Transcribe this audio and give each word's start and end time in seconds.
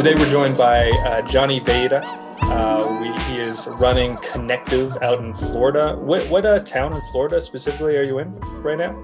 Today 0.00 0.14
we're 0.14 0.30
joined 0.30 0.56
by 0.56 0.88
uh, 1.04 1.20
Johnny 1.28 1.60
Veira. 1.60 2.00
Uh, 2.40 2.98
we, 3.02 3.12
he 3.24 3.38
is 3.38 3.68
running 3.68 4.16
Connective 4.32 4.96
out 5.02 5.22
in 5.22 5.34
Florida. 5.34 5.94
What, 5.94 6.26
what 6.30 6.46
uh, 6.46 6.60
town 6.60 6.94
in 6.94 7.02
Florida 7.12 7.38
specifically 7.38 7.98
are 7.98 8.02
you 8.02 8.18
in 8.18 8.34
right 8.62 8.78
now? 8.78 8.98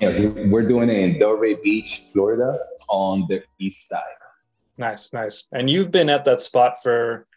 Yes, 0.00 0.18
we're 0.18 0.66
doing 0.66 0.88
it 0.88 0.98
in 0.98 1.14
Delray 1.20 1.62
Beach, 1.62 2.06
Florida, 2.12 2.58
on 2.88 3.26
the 3.28 3.44
east 3.60 3.88
side. 3.88 4.02
Nice, 4.76 5.12
nice. 5.12 5.44
And 5.52 5.70
you've 5.70 5.92
been 5.92 6.08
at 6.08 6.24
that 6.24 6.40
spot 6.40 6.82
for 6.82 7.28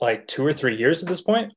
like 0.00 0.26
two 0.26 0.46
or 0.46 0.54
three 0.54 0.74
years 0.74 1.02
at 1.02 1.10
this 1.10 1.20
point? 1.20 1.52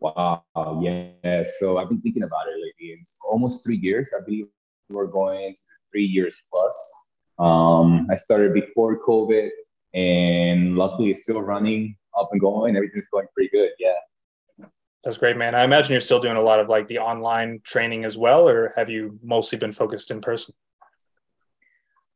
Wow, 0.00 0.44
yeah. 0.82 1.44
So 1.60 1.78
I've 1.78 1.88
been 1.88 2.02
thinking 2.02 2.24
about 2.24 2.46
it 2.46 2.56
lately. 2.56 2.94
It's 3.00 3.14
almost 3.26 3.64
three 3.64 3.78
years. 3.78 4.10
I 4.14 4.22
believe 4.22 4.48
we're 4.90 5.06
going 5.06 5.56
three 5.90 6.04
years 6.04 6.42
plus. 6.50 6.92
Um, 7.38 8.06
I 8.10 8.14
started 8.14 8.54
before 8.54 8.98
COVID, 9.04 9.50
and 9.94 10.76
luckily 10.76 11.10
it's 11.10 11.22
still 11.22 11.42
running 11.42 11.96
up 12.18 12.28
and 12.32 12.40
going. 12.40 12.76
Everything's 12.76 13.06
going 13.12 13.26
pretty 13.34 13.50
good. 13.50 13.70
Yeah. 13.78 14.66
That's 15.04 15.16
great, 15.16 15.36
man. 15.36 15.54
I 15.54 15.64
imagine 15.64 15.92
you're 15.92 16.00
still 16.00 16.20
doing 16.20 16.36
a 16.36 16.40
lot 16.42 16.60
of 16.60 16.68
like 16.68 16.86
the 16.86 16.98
online 16.98 17.60
training 17.64 18.04
as 18.04 18.16
well, 18.16 18.48
or 18.48 18.72
have 18.76 18.88
you 18.88 19.18
mostly 19.22 19.58
been 19.58 19.72
focused 19.72 20.10
in 20.10 20.20
person? 20.20 20.54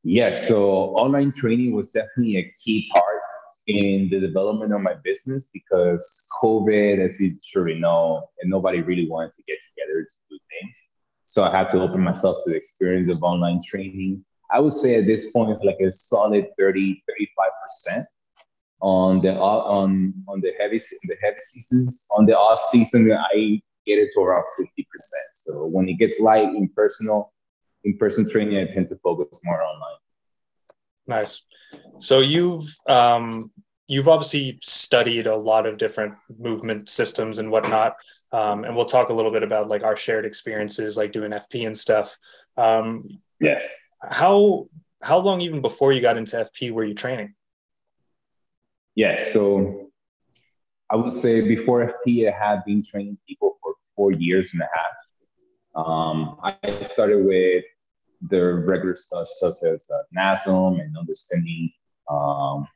Yes. 0.04 0.46
So 0.46 0.70
online 0.96 1.32
training 1.32 1.72
was 1.72 1.90
definitely 1.90 2.36
a 2.36 2.54
key 2.62 2.88
part 2.94 3.20
in 3.66 4.08
the 4.08 4.20
development 4.20 4.72
of 4.72 4.80
my 4.80 4.94
business 5.02 5.46
because 5.52 6.24
COVID, 6.40 7.00
as 7.00 7.18
you 7.18 7.36
surely 7.42 7.74
know, 7.74 8.28
and 8.40 8.48
nobody 8.48 8.82
really 8.82 9.08
wanted 9.08 9.32
to 9.32 9.42
get 9.48 9.58
together 9.68 10.04
to 10.04 10.10
do 10.30 10.38
things. 10.48 10.76
So 11.24 11.42
I 11.42 11.50
had 11.50 11.70
to 11.70 11.80
open 11.80 12.00
myself 12.02 12.36
to 12.44 12.50
the 12.50 12.56
experience 12.56 13.10
of 13.10 13.20
online 13.24 13.60
training. 13.68 14.24
I 14.50 14.60
would 14.60 14.72
say 14.72 14.96
at 14.96 15.06
this 15.06 15.30
point 15.30 15.50
it's 15.50 15.64
like 15.64 15.80
a 15.80 15.90
solid 15.90 16.46
30, 16.58 17.02
35% 17.90 18.04
on 18.80 19.22
the 19.22 19.34
on 19.34 20.14
on 20.28 20.40
the 20.40 20.52
heavy 20.58 20.78
the 21.04 21.16
heavy 21.22 21.38
seasons. 21.38 22.04
On 22.10 22.26
the 22.26 22.36
off 22.36 22.60
season, 22.70 23.10
I 23.12 23.60
get 23.86 23.98
it 23.98 24.10
to 24.14 24.20
around 24.20 24.44
50%. 24.58 24.66
So 25.32 25.66
when 25.66 25.88
it 25.88 25.94
gets 25.94 26.20
light 26.20 26.48
in 26.48 26.68
personal 26.68 27.32
in 27.84 27.96
person 27.98 28.28
training, 28.28 28.58
I 28.58 28.72
tend 28.72 28.88
to 28.88 28.96
focus 28.96 29.38
more 29.44 29.62
online. 29.62 29.96
Nice. 31.06 31.42
So 32.00 32.20
you've 32.20 32.68
um, 32.88 33.50
you've 33.86 34.08
obviously 34.08 34.58
studied 34.62 35.26
a 35.26 35.36
lot 35.36 35.66
of 35.66 35.78
different 35.78 36.14
movement 36.38 36.88
systems 36.88 37.38
and 37.38 37.50
whatnot, 37.50 37.96
um, 38.32 38.64
and 38.64 38.74
we'll 38.74 38.86
talk 38.86 39.08
a 39.08 39.14
little 39.14 39.30
bit 39.30 39.42
about 39.42 39.68
like 39.68 39.84
our 39.84 39.96
shared 39.96 40.26
experiences, 40.26 40.96
like 40.96 41.12
doing 41.12 41.30
FP 41.30 41.66
and 41.66 41.78
stuff. 41.78 42.14
Um, 42.56 43.20
yes. 43.40 43.66
How 44.02 44.68
how 45.02 45.18
long 45.18 45.40
even 45.40 45.60
before 45.60 45.92
you 45.92 46.00
got 46.00 46.16
into 46.16 46.36
FP 46.36 46.72
were 46.72 46.84
you 46.84 46.94
training? 46.94 47.34
Yes. 48.94 49.32
So 49.32 49.90
I 50.90 50.96
would 50.96 51.12
say 51.12 51.40
before 51.40 51.94
FP, 52.06 52.28
I 52.28 52.36
had 52.36 52.64
been 52.64 52.84
training 52.84 53.18
people 53.28 53.58
for 53.62 53.74
four 53.94 54.12
years 54.12 54.50
and 54.52 54.62
a 54.62 54.68
half. 54.74 55.86
Um, 55.86 56.38
I 56.42 56.82
started 56.82 57.24
with 57.26 57.64
the 58.30 58.54
regular 58.54 58.94
stuff 58.94 59.26
such 59.38 59.62
as 59.64 59.86
uh, 59.90 60.02
NASM 60.16 60.80
and 60.80 60.96
understanding 60.96 61.70
um, 62.08 62.66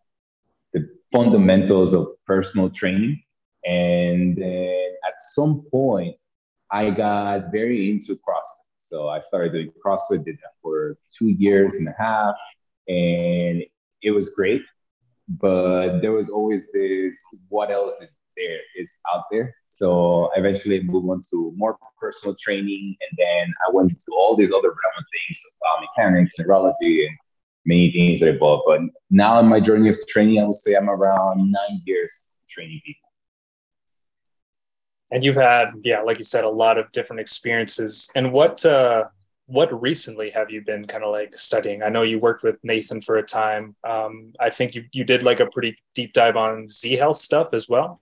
the 0.72 0.88
fundamentals 1.12 1.94
of 1.94 2.08
personal 2.27 2.68
training. 2.68 3.22
And 3.64 4.36
then 4.36 4.92
at 5.06 5.14
some 5.34 5.62
point, 5.70 6.16
I 6.70 6.90
got 6.90 7.50
very 7.50 7.90
into 7.90 8.14
CrossFit. 8.16 8.59
So 8.90 9.08
I 9.08 9.20
started 9.20 9.52
doing 9.52 9.73
CrossFit, 9.84 10.24
did 10.24 10.36
that 10.39 10.55
for 10.61 10.96
two 11.17 11.28
years 11.28 11.74
and 11.74 11.86
a 11.86 11.95
half, 11.96 12.34
and 12.89 13.62
it 14.02 14.11
was 14.11 14.30
great. 14.30 14.62
But 15.28 16.01
there 16.01 16.11
was 16.11 16.28
always 16.28 16.73
this 16.73 17.17
what 17.48 17.70
else 17.70 18.01
is 18.02 18.17
there 18.36 18.58
is 18.77 18.98
out 19.14 19.24
there. 19.30 19.55
So 19.67 20.30
eventually 20.34 20.80
I 20.80 20.83
moved 20.83 21.08
on 21.08 21.23
to 21.30 21.52
more 21.56 21.78
personal 22.01 22.34
training, 22.42 22.96
and 23.01 23.18
then 23.18 23.52
I 23.67 23.70
went 23.73 23.90
into 23.90 24.06
all 24.12 24.36
these 24.36 24.51
other 24.51 24.68
realm 24.68 25.05
things, 25.14 25.40
of 25.46 25.52
biomechanics, 25.62 26.30
neurology, 26.39 27.07
and 27.07 27.17
many 27.67 27.92
things 27.92 28.20
that 28.20 28.28
evolved. 28.28 28.64
But 28.67 28.80
now 29.11 29.39
in 29.39 29.46
my 29.46 29.61
journey 29.61 29.89
of 29.89 29.98
training, 30.08 30.40
I 30.40 30.46
would 30.46 30.55
say 30.55 30.74
I'm 30.74 30.90
around 30.90 31.39
nine 31.39 31.83
years 31.84 32.27
training 32.48 32.80
people. 32.84 33.09
And 35.10 35.24
you've 35.24 35.36
had, 35.36 35.72
yeah, 35.82 36.02
like 36.02 36.18
you 36.18 36.24
said, 36.24 36.44
a 36.44 36.48
lot 36.48 36.78
of 36.78 36.90
different 36.92 37.20
experiences. 37.20 38.08
And 38.14 38.32
what 38.32 38.64
uh, 38.64 39.04
what 39.46 39.82
recently 39.82 40.30
have 40.30 40.50
you 40.50 40.62
been 40.62 40.86
kind 40.86 41.02
of 41.02 41.12
like 41.12 41.36
studying? 41.36 41.82
I 41.82 41.88
know 41.88 42.02
you 42.02 42.20
worked 42.20 42.44
with 42.44 42.58
Nathan 42.62 43.00
for 43.00 43.16
a 43.16 43.22
time. 43.22 43.74
Um, 43.82 44.32
I 44.38 44.50
think 44.50 44.74
you 44.74 44.84
you 44.92 45.04
did 45.04 45.22
like 45.22 45.40
a 45.40 45.46
pretty 45.46 45.76
deep 45.94 46.12
dive 46.12 46.36
on 46.36 46.68
Z 46.68 46.96
Health 46.96 47.16
stuff 47.16 47.48
as 47.52 47.68
well. 47.68 48.00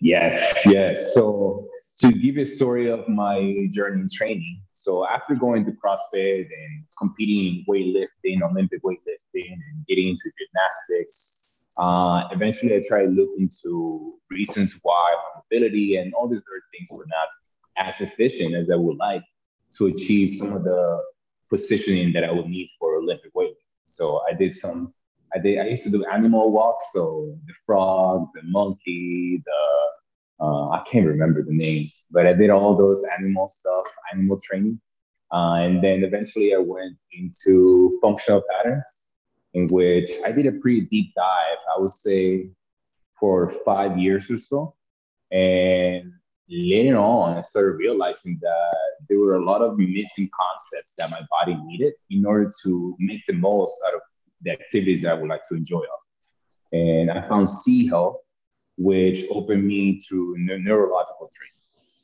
Yes, 0.00 0.66
yes. 0.66 1.14
So 1.14 1.68
to 1.98 2.12
give 2.12 2.36
a 2.38 2.44
story 2.44 2.90
of 2.90 3.08
my 3.08 3.68
journey 3.72 4.00
in 4.00 4.08
training, 4.12 4.60
so 4.72 5.06
after 5.08 5.34
going 5.34 5.64
to 5.64 5.72
CrossFit 5.72 6.40
and 6.40 6.84
competing 6.98 7.46
in 7.46 7.64
weightlifting, 7.68 8.42
Olympic 8.42 8.82
weightlifting, 8.82 9.52
and 9.52 9.86
getting 9.88 10.08
into 10.08 10.30
gymnastics, 10.38 11.43
uh, 11.76 12.28
eventually, 12.30 12.76
I 12.76 12.82
tried 12.86 13.04
to 13.04 13.08
look 13.08 13.30
into 13.38 14.14
reasons 14.30 14.74
why 14.82 15.16
mobility 15.36 15.96
and 15.96 16.14
all 16.14 16.28
these 16.28 16.38
other 16.38 16.62
things 16.72 16.88
were 16.90 17.06
not 17.08 17.28
as 17.76 18.00
efficient 18.00 18.54
as 18.54 18.70
I 18.70 18.76
would 18.76 18.96
like 18.96 19.22
to 19.78 19.86
achieve 19.86 20.38
some 20.38 20.52
of 20.52 20.64
the 20.64 21.02
positioning 21.50 22.12
that 22.12 22.24
I 22.24 22.30
would 22.30 22.46
need 22.46 22.70
for 22.78 22.96
Olympic 22.96 23.34
weightlifting. 23.34 23.56
So 23.86 24.22
I 24.28 24.34
did 24.34 24.54
some. 24.54 24.94
I 25.34 25.38
did. 25.38 25.58
I 25.58 25.66
used 25.66 25.82
to 25.84 25.90
do 25.90 26.04
animal 26.04 26.52
walks, 26.52 26.90
so 26.92 27.36
the 27.46 27.54
frog, 27.66 28.28
the 28.34 28.42
monkey, 28.44 29.42
the 29.44 30.44
uh, 30.44 30.68
I 30.70 30.84
can't 30.90 31.06
remember 31.06 31.42
the 31.42 31.56
names, 31.56 32.02
but 32.10 32.26
I 32.26 32.32
did 32.34 32.50
all 32.50 32.76
those 32.76 33.02
animal 33.18 33.48
stuff, 33.48 33.86
animal 34.12 34.40
training, 34.44 34.80
uh, 35.32 35.54
and 35.54 35.82
then 35.82 36.04
eventually 36.04 36.54
I 36.54 36.58
went 36.58 36.96
into 37.12 37.98
functional 38.00 38.42
patterns 38.50 38.84
in 39.54 39.68
which 39.68 40.10
I 40.24 40.32
did 40.32 40.46
a 40.46 40.52
pretty 40.52 40.82
deep 40.82 41.14
dive, 41.14 41.58
I 41.74 41.80
would 41.80 41.90
say 41.90 42.50
for 43.18 43.54
five 43.64 43.96
years 43.96 44.30
or 44.30 44.38
so. 44.38 44.74
And 45.30 46.12
later 46.48 46.98
on, 46.98 47.36
I 47.36 47.40
started 47.40 47.76
realizing 47.76 48.38
that 48.42 48.76
there 49.08 49.18
were 49.18 49.36
a 49.36 49.44
lot 49.44 49.62
of 49.62 49.78
missing 49.78 50.28
concepts 50.38 50.94
that 50.98 51.10
my 51.10 51.20
body 51.30 51.56
needed 51.64 51.94
in 52.10 52.26
order 52.26 52.52
to 52.64 52.96
make 52.98 53.22
the 53.26 53.34
most 53.34 53.74
out 53.86 53.94
of 53.94 54.00
the 54.42 54.50
activities 54.50 55.02
that 55.02 55.12
I 55.12 55.14
would 55.14 55.28
like 55.28 55.46
to 55.48 55.54
enjoy. 55.54 55.80
Of. 55.80 56.00
And 56.72 57.10
I 57.10 57.26
found 57.28 57.48
Z 57.48 57.86
Health, 57.86 58.18
which 58.76 59.24
opened 59.30 59.64
me 59.66 60.00
to 60.08 60.34
neurological 60.36 61.30
training. 61.34 61.54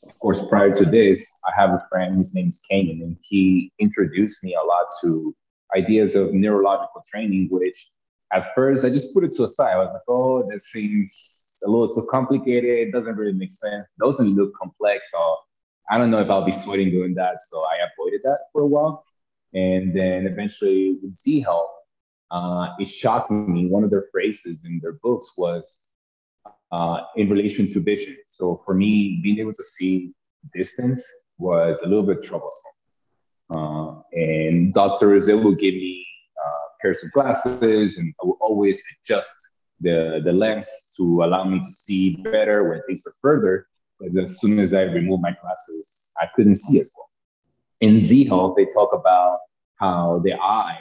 Of 0.05 0.19
course, 0.19 0.39
prior 0.49 0.75
to 0.75 0.85
this, 0.85 1.31
I 1.47 1.53
have 1.61 1.71
a 1.71 1.87
friend, 1.91 2.17
his 2.17 2.33
name 2.33 2.49
is 2.49 2.61
Kanan, 2.71 3.03
and 3.03 3.17
he 3.23 3.73
introduced 3.79 4.43
me 4.43 4.55
a 4.55 4.65
lot 4.65 4.87
to 5.03 5.35
ideas 5.77 6.15
of 6.15 6.33
neurological 6.33 7.03
training, 7.11 7.49
which 7.51 7.91
at 8.33 8.55
first 8.55 8.85
I 8.85 8.91
just 8.91 9.13
put 9.15 9.25
it 9.25 9.33
to 9.37 9.45
a 9.45 9.49
side. 9.49 9.75
I 9.75 9.79
was 9.79 9.91
like, 9.93 10.03
oh, 10.09 10.49
this 10.49 10.71
seems 10.71 11.55
a 11.65 11.69
little 11.71 11.93
too 11.93 12.07
complicated. 12.11 12.89
It 12.89 12.93
doesn't 12.93 13.17
really 13.17 13.33
make 13.33 13.51
sense. 13.51 13.87
It 13.87 14.05
doesn't 14.05 14.35
look 14.35 14.55
complex. 14.57 15.11
So 15.11 15.37
I 15.91 15.99
don't 15.99 16.11
know 16.11 16.21
if 16.21 16.31
I'll 16.31 16.45
be 16.45 16.53
sweating 16.53 16.91
doing 16.91 17.15
that. 17.15 17.39
So 17.49 17.65
I 17.65 17.79
avoided 17.93 18.21
that 18.25 18.39
for 18.53 18.63
a 18.63 18.67
while. 18.67 19.05
And 19.53 19.95
then 19.95 20.27
eventually 20.27 20.99
with 21.03 21.17
Z 21.17 21.41
Health, 21.41 21.71
uh, 22.31 22.69
it 22.79 22.87
shocked 22.87 23.31
me. 23.31 23.67
One 23.67 23.83
of 23.83 23.91
their 23.91 24.07
phrases 24.13 24.61
in 24.65 24.79
their 24.81 24.93
books 25.03 25.33
was 25.37 25.89
uh, 26.71 27.03
in 27.17 27.29
relation 27.29 27.73
to 27.73 27.81
vision. 27.81 28.17
So 28.29 28.63
for 28.65 28.75
me, 28.75 29.21
being 29.23 29.41
able 29.41 29.55
to 29.55 29.63
see 29.63 30.13
distance 30.55 31.05
was 31.39 31.81
a 31.83 31.89
little 31.89 32.05
bit 32.05 32.23
troublesome. 32.23 32.73
Uh, 33.51 34.01
and 34.13 34.73
doctors, 34.73 35.27
they 35.27 35.35
will 35.35 35.55
give 35.55 35.75
me 35.75 36.07
uh, 36.45 36.67
pairs 36.81 37.03
of 37.03 37.11
glasses 37.13 37.99
and 37.99 38.15
I 38.23 38.27
will 38.27 38.39
always 38.41 38.81
adjust 39.03 39.33
the, 39.81 40.21
the 40.25 40.33
lens 40.33 40.69
to 40.97 41.25
allow 41.25 41.45
me 41.45 41.59
to 41.59 41.71
see 41.71 42.17
better 42.17 42.69
when 42.69 42.81
things 42.87 43.03
are 43.07 43.15
further. 43.21 43.67
But 43.99 44.17
as 44.23 44.41
soon 44.41 44.59
as 44.59 44.73
I 44.73 44.83
remove 44.83 45.21
my 45.21 45.35
glasses, 45.43 46.11
I 46.19 46.29
couldn't 46.35 46.57
see 46.57 46.81
as 46.81 46.91
well. 46.97 47.11
In 47.81 48.01
Z 48.01 48.27
Health, 48.27 48.55
they 48.57 48.67
talk 48.67 48.93
about 48.93 49.39
how 49.77 50.21
the 50.25 50.35
eye, 50.41 50.79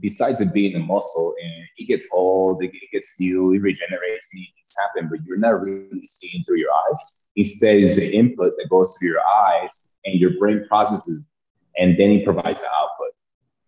besides 0.00 0.40
it 0.40 0.52
being 0.52 0.76
a 0.76 0.78
muscle 0.78 1.34
and 1.42 1.64
it 1.78 1.86
gets 1.88 2.06
old, 2.12 2.62
it 2.62 2.72
gets 2.92 3.14
new, 3.18 3.52
it 3.54 3.60
regenerates, 3.60 4.28
things 4.32 4.48
happen, 4.78 5.08
but 5.08 5.20
you're 5.26 5.38
not 5.38 5.60
really 5.62 6.04
seeing 6.04 6.44
through 6.44 6.58
your 6.58 6.70
eyes. 6.72 7.24
Instead, 7.36 7.76
it's 7.76 7.96
the 7.96 8.08
input 8.14 8.52
that 8.58 8.68
goes 8.70 8.94
through 8.98 9.08
your 9.08 9.26
eyes 9.26 9.88
and 10.04 10.20
your 10.20 10.38
brain 10.38 10.64
processes 10.68 11.24
and 11.76 11.98
then 11.98 12.10
he 12.10 12.24
provides 12.24 12.60
the 12.60 12.66
output. 12.66 13.12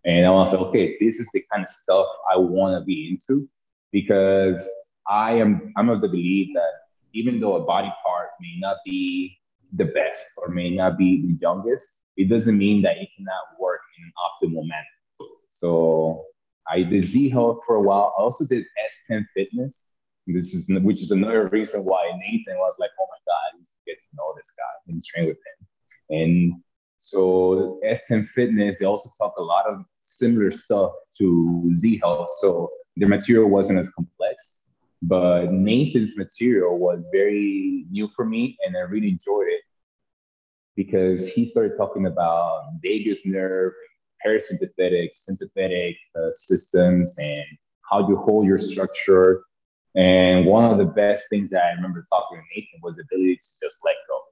And 0.05 0.25
I 0.25 0.31
was 0.31 0.53
like, 0.53 0.61
okay, 0.61 0.97
this 1.01 1.19
is 1.19 1.29
the 1.33 1.45
kind 1.51 1.65
of 1.65 1.69
stuff 1.69 2.07
I 2.33 2.37
want 2.37 2.81
to 2.81 2.85
be 2.85 3.09
into 3.11 3.49
because 3.93 4.67
I 5.09 5.33
am 5.33 5.73
I'm 5.77 5.89
of 5.89 6.01
the 6.01 6.09
belief 6.09 6.49
that 6.55 6.73
even 7.13 7.41
though 7.41 7.57
a 7.57 7.65
body 7.65 7.93
part 8.07 8.29
may 8.41 8.57
not 8.61 8.77
be 8.85 9.39
the 9.73 9.87
best 9.87 10.23
or 10.37 10.49
may 10.49 10.71
not 10.71 10.97
be 10.97 11.23
the 11.23 11.39
youngest, 11.41 11.99
it 12.17 12.29
doesn't 12.29 12.57
mean 12.57 12.83
that 12.83 12.99
it 12.99 13.09
cannot 13.17 13.61
work 13.61 13.81
in 13.99 14.05
an 14.05 14.13
optimal 14.27 14.67
manner. 14.67 15.31
So 15.51 16.25
I 16.69 16.83
did 16.83 17.05
Z 17.05 17.29
Health 17.31 17.61
for 17.67 17.77
a 17.77 17.83
while. 17.83 18.15
I 18.19 18.23
also 18.23 18.45
did 18.47 18.65
S10 19.11 19.25
Fitness. 19.35 19.83
This 20.27 20.55
is 20.55 20.67
which 20.83 21.01
is 21.01 21.11
another 21.11 21.49
reason 21.49 21.85
why 21.85 22.11
Nathan 22.19 22.57
was 22.59 22.75
like, 22.79 22.91
"Oh 23.01 23.07
my 23.09 23.19
God, 23.27 23.65
get 23.87 23.95
to 23.95 24.17
know 24.17 24.35
this 24.37 24.51
guy 24.57 24.93
and 24.93 25.03
train 25.05 25.27
with 25.27 25.37
him." 25.37 26.19
And 26.19 26.63
so 27.07 27.79
S10 27.85 28.27
Fitness, 28.31 28.81
they 28.81 28.85
also 28.85 29.09
talk 29.17 29.35
a 29.39 29.43
lot 29.43 29.65
of 29.67 29.85
similar 30.03 30.51
stuff 30.51 30.91
to 31.19 31.73
Z 31.73 32.01
Health. 32.03 32.29
So 32.41 32.69
their 32.97 33.07
material 33.07 33.49
wasn't 33.49 33.79
as 33.79 33.89
complex, 33.91 34.63
but 35.03 35.53
Nathan's 35.53 36.17
material 36.17 36.81
was 36.81 37.07
very 37.13 37.87
new 37.93 38.09
for 38.09 38.25
me, 38.25 38.59
and 38.67 38.77
I 38.77 38.81
really 38.81 39.11
enjoyed 39.11 39.47
it 39.47 39.61
because 40.75 41.29
he 41.29 41.45
started 41.45 41.77
talking 41.77 42.07
about 42.07 42.73
vagus 42.83 43.25
nerve, 43.25 43.73
parasympathetic, 44.27 45.11
sympathetic 45.13 45.97
uh, 46.17 46.33
systems, 46.33 47.15
and 47.19 47.45
how 47.89 48.09
you 48.09 48.17
hold 48.17 48.49
your 48.49 48.59
structure. 48.59 49.45
And 49.95 50.45
one 50.45 50.65
of 50.65 50.79
the 50.79 50.87
best 50.87 51.27
things 51.31 51.51
that 51.51 51.67
I 51.67 51.71
remember 51.75 52.05
talking 52.11 52.39
to 52.39 52.45
Nathan 52.53 52.81
was 52.83 52.97
the 52.97 53.03
ability 53.03 53.37
to 53.37 53.47
just 53.63 53.77
let 53.85 53.95
go. 54.09 54.26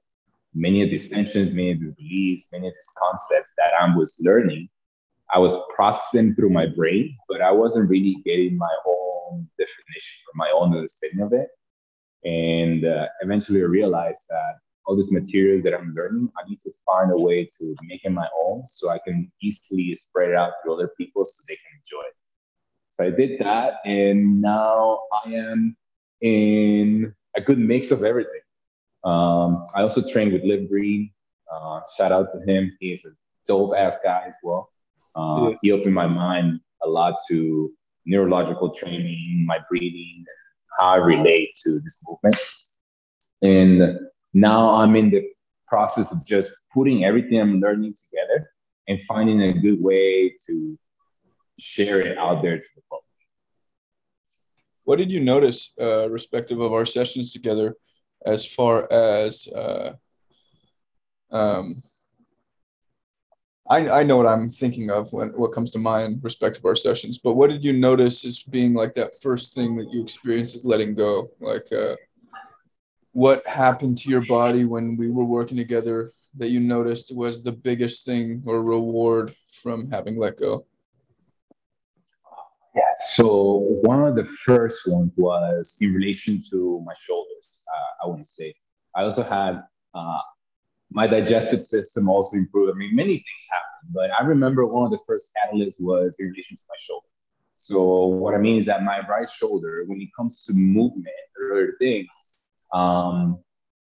Many 0.55 0.81
of 0.81 0.89
these 0.89 1.09
tensions, 1.09 1.51
many 1.51 1.71
of 1.71 1.79
these 1.79 1.93
beliefs, 1.93 2.45
many 2.51 2.67
of 2.67 2.73
these 2.73 2.89
concepts 2.97 3.51
that 3.57 3.73
I 3.79 3.95
was 3.95 4.15
learning, 4.19 4.69
I 5.33 5.39
was 5.39 5.55
processing 5.75 6.33
through 6.33 6.51
my 6.51 6.67
brain, 6.67 7.17
but 7.27 7.41
I 7.41 7.51
wasn't 7.51 7.89
really 7.89 8.17
getting 8.25 8.57
my 8.57 8.73
own 8.87 9.47
definition 9.57 10.17
or 10.27 10.33
my 10.35 10.49
own 10.55 10.75
understanding 10.75 11.21
of 11.21 11.33
it. 11.33 11.49
And 12.23 12.85
uh, 12.85 13.07
eventually 13.21 13.61
I 13.61 13.65
realized 13.65 14.21
that 14.29 14.55
all 14.85 14.95
this 14.95 15.11
material 15.11 15.61
that 15.63 15.73
I'm 15.73 15.93
learning, 15.95 16.29
I 16.37 16.47
need 16.47 16.59
to 16.63 16.71
find 16.85 17.11
a 17.11 17.17
way 17.17 17.45
to 17.59 17.75
make 17.83 18.05
it 18.05 18.11
my 18.11 18.27
own 18.37 18.63
so 18.67 18.89
I 18.89 18.99
can 18.99 19.31
easily 19.41 19.95
spread 19.95 20.29
it 20.29 20.35
out 20.35 20.53
to 20.63 20.73
other 20.73 20.91
people 20.97 21.25
so 21.25 21.43
they 21.47 21.55
can 21.55 21.79
enjoy 21.81 22.07
it. 22.07 22.15
So 22.91 23.05
I 23.05 23.09
did 23.09 23.39
that, 23.39 23.79
and 23.85 24.41
now 24.41 25.01
I 25.25 25.31
am 25.31 25.75
in 26.21 27.13
a 27.35 27.41
good 27.41 27.59
mix 27.59 27.91
of 27.91 28.03
everything. 28.03 28.39
Um, 29.05 29.67
I 29.73 29.81
also 29.81 30.01
trained 30.01 30.33
with 30.33 30.43
Liv 30.43 30.67
Green. 30.67 31.11
Uh, 31.51 31.79
shout 31.95 32.11
out 32.11 32.27
to 32.33 32.51
him. 32.51 32.75
He's 32.79 33.05
a 33.05 33.09
dope 33.47 33.75
ass 33.77 33.93
guy 34.03 34.23
as 34.27 34.33
well. 34.43 34.71
Uh, 35.15 35.49
yeah. 35.49 35.57
He 35.61 35.71
opened 35.71 35.93
my 35.93 36.07
mind 36.07 36.59
a 36.81 36.89
lot 36.89 37.15
to 37.29 37.71
neurological 38.05 38.71
training, 38.71 39.45
my 39.47 39.59
breathing, 39.69 40.17
and 40.17 40.27
how 40.79 40.87
I 40.87 40.95
relate 40.97 41.51
to 41.63 41.79
this 41.79 41.99
movement. 42.07 42.35
And 43.41 43.99
now 44.33 44.71
I'm 44.71 44.95
in 44.95 45.11
the 45.11 45.23
process 45.67 46.11
of 46.11 46.25
just 46.25 46.49
putting 46.73 47.05
everything 47.05 47.39
I'm 47.39 47.59
learning 47.59 47.93
together 47.93 48.51
and 48.87 48.99
finding 49.03 49.41
a 49.41 49.53
good 49.53 49.81
way 49.81 50.35
to 50.47 50.77
share 51.59 52.01
it 52.01 52.17
out 52.17 52.41
there 52.41 52.57
to 52.57 52.67
the 52.75 52.81
public. 52.89 53.03
What 54.83 54.99
did 54.99 55.09
you 55.09 55.19
notice, 55.19 55.73
uh, 55.81 56.09
respective 56.09 56.59
of 56.59 56.73
our 56.73 56.85
sessions 56.85 57.31
together, 57.31 57.75
as 58.25 58.45
far 58.45 58.91
as 58.91 59.47
uh, 59.47 59.93
um, 61.31 61.81
I, 63.67 63.89
I 63.89 64.03
know 64.03 64.17
what 64.17 64.27
I'm 64.27 64.49
thinking 64.49 64.91
of 64.91 65.11
when 65.11 65.29
what 65.29 65.51
comes 65.51 65.71
to 65.71 65.79
mind, 65.79 66.23
respect 66.23 66.57
of 66.57 66.65
our 66.65 66.75
sessions. 66.75 67.17
But 67.17 67.33
what 67.33 67.49
did 67.49 67.63
you 67.63 67.73
notice 67.73 68.23
as 68.23 68.43
being 68.43 68.73
like 68.73 68.93
that 68.93 69.19
first 69.21 69.55
thing 69.55 69.75
that 69.77 69.91
you 69.91 70.03
experienced 70.03 70.55
is 70.55 70.65
letting 70.65 70.93
go? 70.93 71.31
Like, 71.39 71.71
uh, 71.71 71.95
what 73.11 73.45
happened 73.47 73.97
to 73.99 74.09
your 74.09 74.25
body 74.25 74.65
when 74.65 74.97
we 74.97 75.09
were 75.09 75.25
working 75.25 75.57
together 75.57 76.11
that 76.35 76.49
you 76.49 76.59
noticed 76.59 77.15
was 77.15 77.41
the 77.41 77.51
biggest 77.51 78.05
thing 78.05 78.43
or 78.45 78.61
reward 78.61 79.33
from 79.51 79.89
having 79.89 80.19
let 80.19 80.37
go? 80.37 80.65
Yeah, 82.75 82.81
so 82.97 83.79
one 83.81 84.03
of 84.03 84.15
the 84.15 84.25
first 84.25 84.81
ones 84.85 85.11
was 85.15 85.77
in 85.79 85.93
relation 85.93 86.43
to 86.51 86.83
my 86.85 86.93
shoulders. 86.99 87.44
Uh, 87.67 88.09
I 88.11 88.17
to 88.17 88.23
say 88.23 88.53
I 88.95 89.03
also 89.03 89.23
had 89.23 89.63
uh, 89.93 90.19
my 90.91 91.07
digestive 91.07 91.61
system 91.61 92.07
also 92.09 92.37
improved. 92.37 92.71
I 92.73 92.77
mean, 92.77 92.95
many 92.95 93.15
things 93.15 93.45
happened, 93.49 93.93
but 93.93 94.11
I 94.17 94.23
remember 94.23 94.65
one 94.65 94.85
of 94.85 94.91
the 94.91 94.99
first 95.05 95.29
catalysts 95.35 95.79
was 95.79 96.15
in 96.19 96.27
relation 96.27 96.57
to 96.57 96.63
my 96.69 96.75
shoulder. 96.77 97.07
So 97.57 98.05
what 98.05 98.35
I 98.35 98.37
mean 98.37 98.59
is 98.59 98.65
that 98.67 98.83
my 98.83 98.99
right 99.07 99.27
shoulder, 99.27 99.83
when 99.87 99.99
it 99.99 100.09
comes 100.15 100.43
to 100.45 100.53
movement 100.53 101.07
or 101.39 101.53
other 101.53 101.75
things, 101.79 102.09
um, 102.73 103.39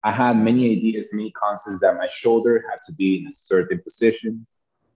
I 0.02 0.12
had 0.12 0.36
many 0.36 0.70
ideas, 0.70 1.08
many 1.12 1.30
concepts 1.32 1.80
that 1.80 1.96
my 1.96 2.06
shoulder 2.06 2.64
had 2.70 2.78
to 2.86 2.92
be 2.92 3.18
in 3.18 3.26
a 3.26 3.32
certain 3.32 3.80
position, 3.82 4.46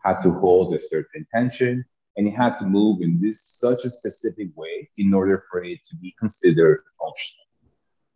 had 0.04 0.20
to 0.22 0.32
hold 0.32 0.74
a 0.74 0.78
certain 0.78 1.26
tension, 1.32 1.84
and 2.16 2.28
it 2.28 2.32
had 2.32 2.56
to 2.56 2.64
move 2.64 3.02
in 3.02 3.20
this 3.20 3.40
such 3.40 3.84
a 3.84 3.90
specific 3.90 4.48
way 4.56 4.88
in 4.98 5.14
order 5.14 5.44
for 5.50 5.64
it 5.64 5.78
to 5.88 5.96
be 5.96 6.14
considered 6.18 6.82
functional. 7.00 7.41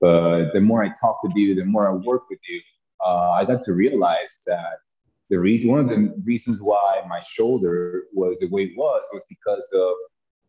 But 0.00 0.52
the 0.52 0.60
more 0.60 0.84
I 0.84 0.92
talk 1.00 1.22
with 1.22 1.34
you, 1.34 1.54
the 1.54 1.64
more 1.64 1.88
I 1.88 1.92
work 1.92 2.28
with 2.28 2.38
you, 2.48 2.60
uh, 3.04 3.30
I 3.30 3.44
got 3.44 3.62
to 3.62 3.72
realize 3.72 4.42
that 4.46 4.78
the 5.30 5.38
reason, 5.38 5.70
one 5.70 5.80
of 5.80 5.88
the 5.88 6.14
reasons 6.24 6.58
why 6.60 7.02
my 7.08 7.20
shoulder 7.20 8.04
was 8.12 8.38
the 8.38 8.48
way 8.48 8.64
it 8.64 8.76
was, 8.76 9.02
was 9.12 9.24
because 9.28 9.68
of 9.74 9.92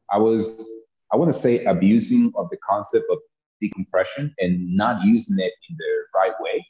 I 0.09 0.17
was, 0.17 0.69
I 1.11 1.17
want 1.17 1.31
to 1.31 1.37
say, 1.37 1.63
abusing 1.65 2.31
of 2.35 2.49
the 2.49 2.57
concept 2.67 3.05
of 3.09 3.17
decompression 3.59 4.33
and 4.39 4.75
not 4.75 5.03
using 5.03 5.37
it 5.39 5.51
in 5.69 5.75
the 5.77 6.03
right 6.15 6.33
way. 6.39 6.65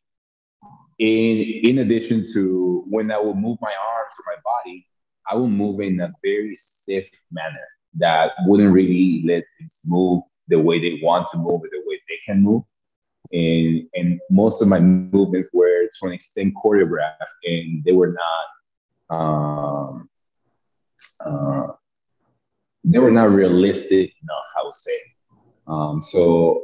In, 0.99 1.69
in 1.69 1.79
addition 1.79 2.25
to 2.33 2.83
when 2.87 3.11
I 3.11 3.19
will 3.19 3.35
move 3.35 3.57
my 3.61 3.73
arms 3.93 4.13
or 4.17 4.33
my 4.33 4.41
body, 4.43 4.87
I 5.29 5.35
will 5.35 5.49
move 5.49 5.81
in 5.81 5.99
a 5.99 6.11
very 6.23 6.55
stiff 6.55 7.07
manner 7.31 7.67
that 7.95 8.31
wouldn't 8.45 8.73
really 8.73 9.23
let 9.25 9.43
things 9.59 9.77
move 9.85 10.23
the 10.47 10.59
way 10.59 10.79
they 10.79 10.99
want 11.01 11.27
to 11.31 11.37
move 11.37 11.61
it, 11.65 11.71
the 11.71 11.83
way 11.85 11.99
they 12.07 12.19
can 12.25 12.43
move. 12.43 12.63
And, 13.31 13.87
and 13.95 14.19
most 14.29 14.61
of 14.61 14.67
my 14.67 14.79
movements 14.79 15.49
were 15.51 15.87
to 15.99 16.07
an 16.07 16.13
extent 16.13 16.53
choreographed 16.63 17.15
and 17.43 17.83
they 17.83 17.91
were 17.91 18.13
not 18.13 18.45
um, 19.09 20.09
uh, 21.19 21.67
they 22.83 22.99
were 22.99 23.11
not 23.11 23.31
realistic 23.31 24.13
enough, 24.23 24.45
I 24.57 24.63
would 24.63 24.73
say. 24.73 24.99
Um, 25.67 26.01
so 26.01 26.63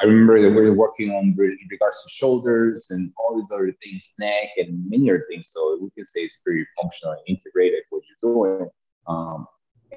I 0.00 0.06
remember 0.06 0.40
that 0.42 0.50
we 0.50 0.62
were 0.62 0.72
working 0.72 1.10
on 1.10 1.36
in 1.38 1.68
regards 1.70 2.02
to 2.02 2.10
shoulders 2.10 2.86
and 2.90 3.12
all 3.18 3.36
these 3.36 3.50
other 3.52 3.72
things, 3.82 4.08
neck 4.18 4.48
and 4.56 4.88
many 4.88 5.10
other 5.10 5.26
things. 5.28 5.50
So 5.52 5.78
we 5.80 5.90
can 5.90 6.04
say 6.04 6.20
it's 6.20 6.36
pretty 6.36 6.66
functional 6.80 7.12
and 7.12 7.20
integrated 7.26 7.82
what 7.90 8.02
you're 8.08 8.32
doing. 8.32 8.70
Um, 9.06 9.46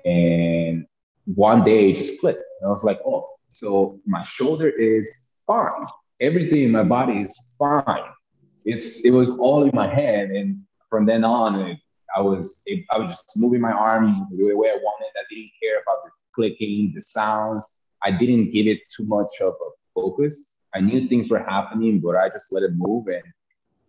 and 0.05 0.86
one 1.25 1.63
day 1.63 1.91
it 1.91 1.96
just 1.96 2.17
split. 2.17 2.36
And 2.36 2.67
I 2.67 2.70
was 2.70 2.84
like, 2.84 3.00
oh, 3.05 3.30
so 3.51 4.00
my 4.05 4.22
shoulder 4.22 4.70
is 4.70 5.13
fine. 5.46 5.86
Everything 6.22 6.63
in 6.63 6.72
my 6.72 6.84
body 6.84 7.20
is 7.20 7.38
fine. 7.60 8.10
It's 8.63 9.03
it 9.03 9.12
was 9.12 9.29
all 9.29 9.63
in 9.63 9.72
my 9.74 9.88
head, 9.88 10.29
and 10.31 10.62
from 10.89 11.05
then 11.05 11.25
on, 11.25 11.60
it, 11.67 11.77
I 12.15 12.22
was 12.22 12.62
it, 12.65 12.86
I 12.91 12.98
was 12.98 13.10
just 13.12 13.25
moving 13.36 13.60
my 13.60 13.74
arm 13.74 14.27
the 14.31 14.53
way 14.55 14.70
I 14.70 14.79
wanted. 14.81 15.12
I 15.17 15.24
didn't 15.29 15.51
care 15.62 15.81
about 15.81 16.03
the 16.05 16.12
clicking, 16.34 16.93
the 16.96 17.01
sounds. 17.01 17.65
I 18.03 18.12
didn't 18.12 18.51
give 18.51 18.67
it 18.67 18.79
too 18.96 19.03
much 19.05 19.29
of 19.41 19.53
a 19.53 19.70
focus. 19.93 20.53
I 20.74 20.79
knew 20.79 21.10
things 21.10 21.29
were 21.29 21.43
happening, 21.43 22.00
but 22.00 22.15
I 22.15 22.29
just 22.29 22.53
let 22.53 22.63
it 22.63 22.72
move. 22.75 23.08
And 23.08 23.24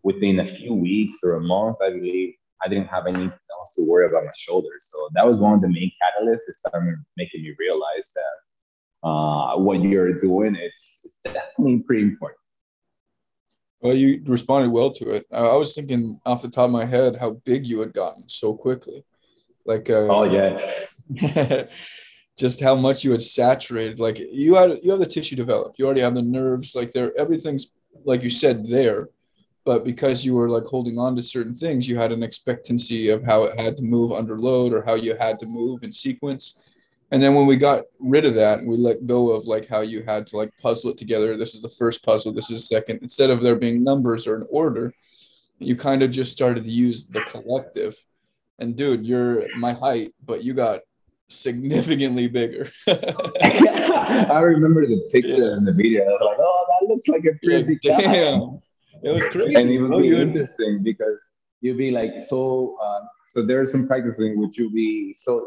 within 0.02 0.40
a 0.40 0.47
few 0.47 0.75
weeks 0.75 1.19
or 1.23 1.35
a 1.35 1.40
month, 1.40 1.76
I 1.81 1.90
believe 1.90 2.35
I 2.64 2.69
didn't 2.69 2.88
have 2.88 3.07
anything 3.07 3.31
else 3.31 3.75
to 3.76 3.88
worry 3.88 4.07
about 4.07 4.25
my 4.25 4.33
shoulders. 4.37 4.88
So 4.90 5.09
that 5.14 5.25
was 5.26 5.37
one 5.37 5.54
of 5.54 5.61
the 5.61 5.69
main 5.69 5.92
catalysts 6.02 6.47
that 6.47 6.54
started 6.54 6.97
making 7.16 7.42
me 7.42 7.54
realize 7.61 8.11
that 8.16 8.35
uh, 9.02 9.56
what 9.56 9.82
you're 9.82 10.21
doing 10.21 10.56
it's, 10.56 11.06
definitely 11.25 11.78
pretty 11.80 12.02
important. 12.02 12.38
Well, 13.80 13.94
you 13.94 14.23
responded 14.25 14.71
well 14.71 14.92
to 14.92 15.11
it. 15.11 15.26
I 15.32 15.54
was 15.56 15.75
thinking 15.75 16.21
off 16.26 16.42
the 16.42 16.49
top 16.49 16.66
of 16.66 16.71
my 16.71 16.85
head 16.85 17.16
how 17.16 17.32
big 17.44 17.66
you 17.66 17.80
had 17.80 17.92
gotten 17.92 18.28
so 18.28 18.54
quickly. 18.54 19.04
Like, 19.64 19.88
uh, 19.90 20.09
oh 20.09 20.25
yes, 20.25 21.00
just 22.38 22.61
how 22.61 22.75
much 22.75 23.04
you 23.04 23.12
had 23.12 23.23
saturated. 23.23 24.00
Like 24.00 24.18
you 24.18 24.54
had 24.54 24.80
you 24.82 24.90
have 24.90 25.00
the 25.00 25.06
tissue 25.06 25.37
developed. 25.37 25.78
You 25.78 25.85
already 25.85 26.00
have 26.00 26.14
the 26.14 26.23
nerves. 26.23 26.75
Like 26.75 26.92
there, 26.92 27.12
everything's 27.18 27.68
like 28.04 28.23
you 28.23 28.30
said 28.30 28.66
there. 28.66 29.09
But 29.64 29.85
because 29.85 30.25
you 30.25 30.35
were 30.35 30.49
like 30.49 30.64
holding 30.64 30.99
on 30.99 31.14
to 31.16 31.23
certain 31.23 31.54
things, 31.54 31.87
you 31.87 31.97
had 31.97 32.11
an 32.11 32.25
expectancy 32.25 33.11
of 33.11 33.23
how 33.23 33.44
it 33.44 33.59
had 33.59 33.76
to 33.76 33.82
move 33.82 34.11
under 34.11 34.38
load 34.38 34.73
or 34.73 34.82
how 34.82 34.94
you 34.94 35.14
had 35.16 35.38
to 35.38 35.47
move 35.47 35.85
in 35.85 35.92
sequence. 35.92 36.59
And 37.12 37.23
then 37.23 37.35
when 37.35 37.47
we 37.47 37.57
got 37.57 37.85
rid 38.00 38.25
of 38.25 38.35
that, 38.35 38.64
we 38.64 38.75
let 38.75 39.07
go 39.07 39.33
of 39.33 39.45
like 39.45 39.69
how 39.69 39.83
you 39.83 40.02
had 40.02 40.26
to 40.28 40.38
like 40.38 40.50
puzzle 40.59 40.90
it 40.90 40.97
together. 40.97 41.37
This 41.37 41.54
is 41.54 41.61
the 41.61 41.69
first 41.69 42.02
puzzle. 42.02 42.33
This 42.33 42.50
is 42.50 42.66
the 42.66 42.75
second. 42.75 43.00
Instead 43.02 43.28
of 43.28 43.42
there 43.42 43.54
being 43.54 43.85
numbers 43.85 44.26
or 44.26 44.35
an 44.35 44.47
order, 44.50 44.95
you 45.59 45.76
kind 45.76 46.02
of 46.02 46.11
just 46.11 46.33
started 46.33 46.64
to 46.64 46.71
use 46.71 47.04
the 47.04 47.21
collective. 47.25 48.02
And 48.59 48.75
dude, 48.75 49.07
you're 49.07 49.47
my 49.59 49.75
height, 49.75 50.14
but 50.25 50.42
you 50.42 50.54
got 50.54 50.81
significantly 51.28 52.28
bigger. 52.28 52.71
I 52.88 54.40
remember 54.40 54.87
the 54.87 55.07
picture 55.12 55.50
yeah. 55.50 55.57
in 55.59 55.66
the 55.66 55.73
video. 55.73 56.04
I 56.04 56.07
was 56.07 56.21
like, 56.25 56.38
oh, 56.40 56.66
that 56.81 56.88
looks 56.88 57.09
like 57.09 57.26
a 57.26 57.38
pretty 57.45 57.62
big 57.64 57.81
damn. 57.83 58.40
Guy. 58.40 58.59
It 59.02 59.11
was 59.11 59.25
crazy. 59.26 59.54
And 59.57 59.71
it 59.71 59.83
would 59.83 60.02
be 60.02 60.16
interesting 60.16 60.83
because 60.83 61.19
you'd 61.61 61.76
be 61.76 61.90
like, 61.90 62.12
so, 62.26 62.78
uh, 62.83 63.00
so 63.26 63.45
there's 63.45 63.71
some 63.71 63.87
practicing 63.87 64.40
which 64.40 64.57
you'll 64.57 64.73
be 64.73 65.12
so 65.12 65.47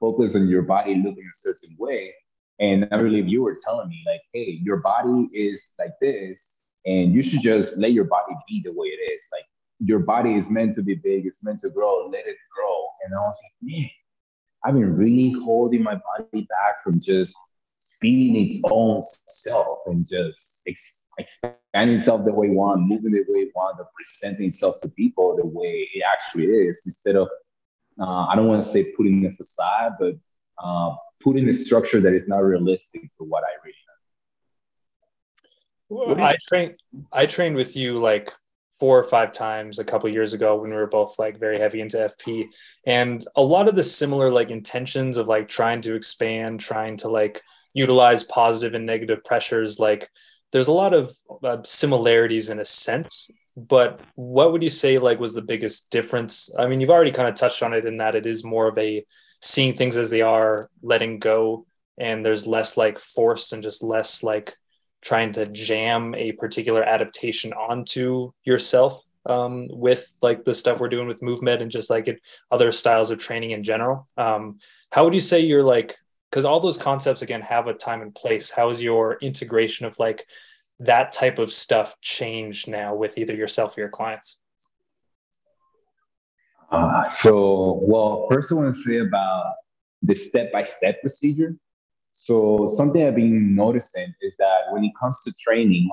focus 0.00 0.34
on 0.34 0.48
your 0.48 0.62
body 0.62 0.96
looking 0.96 1.24
a 1.24 1.36
certain 1.36 1.76
way. 1.78 2.12
And 2.60 2.88
I 2.92 2.98
believe 2.98 3.28
you 3.28 3.42
were 3.42 3.58
telling 3.64 3.88
me, 3.88 4.02
like, 4.06 4.20
hey, 4.32 4.60
your 4.62 4.76
body 4.78 5.28
is 5.32 5.72
like 5.78 5.92
this, 6.00 6.56
and 6.86 7.12
you 7.12 7.22
should 7.22 7.40
just 7.40 7.78
let 7.78 7.92
your 7.92 8.04
body 8.04 8.34
be 8.48 8.62
the 8.64 8.72
way 8.72 8.88
it 8.88 9.12
is. 9.12 9.24
Like, 9.32 9.44
your 9.80 9.98
body 9.98 10.34
is 10.34 10.48
meant 10.48 10.76
to 10.76 10.82
be 10.82 10.94
big, 10.94 11.26
it's 11.26 11.42
meant 11.42 11.60
to 11.62 11.70
grow, 11.70 12.08
let 12.08 12.26
it 12.26 12.36
grow. 12.54 12.84
And 13.04 13.14
I 13.14 13.18
was 13.18 13.36
like, 13.42 13.52
man, 13.60 13.90
I've 14.64 14.74
been 14.74 14.96
really 14.96 15.32
holding 15.32 15.82
my 15.82 15.94
body 15.96 16.46
back 16.48 16.82
from 16.82 17.00
just 17.00 17.36
being 18.00 18.36
its 18.36 18.58
own 18.70 19.02
self 19.26 19.78
and 19.86 20.06
just 20.08 20.62
ex- 20.68 21.04
expanding 21.18 21.96
itself 21.96 22.24
the 22.24 22.32
way 22.32 22.48
it 22.48 22.52
wants, 22.52 22.84
moving 22.86 23.12
the 23.12 23.24
way 23.28 23.40
it 23.40 23.52
wants, 23.54 23.82
presenting 23.96 24.46
itself 24.46 24.80
to 24.80 24.88
people 24.88 25.36
the 25.36 25.46
way 25.46 25.88
it 25.92 26.04
actually 26.10 26.46
is, 26.46 26.82
instead 26.86 27.16
of, 27.16 27.28
uh, 27.98 28.26
I 28.26 28.34
don't 28.36 28.46
want 28.46 28.62
to 28.62 28.68
say 28.68 28.92
putting 28.92 29.24
a 29.26 29.32
facade, 29.32 29.92
but 29.98 30.14
uh, 30.62 30.94
putting 31.22 31.48
a 31.48 31.52
structure 31.52 32.00
that 32.00 32.12
is 32.12 32.28
not 32.28 32.38
realistic 32.38 33.02
to 33.02 33.24
what 33.24 33.44
I 33.44 33.52
really 33.64 33.74
know. 36.16 36.24
I 36.24 36.36
trained. 36.48 36.74
I 37.12 37.26
trained 37.26 37.56
with 37.56 37.76
you 37.76 37.98
like 37.98 38.32
four 38.78 38.98
or 38.98 39.04
five 39.04 39.30
times 39.30 39.78
a 39.78 39.84
couple 39.84 40.08
years 40.08 40.32
ago 40.32 40.56
when 40.56 40.70
we 40.70 40.76
were 40.76 40.88
both 40.88 41.16
like 41.18 41.38
very 41.38 41.58
heavy 41.58 41.80
into 41.80 41.96
FP, 41.96 42.48
and 42.86 43.26
a 43.36 43.42
lot 43.42 43.68
of 43.68 43.76
the 43.76 43.82
similar 43.82 44.30
like 44.30 44.50
intentions 44.50 45.16
of 45.16 45.28
like 45.28 45.48
trying 45.48 45.80
to 45.82 45.94
expand, 45.94 46.60
trying 46.60 46.96
to 46.98 47.08
like 47.08 47.40
utilize 47.74 48.24
positive 48.24 48.74
and 48.74 48.86
negative 48.86 49.22
pressures. 49.24 49.78
Like 49.78 50.10
there's 50.52 50.68
a 50.68 50.72
lot 50.72 50.94
of 50.94 51.16
uh, 51.42 51.58
similarities 51.64 52.50
in 52.50 52.58
a 52.58 52.64
sense, 52.64 53.30
but 53.56 54.00
what 54.14 54.52
would 54.52 54.62
you 54.62 54.68
say 54.68 54.98
like 54.98 55.20
was 55.20 55.34
the 55.34 55.42
biggest 55.42 55.90
difference? 55.90 56.50
I 56.58 56.66
mean, 56.66 56.80
you've 56.80 56.90
already 56.90 57.12
kind 57.12 57.28
of 57.28 57.36
touched 57.36 57.62
on 57.62 57.72
it 57.72 57.84
in 57.84 57.98
that 57.98 58.16
it 58.16 58.26
is 58.26 58.44
more 58.44 58.68
of 58.68 58.78
a 58.78 59.04
seeing 59.40 59.76
things 59.76 59.96
as 59.96 60.10
they 60.10 60.22
are, 60.22 60.68
letting 60.82 61.18
go, 61.18 61.66
and 61.98 62.24
there's 62.24 62.46
less 62.46 62.76
like 62.76 62.98
force 62.98 63.52
and 63.52 63.62
just 63.62 63.82
less 63.82 64.22
like 64.22 64.56
trying 65.04 65.32
to 65.34 65.46
jam 65.46 66.14
a 66.14 66.32
particular 66.32 66.82
adaptation 66.82 67.52
onto 67.52 68.32
yourself 68.42 69.02
um, 69.26 69.66
with 69.70 70.08
like 70.22 70.44
the 70.44 70.54
stuff 70.54 70.80
we're 70.80 70.88
doing 70.88 71.06
with 71.06 71.22
movement 71.22 71.60
and 71.60 71.70
just 71.70 71.90
like 71.90 72.08
it, 72.08 72.20
other 72.50 72.72
styles 72.72 73.10
of 73.10 73.18
training 73.18 73.50
in 73.50 73.62
general. 73.62 74.06
Um, 74.16 74.58
how 74.90 75.04
would 75.04 75.14
you 75.14 75.20
say 75.20 75.40
you're 75.40 75.62
like, 75.62 75.96
because 76.30 76.44
all 76.44 76.58
those 76.58 76.78
concepts 76.78 77.22
again 77.22 77.42
have 77.42 77.68
a 77.68 77.74
time 77.74 78.02
and 78.02 78.12
place. 78.12 78.50
How 78.50 78.70
is 78.70 78.82
your 78.82 79.18
integration 79.20 79.86
of 79.86 79.96
like 80.00 80.26
that 80.80 81.12
type 81.12 81.38
of 81.38 81.52
stuff 81.52 81.96
changed 82.00 82.68
now 82.68 82.94
with 82.94 83.16
either 83.16 83.34
yourself 83.34 83.76
or 83.76 83.80
your 83.80 83.90
clients? 83.90 84.38
Uh, 86.70 87.04
so, 87.04 87.80
well, 87.82 88.26
first 88.30 88.50
I 88.50 88.56
want 88.56 88.74
to 88.74 88.80
say 88.80 88.98
about 88.98 89.54
the 90.02 90.14
step 90.14 90.52
by 90.52 90.62
step 90.62 91.00
procedure. 91.00 91.56
So 92.12 92.72
something 92.76 93.06
I've 93.06 93.16
been 93.16 93.54
noticing 93.54 94.12
is 94.22 94.36
that 94.38 94.70
when 94.70 94.84
it 94.84 94.92
comes 95.00 95.20
to 95.24 95.32
training, 95.32 95.88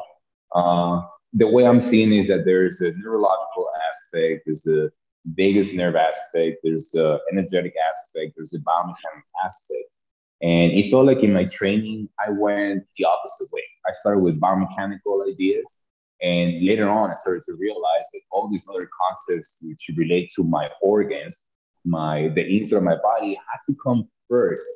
uh, 0.54 1.02
the 1.34 1.48
way 1.48 1.66
I'm 1.66 1.80
seeing 1.80 2.12
is 2.12 2.28
that 2.28 2.46
there's 2.46 2.82
a 2.82 2.92
neurological 2.94 3.68
aspect, 3.88 4.44
there's 4.46 4.64
the 4.64 4.92
vagus 5.26 5.74
nerve 5.74 5.96
aspect, 5.96 6.58
there's 6.64 6.92
the 6.92 7.20
energetic 7.32 7.74
aspect, 7.88 8.34
there's 8.36 8.52
the 8.52 8.60
biomechanical 8.60 9.32
aspect. 9.44 9.90
And 10.41 10.71
it 10.71 10.89
felt 10.89 11.05
like 11.05 11.19
in 11.19 11.33
my 11.33 11.45
training, 11.45 12.10
I 12.19 12.31
went 12.31 12.86
the 12.98 13.05
opposite 13.05 13.51
way. 13.51 13.62
I 13.88 13.91
started 13.93 14.19
with 14.21 14.39
biomechanical 14.39 15.29
ideas. 15.31 15.65
And 16.21 16.65
later 16.65 16.89
on, 16.89 17.12
I 17.12 17.13
started 17.13 17.43
to 17.45 17.53
realize 17.53 18.05
that 18.13 18.21
all 18.31 18.50
these 18.50 18.65
other 18.69 18.89
concepts 19.00 19.57
which 19.62 19.89
relate 19.95 20.31
to 20.36 20.43
my 20.43 20.69
organs, 20.81 21.38
my 21.86 22.29
the 22.36 22.45
inside 22.45 22.77
of 22.77 22.83
my 22.83 22.98
body 22.98 23.36
had 23.36 23.60
to 23.67 23.75
come 23.83 24.07
first 24.29 24.67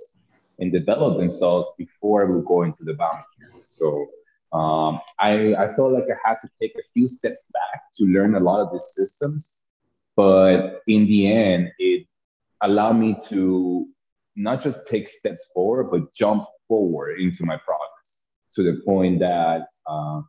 and 0.60 0.72
develop 0.72 1.18
themselves 1.18 1.68
before 1.78 2.26
I 2.26 2.32
would 2.32 2.46
go 2.46 2.64
into 2.64 2.84
the 2.84 2.94
biomechanics. 2.94 3.78
So 3.78 4.08
um, 4.54 5.00
I, 5.20 5.56
I 5.56 5.74
felt 5.76 5.94
like 5.94 6.06
I 6.10 6.30
had 6.30 6.38
to 6.42 6.50
take 6.62 6.74
a 6.76 6.90
few 6.94 7.08
steps 7.08 7.40
back 7.54 7.82
to 7.98 8.06
learn 8.06 8.36
a 8.36 8.40
lot 8.40 8.62
of 8.62 8.72
these 8.72 8.92
systems. 8.96 9.58
But 10.16 10.82
in 10.88 11.08
the 11.08 11.32
end, 11.32 11.72
it 11.78 12.08
allowed 12.62 12.94
me 12.94 13.18
to 13.30 13.88
not 14.36 14.64
just 14.64 14.78
take 14.90 15.08
steps 15.08 15.46
forward, 15.54 15.86
but 15.92 16.14
jump 16.14 16.46
forward 16.68 17.20
into 17.20 17.46
my 17.46 17.58
progress 17.58 18.18
to 18.56 18.64
the 18.64 18.82
point 18.86 19.20
that 19.20 19.68
uh, 19.88 20.22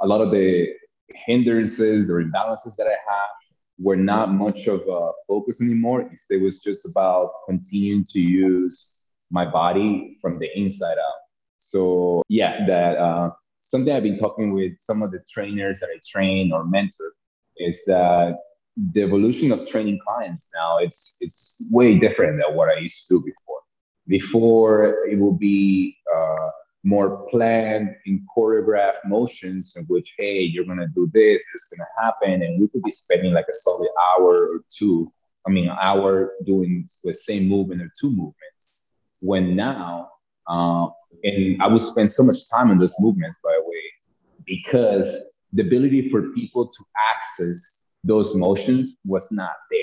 a 0.00 0.06
lot 0.06 0.20
of 0.20 0.30
the 0.30 0.68
hindrances 1.08 2.08
or 2.08 2.22
imbalances 2.22 2.76
that 2.76 2.86
I 2.86 2.96
have 3.10 3.30
were 3.78 3.96
not 3.96 4.32
much 4.32 4.66
of 4.66 4.82
a 4.88 5.10
focus 5.26 5.60
anymore. 5.60 6.10
It 6.30 6.42
was 6.42 6.58
just 6.58 6.86
about 6.86 7.30
continuing 7.48 8.04
to 8.12 8.20
use 8.20 8.96
my 9.30 9.44
body 9.44 10.18
from 10.20 10.38
the 10.38 10.48
inside 10.58 10.98
out. 10.98 11.20
So 11.58 12.22
yeah, 12.28 12.66
that 12.66 12.98
uh, 12.98 13.30
something 13.62 13.92
I've 13.92 14.02
been 14.02 14.18
talking 14.18 14.52
with 14.52 14.72
some 14.80 15.02
of 15.02 15.12
the 15.12 15.20
trainers 15.30 15.80
that 15.80 15.88
I 15.88 15.98
train 16.06 16.52
or 16.52 16.64
mentor 16.64 17.12
is 17.56 17.80
that 17.86 18.36
the 18.92 19.02
evolution 19.02 19.52
of 19.52 19.68
training 19.68 19.98
clients 20.06 20.48
now 20.54 20.78
it's 20.78 21.16
it's 21.20 21.56
way 21.70 21.98
different 21.98 22.40
than 22.40 22.56
what 22.56 22.68
I 22.68 22.78
used 22.78 23.06
to 23.08 23.18
do 23.18 23.24
before. 23.24 23.60
Before 24.06 25.06
it 25.06 25.18
will 25.18 25.36
be 25.36 25.96
uh, 26.14 26.48
more 26.82 27.28
planned 27.30 27.94
and 28.06 28.20
choreographed 28.36 29.04
motions 29.04 29.74
in 29.76 29.84
which 29.84 30.08
hey 30.18 30.40
you're 30.40 30.64
gonna 30.64 30.88
do 30.94 31.10
this 31.12 31.42
it's 31.54 31.68
gonna 31.68 31.88
happen 32.02 32.42
and 32.42 32.60
we 32.60 32.68
could 32.68 32.82
be 32.82 32.90
spending 32.90 33.34
like 33.34 33.44
a 33.48 33.52
solid 33.52 33.90
hour 34.08 34.46
or 34.46 34.60
two 34.74 35.12
i 35.46 35.50
mean 35.50 35.68
an 35.68 35.76
hour 35.78 36.32
doing 36.46 36.88
the 37.04 37.12
same 37.12 37.46
movement 37.46 37.82
or 37.82 37.92
two 38.00 38.08
movements 38.08 38.60
when 39.20 39.54
now, 39.54 40.10
uh, 40.48 40.88
and 41.22 41.62
I 41.62 41.68
would 41.68 41.82
spend 41.82 42.10
so 42.10 42.22
much 42.22 42.48
time 42.50 42.70
on 42.70 42.78
those 42.78 42.94
movements, 42.98 43.36
by 43.44 43.52
the 43.52 43.68
way, 43.68 43.82
because 44.46 45.14
the 45.52 45.62
ability 45.62 46.10
for 46.10 46.30
people 46.30 46.66
to 46.66 46.84
access 47.12 47.79
those 48.04 48.34
motions 48.34 48.94
was 49.04 49.28
not 49.30 49.54
there. 49.70 49.80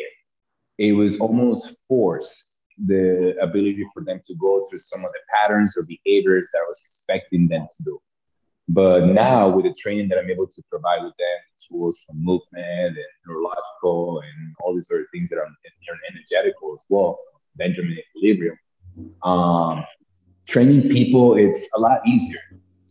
It 0.77 0.93
was 0.93 1.19
almost 1.19 1.81
forced 1.88 2.43
the 2.86 3.36
ability 3.41 3.88
for 3.93 4.03
them 4.03 4.21
to 4.27 4.36
go 4.36 4.67
through 4.69 4.77
some 4.77 5.03
of 5.03 5.12
the 5.12 5.19
patterns 5.33 5.75
or 5.75 5.83
behaviors 5.83 6.47
that 6.53 6.59
I 6.59 6.67
was 6.67 6.81
expecting 6.86 7.47
them 7.47 7.67
to 7.75 7.83
do. 7.83 8.00
But 8.69 9.05
now, 9.05 9.47
with 9.50 9.65
the 9.65 9.74
training 9.74 10.09
that 10.09 10.19
I'm 10.19 10.29
able 10.29 10.47
to 10.47 10.62
provide 10.69 11.03
with 11.03 11.15
them, 11.17 11.39
tools 11.69 12.03
from 12.05 12.24
movement 12.24 12.65
and 12.65 12.97
neurological 13.25 14.19
and 14.19 14.55
all 14.59 14.75
these 14.75 14.89
other 14.91 15.07
things 15.13 15.29
that 15.29 15.38
are 15.38 15.47
energetical 16.12 16.75
as 16.75 16.83
well, 16.89 17.17
Benjamin 17.55 17.97
equilibrium, 17.97 18.57
um, 19.24 19.83
training 20.47 20.89
people, 20.89 21.36
it's 21.38 21.67
a 21.75 21.79
lot 21.79 22.05
easier 22.05 22.39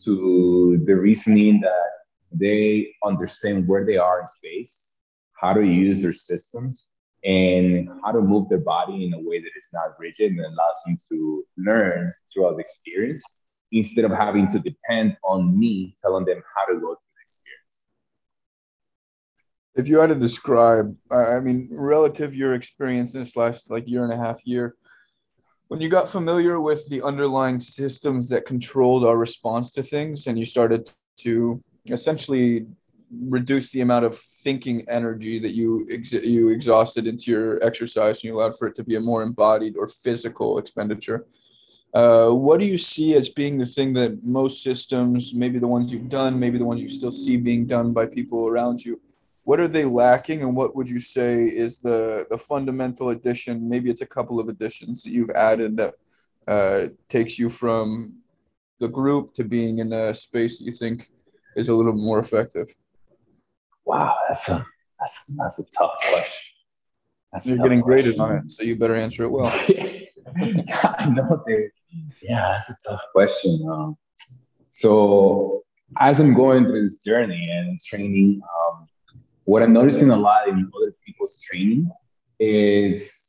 to 0.04 0.82
the 0.86 0.94
reasoning 0.94 1.60
that 1.60 1.90
they 2.32 2.92
understand 3.04 3.66
where 3.66 3.84
they 3.84 3.96
are 3.96 4.20
in 4.20 4.26
space, 4.26 4.88
how 5.40 5.52
to 5.52 5.62
use 5.62 6.00
their 6.00 6.12
systems, 6.12 6.86
and 7.24 7.88
how 8.04 8.12
to 8.12 8.20
move 8.20 8.48
their 8.48 8.58
body 8.58 9.04
in 9.04 9.14
a 9.14 9.18
way 9.18 9.40
that 9.40 9.50
is 9.56 9.68
not 9.72 9.98
rigid 9.98 10.32
and 10.32 10.40
allows 10.40 10.80
them 10.86 10.96
to 11.08 11.44
learn 11.56 12.12
throughout 12.32 12.54
the 12.54 12.60
experience 12.60 13.22
instead 13.72 14.04
of 14.04 14.12
having 14.12 14.48
to 14.48 14.60
depend 14.60 15.16
on 15.24 15.58
me 15.58 15.96
telling 16.00 16.24
them 16.24 16.40
how 16.54 16.64
to 16.66 16.74
go 16.74 16.80
through 16.80 17.14
the 17.16 17.22
experience. 17.22 17.80
If 19.74 19.88
you 19.88 19.98
had 19.98 20.10
to 20.10 20.14
describe, 20.14 20.94
I 21.10 21.40
mean, 21.40 21.68
relative 21.72 22.34
your 22.34 22.54
experience 22.54 23.14
in 23.14 23.20
this 23.20 23.34
last 23.34 23.70
like 23.70 23.88
year 23.88 24.04
and 24.04 24.12
a 24.12 24.16
half 24.16 24.40
year, 24.44 24.76
when 25.68 25.80
you 25.80 25.88
got 25.88 26.08
familiar 26.08 26.60
with 26.60 26.88
the 26.88 27.02
underlying 27.02 27.58
systems 27.58 28.28
that 28.28 28.46
controlled 28.46 29.04
our 29.04 29.16
response 29.16 29.72
to 29.72 29.82
things 29.82 30.28
and 30.28 30.38
you 30.38 30.44
started 30.44 30.88
to 31.18 31.60
essentially 31.88 32.68
reduce 33.10 33.70
the 33.70 33.80
amount 33.80 34.04
of 34.04 34.18
thinking 34.18 34.84
energy 34.88 35.38
that 35.38 35.54
you 35.54 35.86
ex- 35.90 36.12
you 36.12 36.48
exhausted 36.48 37.06
into 37.06 37.30
your 37.30 37.62
exercise 37.64 38.16
and 38.16 38.24
you 38.24 38.36
allowed 38.36 38.58
for 38.58 38.68
it 38.68 38.74
to 38.74 38.84
be 38.84 38.96
a 38.96 39.00
more 39.00 39.22
embodied 39.22 39.76
or 39.76 39.86
physical 39.86 40.58
expenditure. 40.58 41.26
Uh, 41.94 42.30
what 42.30 42.58
do 42.58 42.66
you 42.66 42.76
see 42.76 43.14
as 43.14 43.28
being 43.28 43.56
the 43.58 43.64
thing 43.64 43.92
that 43.94 44.22
most 44.22 44.62
systems 44.62 45.32
maybe 45.32 45.58
the 45.58 45.66
ones 45.66 45.90
you've 45.90 46.10
done 46.10 46.38
maybe 46.38 46.58
the 46.58 46.64
ones 46.64 46.82
you 46.82 46.88
still 46.88 47.12
see 47.12 47.36
being 47.36 47.64
done 47.64 47.92
by 47.92 48.04
people 48.04 48.48
around 48.48 48.84
you 48.84 49.00
what 49.46 49.60
are 49.60 49.68
they 49.68 49.84
lacking 49.84 50.42
and 50.42 50.56
what 50.56 50.74
would 50.74 50.88
you 50.88 50.98
say 50.98 51.44
is 51.44 51.78
the 51.78 52.26
the 52.30 52.36
fundamental 52.36 53.10
addition? 53.10 53.68
Maybe 53.68 53.90
it's 53.90 54.02
a 54.02 54.12
couple 54.16 54.40
of 54.40 54.48
additions 54.48 55.04
that 55.04 55.12
you've 55.12 55.30
added 55.30 55.76
that 55.76 55.94
uh, 56.48 56.88
takes 57.08 57.38
you 57.38 57.48
from 57.48 58.18
the 58.80 58.88
group 58.88 59.34
to 59.34 59.44
being 59.44 59.78
in 59.78 59.92
a 59.92 60.12
space 60.12 60.58
that 60.58 60.64
you 60.64 60.72
think 60.72 61.08
is 61.54 61.68
a 61.68 61.74
little 61.74 61.92
more 61.92 62.18
effective 62.18 62.68
wow 63.86 64.14
that's 64.28 64.48
a 64.48 64.66
that's, 65.00 65.26
that's 65.36 65.58
a 65.58 65.64
tough 65.76 65.92
question 66.10 66.44
that's 67.32 67.46
you're 67.46 67.58
getting 67.58 67.80
graded 67.80 68.18
on 68.18 68.36
it 68.36 68.52
so 68.52 68.62
you 68.62 68.76
better 68.76 68.96
answer 68.96 69.24
it 69.24 69.30
well 69.30 69.44
no, 70.36 71.42
dude. 71.46 71.70
yeah 72.22 72.52
that's 72.52 72.70
a 72.70 72.76
tough 72.86 73.00
question 73.14 73.66
um, 73.70 73.96
so 74.70 75.62
as 75.98 76.18
i'm 76.18 76.34
going 76.34 76.64
through 76.64 76.82
this 76.82 76.96
journey 76.96 77.48
and 77.50 77.80
training 77.80 78.40
um, 78.42 78.88
what 79.46 79.62
I'm 79.62 79.72
noticing 79.72 80.10
a 80.10 80.16
lot 80.16 80.48
in 80.48 80.70
other 80.76 80.92
people's 81.04 81.38
training 81.38 81.88
is 82.40 83.28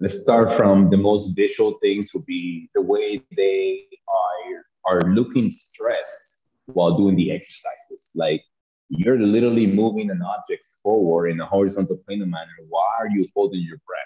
let's 0.00 0.22
start 0.22 0.56
from 0.56 0.88
the 0.88 0.96
most 0.96 1.36
visual 1.36 1.72
things 1.82 2.12
would 2.14 2.24
be 2.24 2.70
the 2.74 2.80
way 2.80 3.22
they 3.36 3.84
are 4.08 4.64
are 4.86 5.02
looking 5.12 5.50
stressed 5.50 6.38
while 6.64 6.96
doing 6.96 7.16
the 7.16 7.30
exercises. 7.30 8.10
Like 8.14 8.42
you're 8.90 9.18
literally 9.18 9.66
moving 9.68 10.10
an 10.10 10.20
object 10.20 10.64
forward 10.82 11.28
in 11.28 11.40
a 11.40 11.46
horizontal 11.46 11.96
plane 11.96 12.22
of 12.22 12.28
manner. 12.28 12.50
Why 12.68 12.88
are 12.98 13.08
you 13.08 13.28
holding 13.34 13.60
your 13.60 13.78
breath? 13.86 14.00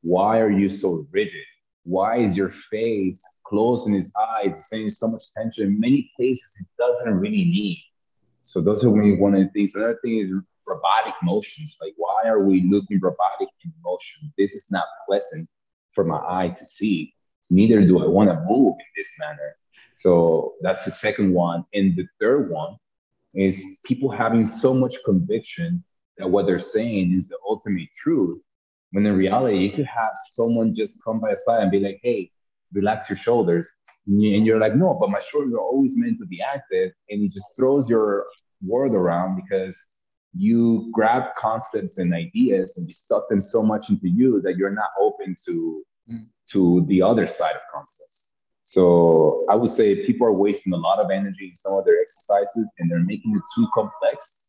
Why 0.00 0.40
are 0.40 0.50
you 0.50 0.68
so 0.70 1.06
rigid? 1.10 1.44
Why 1.84 2.16
is 2.16 2.34
your 2.34 2.48
face 2.48 3.22
closing 3.44 3.94
its 3.94 4.10
eyes, 4.18 4.68
saying 4.68 4.88
so 4.88 5.08
much 5.08 5.22
tension 5.36 5.64
in 5.64 5.78
many 5.78 6.10
places 6.16 6.50
it 6.58 6.66
doesn't 6.78 7.14
really 7.14 7.44
need? 7.44 7.84
So 8.42 8.62
those 8.62 8.82
are 8.82 8.90
one 8.90 9.34
of 9.34 9.40
the 9.40 9.50
things. 9.50 9.74
Another 9.74 9.98
thing 10.02 10.18
is 10.18 10.32
robotic 10.66 11.14
motions. 11.22 11.76
Like, 11.80 11.92
why 11.96 12.22
are 12.24 12.42
we 12.42 12.62
looking 12.62 13.00
robotic 13.00 13.48
in 13.64 13.72
motion? 13.84 14.32
This 14.38 14.52
is 14.52 14.64
not 14.70 14.86
pleasant 15.06 15.46
for 15.94 16.04
my 16.04 16.20
eye 16.26 16.48
to 16.48 16.64
see. 16.64 17.12
Neither 17.50 17.82
do 17.82 18.02
I 18.02 18.06
want 18.06 18.30
to 18.30 18.42
move 18.48 18.76
in 18.78 18.86
this 18.96 19.10
manner. 19.18 19.56
So 19.94 20.54
that's 20.62 20.86
the 20.86 20.90
second 20.90 21.34
one. 21.34 21.64
And 21.74 21.94
the 21.96 22.06
third 22.18 22.50
one 22.50 22.76
is 23.34 23.62
people 23.84 24.10
having 24.10 24.44
so 24.44 24.74
much 24.74 24.94
conviction 25.04 25.82
that 26.18 26.28
what 26.28 26.46
they're 26.46 26.58
saying 26.58 27.12
is 27.12 27.28
the 27.28 27.38
ultimate 27.48 27.88
truth. 27.96 28.40
When 28.90 29.06
in 29.06 29.16
reality, 29.16 29.58
you 29.58 29.70
could 29.70 29.86
have 29.86 30.12
someone 30.34 30.74
just 30.74 31.02
come 31.02 31.20
by 31.20 31.30
a 31.30 31.36
side 31.36 31.62
and 31.62 31.70
be 31.70 31.80
like, 31.80 32.00
hey, 32.02 32.30
relax 32.72 33.08
your 33.08 33.16
shoulders. 33.16 33.70
And 34.06 34.46
you're 34.46 34.58
like, 34.58 34.74
no, 34.74 34.96
but 35.00 35.10
my 35.10 35.20
shoulders 35.20 35.54
are 35.54 35.60
always 35.60 35.96
meant 35.96 36.18
to 36.18 36.26
be 36.26 36.42
active. 36.42 36.92
And 37.08 37.20
he 37.20 37.28
just 37.28 37.56
throws 37.56 37.88
your 37.88 38.26
word 38.60 38.92
around 38.92 39.40
because 39.40 39.80
you 40.34 40.90
grab 40.92 41.34
concepts 41.36 41.98
and 41.98 42.12
ideas 42.14 42.76
and 42.76 42.86
you 42.86 42.92
stuff 42.92 43.24
them 43.28 43.40
so 43.40 43.62
much 43.62 43.90
into 43.90 44.08
you 44.08 44.40
that 44.42 44.56
you're 44.56 44.70
not 44.70 44.90
open 44.98 45.36
to 45.46 45.82
mm. 46.10 46.26
to 46.50 46.84
the 46.88 47.02
other 47.02 47.26
side 47.26 47.54
of 47.54 47.60
concepts. 47.72 48.31
So 48.72 49.44
I 49.50 49.54
would 49.54 49.68
say 49.68 50.06
people 50.06 50.26
are 50.26 50.32
wasting 50.32 50.72
a 50.72 50.78
lot 50.78 50.98
of 50.98 51.10
energy 51.10 51.48
in 51.48 51.54
some 51.54 51.74
of 51.74 51.84
their 51.84 52.00
exercises 52.00 52.70
and 52.78 52.90
they're 52.90 53.00
making 53.00 53.36
it 53.36 53.42
too 53.54 53.68
complex, 53.74 54.46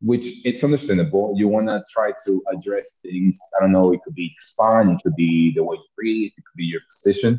which 0.00 0.46
it's 0.46 0.64
understandable. 0.64 1.34
You 1.36 1.46
want 1.48 1.66
to 1.66 1.84
try 1.92 2.12
to 2.24 2.42
address 2.50 2.92
things. 3.02 3.38
I 3.54 3.60
don't 3.60 3.72
know, 3.72 3.92
it 3.92 4.00
could 4.02 4.14
be 4.14 4.34
spine, 4.38 4.88
it 4.88 5.00
could 5.02 5.14
be 5.14 5.52
the 5.54 5.62
way 5.62 5.76
you 5.76 5.84
breathe, 5.94 6.32
it 6.38 6.42
could 6.46 6.56
be 6.56 6.64
your 6.64 6.80
position, 6.88 7.38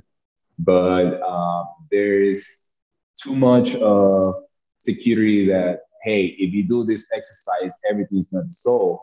but 0.60 1.20
uh, 1.24 1.64
there 1.90 2.22
is 2.22 2.48
too 3.20 3.36
much 3.36 3.74
uh, 3.74 4.34
security 4.78 5.48
that 5.48 5.80
hey, 6.04 6.36
if 6.38 6.54
you 6.54 6.68
do 6.68 6.84
this 6.84 7.08
exercise, 7.16 7.74
everything's 7.90 8.28
going 8.28 8.44
to 8.44 8.48
be 8.48 8.54
solved. 8.54 9.02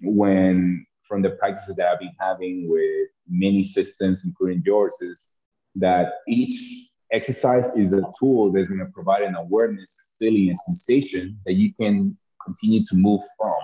When 0.00 0.86
from 1.06 1.20
the 1.20 1.30
practices 1.30 1.76
that 1.76 1.88
I've 1.88 2.00
been 2.00 2.16
having 2.18 2.70
with 2.70 3.08
many 3.28 3.62
systems, 3.62 4.22
including 4.24 4.62
yours, 4.64 4.94
is 5.02 5.33
that 5.76 6.14
each 6.28 6.90
exercise 7.12 7.66
is 7.76 7.92
a 7.92 8.02
tool 8.18 8.52
that's 8.52 8.68
going 8.68 8.80
to 8.80 8.86
provide 8.86 9.22
an 9.22 9.34
awareness, 9.34 10.12
feeling, 10.18 10.48
and 10.48 10.58
sensation 10.58 11.38
that 11.46 11.54
you 11.54 11.72
can 11.74 12.16
continue 12.44 12.82
to 12.84 12.94
move 12.94 13.20
from 13.38 13.54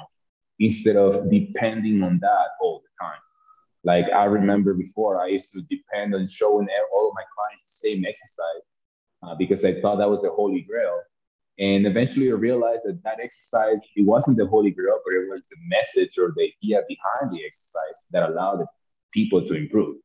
instead 0.59 0.97
of 0.97 1.31
depending 1.31 2.03
on 2.03 2.19
that 2.21 2.49
all 2.61 2.83
the 2.83 3.05
time. 3.05 3.21
Like 3.83 4.13
I 4.13 4.25
remember 4.25 4.75
before, 4.75 5.23
I 5.23 5.29
used 5.29 5.53
to 5.53 5.63
depend 5.63 6.15
on 6.15 6.27
showing 6.27 6.69
all 6.95 7.09
of 7.09 7.15
my 7.15 7.23
clients 7.35 7.65
the 7.65 7.89
same 7.89 8.05
exercise 8.05 8.63
uh, 9.23 9.35
because 9.35 9.65
I 9.65 9.81
thought 9.81 9.97
that 9.97 10.11
was 10.11 10.23
the 10.23 10.31
holy 10.31 10.61
grail. 10.61 11.01
And 11.59 11.87
eventually 11.87 12.31
I 12.31 12.35
realized 12.35 12.83
that 12.85 13.03
that 13.05 13.21
exercise, 13.21 13.81
it 13.95 14.07
wasn't 14.07 14.39
the 14.39 14.47
Holy 14.47 14.71
Grail, 14.71 14.99
but 15.05 15.13
it 15.13 15.29
was 15.29 15.47
the 15.51 15.57
message 15.69 16.17
or 16.17 16.33
the 16.35 16.45
idea 16.45 16.81
behind 16.89 17.37
the 17.37 17.45
exercise 17.45 18.07
that 18.13 18.29
allowed 18.29 18.65
people 19.13 19.43
to 19.43 19.53
improve. 19.53 19.97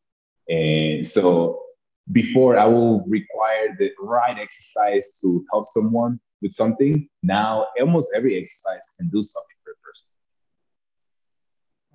And 0.50 1.06
so 1.08 1.65
before 2.12 2.58
I 2.58 2.66
will 2.66 3.04
require 3.08 3.76
the 3.78 3.92
right 4.00 4.38
exercise 4.38 5.18
to 5.22 5.46
help 5.52 5.66
someone 5.74 6.20
with 6.42 6.52
something, 6.52 7.08
now 7.24 7.68
almost 7.80 8.10
every 8.16 8.38
exercise 8.38 8.82
can 8.98 9.10
do 9.10 9.24
something 9.24 9.58
for 9.64 9.72
a 9.72 9.80
person. 9.84 10.08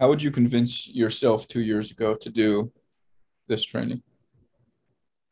How 0.01 0.09
would 0.09 0.23
you 0.23 0.31
convince 0.31 0.89
yourself 0.89 1.47
two 1.47 1.61
years 1.61 1.91
ago 1.91 2.15
to 2.15 2.31
do 2.31 2.73
this 3.47 3.65
training? 3.65 4.03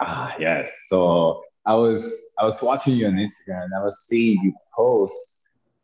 Ah, 0.00 0.36
yes. 0.38 0.70
So 0.88 1.42
I 1.66 1.74
was 1.74 2.14
I 2.38 2.44
was 2.44 2.60
watching 2.62 2.96
you 2.96 3.06
on 3.06 3.14
Instagram 3.14 3.64
and 3.64 3.74
I 3.74 3.82
was 3.82 4.06
seeing 4.06 4.40
you 4.42 4.52
post 4.76 5.14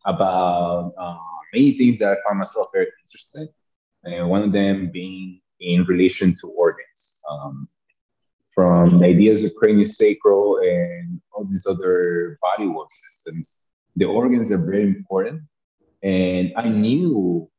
about 0.06 0.92
uh, 0.98 1.18
many 1.52 1.76
things 1.76 1.98
that 1.98 2.12
I 2.12 2.16
found 2.26 2.38
myself 2.38 2.68
very 2.72 2.88
interested, 3.04 3.48
and 4.04 4.28
one 4.28 4.42
of 4.42 4.52
them 4.52 4.90
being 4.92 5.40
in 5.60 5.84
relation 5.84 6.34
to 6.40 6.48
organs, 6.48 7.20
um, 7.30 7.68
from 8.54 9.00
the 9.00 9.06
ideas 9.06 9.42
of 9.42 9.52
craniosacral 9.60 10.62
and 10.62 11.20
all 11.32 11.44
these 11.44 11.66
other 11.66 12.38
bodywork 12.42 12.86
systems. 12.90 13.56
The 13.96 14.04
organs 14.04 14.50
are 14.50 14.58
very 14.58 14.82
important, 14.82 15.42
and 16.02 16.52
I 16.56 16.68
knew 16.68 17.50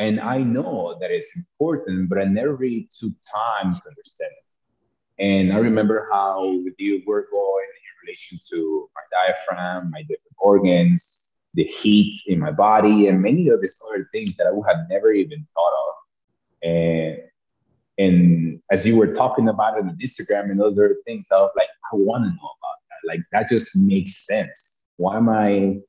and 0.00 0.18
I 0.18 0.38
know 0.38 0.96
that 0.98 1.10
it's 1.10 1.30
important, 1.36 2.08
but 2.08 2.18
I 2.18 2.24
never 2.24 2.56
really 2.56 2.88
took 2.98 3.12
time 3.34 3.76
to 3.76 3.88
understand 3.88 4.32
it. 4.32 5.22
And 5.22 5.52
I 5.52 5.58
remember 5.58 6.08
how 6.10 6.42
with 6.64 6.72
you 6.78 7.02
were 7.06 7.28
going 7.30 7.66
in 7.66 8.06
relation 8.06 8.38
to 8.50 8.88
my 8.94 9.02
diaphragm, 9.12 9.90
my 9.90 10.00
different 10.00 10.36
organs, 10.38 11.26
the 11.52 11.64
heat 11.64 12.18
in 12.26 12.38
my 12.38 12.50
body, 12.50 13.08
and 13.08 13.20
many 13.20 13.48
of 13.48 13.60
these 13.60 13.78
other 13.86 14.08
things 14.10 14.36
that 14.36 14.46
I 14.46 14.52
would 14.52 14.66
have 14.66 14.88
never 14.88 15.12
even 15.12 15.46
thought 15.54 15.72
of. 15.88 15.94
And 16.62 17.18
and 18.00 18.60
as 18.70 18.86
you 18.86 18.96
were 18.96 19.12
talking 19.12 19.48
about 19.48 19.76
it 19.76 19.84
on 19.84 19.98
Instagram 20.02 20.50
and 20.50 20.58
those 20.58 20.72
other 20.72 20.96
things, 21.06 21.26
I 21.30 21.36
was 21.36 21.52
like, 21.56 21.68
I 21.92 21.96
want 21.96 22.24
to 22.24 22.30
know 22.30 22.50
about 22.58 22.78
that. 22.88 23.08
Like 23.08 23.20
that 23.32 23.48
just 23.48 23.76
makes 23.76 24.26
sense. 24.26 24.74
Why 24.96 25.16
am 25.16 25.28
I 25.28 25.80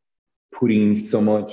putting 0.54 0.98
so 0.98 1.22
much 1.22 1.52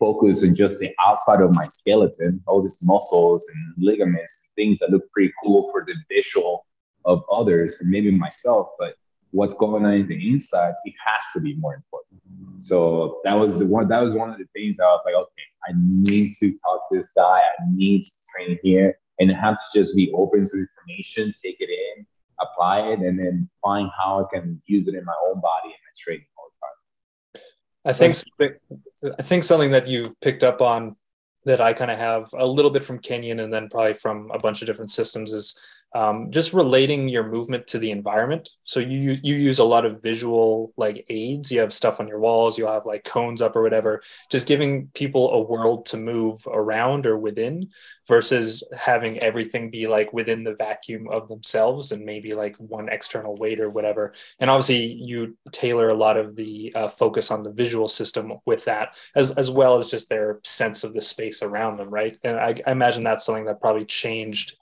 focus 0.00 0.42
on 0.42 0.54
just 0.54 0.80
the 0.80 0.92
outside 1.06 1.40
of 1.40 1.52
my 1.52 1.66
skeleton, 1.66 2.42
all 2.46 2.62
these 2.62 2.78
muscles 2.82 3.46
and 3.52 3.84
ligaments 3.84 4.36
things 4.56 4.78
that 4.78 4.90
look 4.90 5.10
pretty 5.12 5.32
cool 5.42 5.70
for 5.70 5.84
the 5.86 5.94
visual 6.14 6.66
of 7.04 7.22
others 7.32 7.76
and 7.80 7.88
maybe 7.90 8.10
myself, 8.10 8.68
but 8.78 8.94
what's 9.30 9.54
going 9.54 9.86
on 9.86 9.94
in 9.94 10.06
the 10.06 10.30
inside, 10.30 10.74
it 10.84 10.94
has 11.04 11.22
to 11.34 11.40
be 11.40 11.54
more 11.54 11.74
important. 11.74 12.20
So 12.58 13.20
that 13.24 13.34
was 13.34 13.58
the 13.58 13.66
one 13.66 13.88
that 13.88 14.00
was 14.00 14.12
one 14.12 14.30
of 14.30 14.38
the 14.38 14.46
things 14.54 14.76
that 14.76 14.84
I 14.84 14.88
was 14.88 15.02
like, 15.06 15.14
okay, 15.14 15.48
I 15.66 15.72
need 15.74 16.34
to 16.40 16.50
talk 16.58 16.88
to 16.90 16.98
this 16.98 17.08
guy, 17.16 17.40
I 17.40 17.62
need 17.74 18.04
to 18.04 18.10
train 18.34 18.58
here, 18.62 18.98
and 19.20 19.30
have 19.30 19.56
to 19.56 19.78
just 19.78 19.94
be 19.94 20.10
open 20.12 20.48
to 20.48 20.66
information, 20.66 21.34
take 21.42 21.56
it 21.60 21.68
in, 21.70 22.06
apply 22.40 22.80
it, 22.88 23.00
and 23.00 23.18
then 23.18 23.48
find 23.62 23.90
how 23.96 24.24
I 24.24 24.34
can 24.34 24.60
use 24.66 24.88
it 24.88 24.94
in 24.94 25.04
my 25.04 25.14
own 25.28 25.40
body 25.40 25.66
and 25.66 25.74
my 25.74 25.92
training 25.96 26.26
all 26.36 26.50
the 26.50 27.38
time. 27.38 27.44
I 27.84 27.92
think 27.92 29.14
I 29.18 29.22
think 29.22 29.44
something 29.44 29.70
that 29.70 29.86
you 29.86 30.14
picked 30.20 30.42
up 30.42 30.60
on 30.60 30.96
that 31.44 31.60
I 31.60 31.72
kind 31.72 31.90
of 31.90 31.98
have 31.98 32.30
a 32.36 32.46
little 32.46 32.70
bit 32.70 32.84
from 32.84 32.98
Kenyon 32.98 33.40
and 33.40 33.52
then 33.52 33.68
probably 33.68 33.94
from 33.94 34.30
a 34.30 34.38
bunch 34.38 34.60
of 34.60 34.66
different 34.66 34.90
systems 34.90 35.32
is 35.32 35.58
um, 35.92 36.30
just 36.30 36.52
relating 36.52 37.08
your 37.08 37.28
movement 37.28 37.66
to 37.68 37.78
the 37.78 37.90
environment. 37.90 38.48
So 38.64 38.80
you 38.80 39.18
you 39.22 39.34
use 39.34 39.58
a 39.58 39.64
lot 39.64 39.84
of 39.84 40.02
visual 40.02 40.72
like 40.76 41.04
aids. 41.08 41.50
You 41.50 41.60
have 41.60 41.72
stuff 41.72 42.00
on 42.00 42.08
your 42.08 42.20
walls. 42.20 42.56
You 42.56 42.66
have 42.66 42.86
like 42.86 43.04
cones 43.04 43.42
up 43.42 43.56
or 43.56 43.62
whatever. 43.62 44.02
Just 44.30 44.46
giving 44.46 44.88
people 44.94 45.32
a 45.32 45.40
world 45.40 45.86
to 45.86 45.96
move 45.96 46.46
around 46.46 47.06
or 47.06 47.18
within, 47.18 47.70
versus 48.06 48.62
having 48.76 49.18
everything 49.20 49.70
be 49.70 49.86
like 49.86 50.12
within 50.12 50.44
the 50.44 50.54
vacuum 50.54 51.08
of 51.10 51.28
themselves 51.28 51.92
and 51.92 52.04
maybe 52.04 52.34
like 52.34 52.56
one 52.58 52.88
external 52.88 53.36
weight 53.36 53.60
or 53.60 53.70
whatever. 53.70 54.12
And 54.38 54.50
obviously, 54.50 54.84
you 54.84 55.36
tailor 55.52 55.90
a 55.90 55.96
lot 55.96 56.16
of 56.16 56.36
the 56.36 56.72
uh, 56.74 56.88
focus 56.88 57.30
on 57.30 57.42
the 57.42 57.52
visual 57.52 57.88
system 57.88 58.32
with 58.46 58.64
that, 58.66 58.94
as 59.16 59.32
as 59.32 59.50
well 59.50 59.76
as 59.76 59.86
just 59.86 60.08
their 60.08 60.40
sense 60.44 60.84
of 60.84 60.94
the 60.94 61.00
space 61.00 61.42
around 61.42 61.78
them, 61.78 61.90
right? 61.90 62.12
And 62.22 62.38
I, 62.38 62.54
I 62.66 62.72
imagine 62.72 63.02
that's 63.02 63.24
something 63.24 63.46
that 63.46 63.60
probably 63.60 63.84
changed 63.84 64.54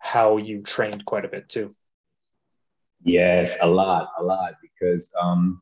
how 0.00 0.38
you 0.38 0.62
trained 0.62 1.04
quite 1.04 1.24
a 1.24 1.28
bit 1.28 1.48
too. 1.48 1.70
Yes, 3.02 3.56
a 3.62 3.66
lot, 3.66 4.10
a 4.18 4.22
lot, 4.22 4.54
because 4.60 5.10
um, 5.20 5.60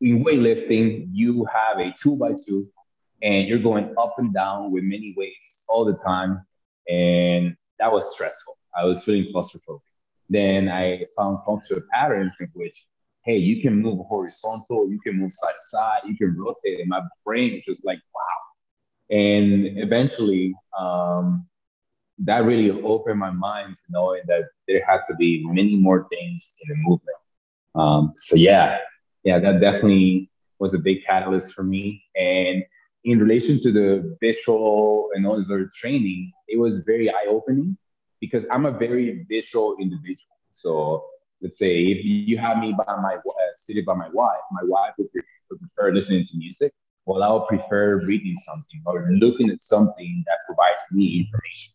in 0.00 0.24
weightlifting, 0.24 1.08
you 1.12 1.44
have 1.46 1.78
a 1.78 1.92
two 2.00 2.16
by 2.16 2.32
two 2.46 2.68
and 3.22 3.48
you're 3.48 3.58
going 3.58 3.94
up 3.98 4.14
and 4.18 4.32
down 4.32 4.70
with 4.70 4.84
many 4.84 5.14
weights 5.16 5.64
all 5.68 5.84
the 5.84 5.94
time. 5.94 6.44
And 6.88 7.56
that 7.78 7.90
was 7.90 8.12
stressful. 8.12 8.58
I 8.76 8.84
was 8.84 9.02
feeling 9.02 9.32
claustrophobic. 9.32 9.80
Then 10.28 10.68
I 10.68 11.04
found 11.16 11.38
functional 11.46 11.82
patterns 11.92 12.36
in 12.40 12.50
which, 12.54 12.84
hey, 13.24 13.36
you 13.36 13.62
can 13.62 13.80
move 13.80 14.04
horizontal, 14.06 14.90
you 14.90 15.00
can 15.00 15.18
move 15.18 15.32
side 15.32 15.52
to 15.52 15.76
side, 15.76 16.00
you 16.06 16.16
can 16.16 16.36
rotate. 16.36 16.80
And 16.80 16.88
my 16.88 17.02
brain 17.24 17.54
was 17.54 17.64
just 17.64 17.84
like, 17.84 17.98
wow. 18.14 19.16
And 19.16 19.78
eventually, 19.78 20.54
um, 20.78 21.46
that 22.18 22.44
really 22.44 22.70
opened 22.82 23.18
my 23.18 23.30
mind 23.30 23.76
to 23.76 23.82
knowing 23.88 24.22
that 24.26 24.44
there 24.68 24.84
had 24.86 25.00
to 25.08 25.14
be 25.16 25.44
many 25.46 25.76
more 25.76 26.06
things 26.10 26.54
in 26.62 26.68
the 26.68 26.76
movement. 26.76 27.18
Um, 27.74 28.12
so 28.14 28.36
yeah, 28.36 28.78
yeah, 29.24 29.38
that 29.38 29.60
definitely 29.60 30.30
was 30.58 30.74
a 30.74 30.78
big 30.78 31.04
catalyst 31.04 31.54
for 31.54 31.64
me. 31.64 32.04
And 32.16 32.64
in 33.04 33.18
relation 33.18 33.60
to 33.62 33.72
the 33.72 34.16
visual 34.20 35.10
and 35.14 35.26
other 35.26 35.70
training, 35.74 36.32
it 36.48 36.58
was 36.58 36.76
very 36.84 37.10
eye 37.10 37.26
opening 37.28 37.76
because 38.20 38.44
I'm 38.50 38.66
a 38.66 38.70
very 38.70 39.26
visual 39.28 39.76
individual. 39.80 40.36
So 40.52 41.04
let's 41.42 41.58
say 41.58 41.82
if 41.82 42.04
you 42.04 42.38
have 42.38 42.58
me 42.58 42.72
by 42.72 42.96
my 42.96 43.16
uh, 43.16 43.82
by 43.86 43.94
my 43.94 44.08
wife, 44.10 44.40
my 44.52 44.62
wife 44.64 44.94
would 44.98 45.08
prefer 45.60 45.92
listening 45.92 46.24
to 46.24 46.36
music. 46.36 46.72
Well, 47.06 47.22
I 47.22 47.30
would 47.30 47.46
prefer 47.48 48.00
reading 48.06 48.36
something 48.36 48.80
or 48.86 49.08
looking 49.10 49.50
at 49.50 49.60
something 49.60 50.24
that 50.26 50.38
provides 50.46 50.80
me 50.90 51.18
information. 51.18 51.73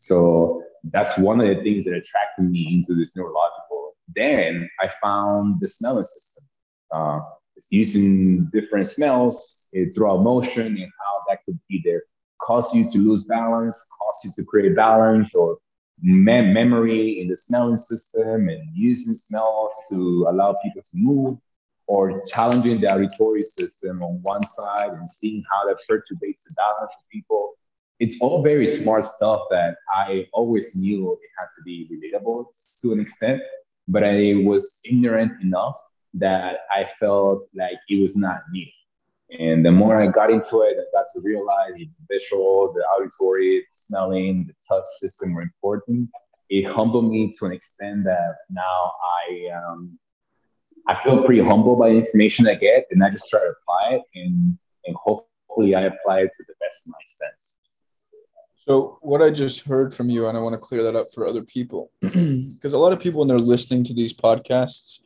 So 0.00 0.62
that's 0.84 1.16
one 1.18 1.40
of 1.40 1.46
the 1.46 1.62
things 1.62 1.84
that 1.84 1.92
attracted 1.92 2.50
me 2.50 2.72
into 2.72 2.98
this 2.98 3.14
neurological. 3.14 3.96
Then 4.16 4.68
I 4.80 4.90
found 5.02 5.60
the 5.60 5.68
smelling 5.68 6.02
system. 6.02 6.44
Uh, 6.90 7.20
it's 7.54 7.66
using 7.70 8.46
different 8.46 8.86
smells 8.86 9.66
throughout 9.94 10.22
motion 10.22 10.66
and 10.66 10.78
how 10.78 11.22
that 11.28 11.44
could 11.44 11.58
either 11.68 12.02
cause 12.40 12.74
you 12.74 12.90
to 12.90 12.98
lose 12.98 13.24
balance, 13.24 13.76
cause 13.98 14.20
you 14.24 14.30
to 14.36 14.44
create 14.44 14.74
balance, 14.74 15.34
or 15.34 15.58
me- 16.00 16.52
memory 16.52 17.20
in 17.20 17.28
the 17.28 17.36
smelling 17.36 17.76
system 17.76 18.48
and 18.48 18.62
using 18.74 19.12
smells 19.12 19.72
to 19.90 20.26
allow 20.30 20.56
people 20.64 20.80
to 20.80 20.90
move, 20.94 21.36
or 21.86 22.22
challenging 22.32 22.80
the 22.80 22.90
auditory 22.90 23.42
system 23.42 24.00
on 24.02 24.18
one 24.22 24.44
side 24.46 24.92
and 24.92 25.08
seeing 25.08 25.44
how 25.52 25.66
that 25.66 25.76
perturbates 25.88 26.42
the 26.48 26.54
balance 26.56 26.92
of 26.98 27.08
people. 27.12 27.52
It's 28.00 28.16
all 28.20 28.42
very 28.42 28.66
smart 28.66 29.04
stuff 29.04 29.42
that 29.50 29.76
I 29.94 30.26
always 30.32 30.74
knew 30.74 31.12
it 31.12 31.30
had 31.38 31.48
to 31.56 31.62
be 31.62 31.88
relatable 31.92 32.46
to 32.80 32.92
an 32.92 33.00
extent, 33.00 33.42
but 33.88 34.02
I 34.02 34.34
was 34.42 34.80
ignorant 34.84 35.32
enough 35.42 35.76
that 36.14 36.60
I 36.70 36.88
felt 36.98 37.46
like 37.54 37.78
it 37.88 38.00
was 38.00 38.16
not 38.16 38.40
me. 38.50 38.72
And 39.38 39.64
the 39.64 39.70
more 39.70 40.00
I 40.00 40.06
got 40.06 40.30
into 40.30 40.62
it, 40.62 40.76
I 40.78 40.84
got 40.96 41.06
to 41.14 41.20
realize 41.20 41.72
the 41.76 41.88
visual, 42.08 42.72
the 42.72 42.80
auditory, 42.80 43.60
the 43.60 43.66
smelling, 43.70 44.46
the 44.48 44.54
touch 44.66 44.86
system 44.98 45.34
were 45.34 45.42
important. 45.42 46.08
It 46.48 46.64
humbled 46.64 47.10
me 47.10 47.32
to 47.38 47.44
an 47.44 47.52
extent 47.52 48.04
that 48.04 48.36
now 48.48 48.92
I 49.22 49.50
um, 49.54 49.98
I 50.88 51.00
feel 51.04 51.22
pretty 51.22 51.42
humble 51.42 51.76
by 51.76 51.90
the 51.90 51.98
information 51.98 52.48
I 52.48 52.54
get, 52.54 52.86
and 52.90 53.04
I 53.04 53.10
just 53.10 53.30
try 53.30 53.38
to 53.40 53.52
apply 53.60 53.96
it, 53.96 54.02
and 54.16 54.58
and 54.86 54.96
hopefully 54.96 55.76
I 55.76 55.82
apply 55.82 56.20
it 56.20 56.30
to 56.36 56.44
the 56.48 56.54
best 56.58 56.86
of 56.86 56.92
my 56.92 57.04
sense. 57.06 57.59
So 58.70 58.98
what 59.00 59.20
I 59.20 59.30
just 59.30 59.66
heard 59.66 59.92
from 59.92 60.10
you, 60.10 60.28
and 60.28 60.38
I 60.38 60.40
want 60.40 60.52
to 60.52 60.58
clear 60.58 60.84
that 60.84 60.94
up 60.94 61.12
for 61.12 61.26
other 61.26 61.42
people, 61.42 61.90
because 62.00 62.72
a 62.72 62.78
lot 62.78 62.92
of 62.92 63.00
people 63.00 63.18
when 63.18 63.26
they're 63.26 63.36
listening 63.36 63.82
to 63.82 63.92
these 63.92 64.14
podcasts, 64.14 65.00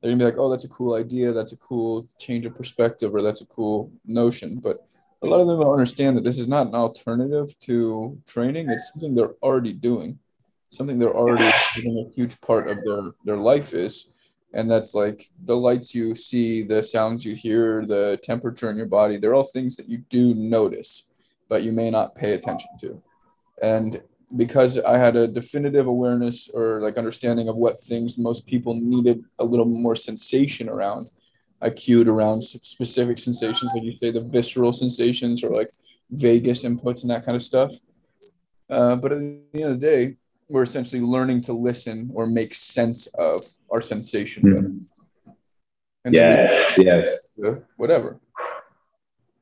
they're 0.00 0.12
gonna 0.12 0.20
be 0.20 0.24
like, 0.24 0.38
oh, 0.38 0.48
that's 0.48 0.66
a 0.66 0.68
cool 0.68 0.94
idea, 0.94 1.32
that's 1.32 1.50
a 1.50 1.56
cool 1.56 2.06
change 2.20 2.46
of 2.46 2.54
perspective, 2.54 3.12
or 3.12 3.20
that's 3.20 3.40
a 3.40 3.46
cool 3.46 3.90
notion. 4.06 4.60
But 4.60 4.86
a 5.24 5.26
lot 5.26 5.40
of 5.40 5.48
them 5.48 5.58
don't 5.58 5.72
understand 5.72 6.16
that 6.16 6.22
this 6.22 6.38
is 6.38 6.46
not 6.46 6.68
an 6.68 6.76
alternative 6.76 7.58
to 7.62 8.16
training. 8.24 8.70
It's 8.70 8.92
something 8.92 9.16
they're 9.16 9.34
already 9.42 9.72
doing, 9.72 10.20
something 10.70 10.96
they're 10.96 11.12
already 11.12 11.50
doing 11.74 12.06
a 12.08 12.14
huge 12.14 12.40
part 12.40 12.70
of 12.70 12.84
their 12.84 13.10
their 13.24 13.36
life 13.36 13.74
is. 13.74 14.06
And 14.54 14.70
that's 14.70 14.94
like 14.94 15.28
the 15.44 15.56
lights 15.56 15.92
you 15.92 16.14
see, 16.14 16.62
the 16.62 16.84
sounds 16.84 17.24
you 17.24 17.34
hear, 17.34 17.84
the 17.84 18.16
temperature 18.22 18.70
in 18.70 18.76
your 18.76 18.86
body. 18.86 19.16
They're 19.16 19.34
all 19.34 19.42
things 19.42 19.74
that 19.74 19.88
you 19.88 20.04
do 20.08 20.36
notice, 20.36 21.10
but 21.48 21.64
you 21.64 21.72
may 21.72 21.90
not 21.90 22.14
pay 22.14 22.34
attention 22.34 22.70
to. 22.82 23.02
And 23.62 24.00
because 24.36 24.78
I 24.78 24.98
had 24.98 25.16
a 25.16 25.26
definitive 25.26 25.86
awareness 25.86 26.48
or 26.52 26.80
like 26.82 26.98
understanding 26.98 27.48
of 27.48 27.56
what 27.56 27.80
things 27.80 28.18
most 28.18 28.46
people 28.46 28.74
needed 28.74 29.24
a 29.38 29.44
little 29.44 29.64
more 29.64 29.96
sensation 29.96 30.68
around. 30.68 31.02
I 31.60 31.70
cued 31.70 32.08
around 32.08 32.42
specific 32.42 33.18
sensations, 33.18 33.72
like 33.74 33.84
you 33.84 33.96
say, 33.96 34.10
the 34.10 34.22
visceral 34.22 34.72
sensations 34.72 35.42
or 35.42 35.48
like 35.48 35.70
vagus 36.10 36.62
inputs 36.62 37.02
and 37.02 37.10
that 37.10 37.24
kind 37.24 37.36
of 37.36 37.42
stuff. 37.42 37.72
Uh, 38.70 38.96
but 38.96 39.12
at 39.12 39.18
the 39.18 39.40
end 39.54 39.64
of 39.64 39.80
the 39.80 39.86
day, 39.86 40.16
we're 40.48 40.62
essentially 40.62 41.02
learning 41.02 41.42
to 41.42 41.52
listen 41.52 42.10
or 42.14 42.26
make 42.26 42.54
sense 42.54 43.06
of 43.18 43.40
our 43.72 43.82
sensation. 43.82 44.42
Mm-hmm. 44.42 45.32
And 46.04 46.14
yes, 46.14 46.78
yes. 46.78 47.34
Whatever. 47.76 48.20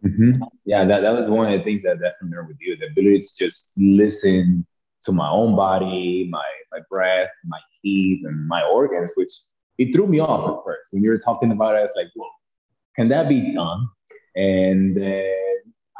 Mm-hmm. 0.04 0.42
Yeah, 0.64 0.84
that, 0.84 1.00
that 1.00 1.14
was 1.14 1.26
one 1.26 1.52
of 1.52 1.58
the 1.58 1.64
things 1.64 1.82
that 1.82 1.96
I 1.98 2.10
definitely 2.10 2.46
with 2.46 2.58
you 2.60 2.76
the 2.76 2.86
ability 2.86 3.20
to 3.20 3.28
just 3.38 3.72
listen 3.76 4.66
to 5.04 5.12
my 5.12 5.28
own 5.28 5.56
body, 5.56 6.28
my 6.30 6.44
my 6.72 6.80
breath, 6.90 7.30
my 7.44 7.58
heat, 7.82 8.22
and 8.24 8.46
my 8.46 8.62
organs, 8.62 9.12
which 9.14 9.30
it 9.78 9.92
threw 9.92 10.06
me 10.06 10.20
off 10.20 10.48
at 10.48 10.64
first. 10.64 10.88
When 10.90 11.02
you 11.02 11.10
were 11.10 11.18
talking 11.18 11.52
about 11.52 11.74
it, 11.74 11.78
I 11.78 11.82
was 11.82 11.92
like, 11.96 12.08
"Whoa, 12.14 12.28
can 12.96 13.08
that 13.08 13.28
be 13.28 13.54
done?" 13.54 13.88
And 14.34 14.96
then 14.96 15.34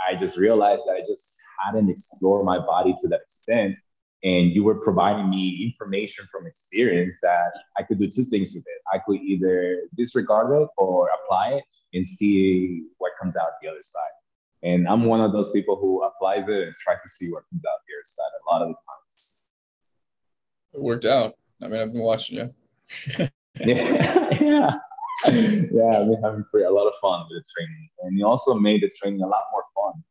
I 0.07 0.15
just 0.15 0.37
realized 0.37 0.83
that 0.87 0.97
I 0.97 1.01
just 1.09 1.37
hadn't 1.65 1.89
explored 1.89 2.45
my 2.45 2.59
body 2.59 2.95
to 3.01 3.09
that 3.09 3.23
extent. 3.23 3.77
And 4.25 4.51
you 4.51 4.65
were 4.65 4.75
providing 4.75 5.31
me 5.31 5.65
information 5.65 6.27
from 6.33 6.47
experience 6.47 7.15
that 7.23 7.53
I 7.79 7.83
could 7.83 7.99
do 7.99 8.11
two 8.11 8.25
things 8.25 8.49
with 8.53 8.65
it. 8.67 8.83
I 8.93 8.99
could 8.99 9.21
either 9.21 9.83
disregard 9.97 10.51
it 10.53 10.69
or 10.77 11.09
apply 11.09 11.55
it 11.55 11.65
and 11.93 12.07
see 12.07 12.85
what 12.99 13.13
comes 13.21 13.37
out 13.37 13.49
the 13.63 13.69
other 13.69 13.83
side. 13.83 14.03
And 14.63 14.89
I'm 14.89 15.05
one 15.05 15.21
of 15.21 15.33
those 15.33 15.51
people 15.51 15.77
who 15.77 16.03
applies 16.03 16.49
it 16.49 16.63
and 16.69 16.77
tries 16.77 16.99
to 17.03 17.09
see 17.09 17.31
what 17.31 17.45
comes 17.51 17.63
out 17.65 17.79
the 17.87 17.95
other 17.95 18.05
side 18.05 18.31
a 18.41 18.53
lot 18.53 18.63
of 18.63 18.69
the 18.69 18.75
times. 18.75 19.33
It 20.75 20.83
worked 20.83 21.05
out. 21.05 21.35
I 21.63 21.69
mean, 21.69 21.81
I've 21.81 21.93
been 21.93 22.03
watching 22.03 22.39
you. 22.39 22.55
yeah, 23.19 23.29
yeah, 24.41 24.75
yeah. 25.25 25.99
I've 25.99 26.07
been 26.07 26.21
having 26.23 26.45
a 26.55 26.71
lot 26.71 26.87
of 26.87 26.95
fun 27.01 27.27
with 27.31 27.43
the 27.43 27.45
training, 27.57 27.89
and 28.03 28.19
you 28.19 28.27
also 28.27 28.55
made 28.55 28.83
the 28.83 28.91
training 29.01 29.23
a 29.23 29.27
lot 29.27 29.45
more 29.53 29.65
fun 29.75 30.03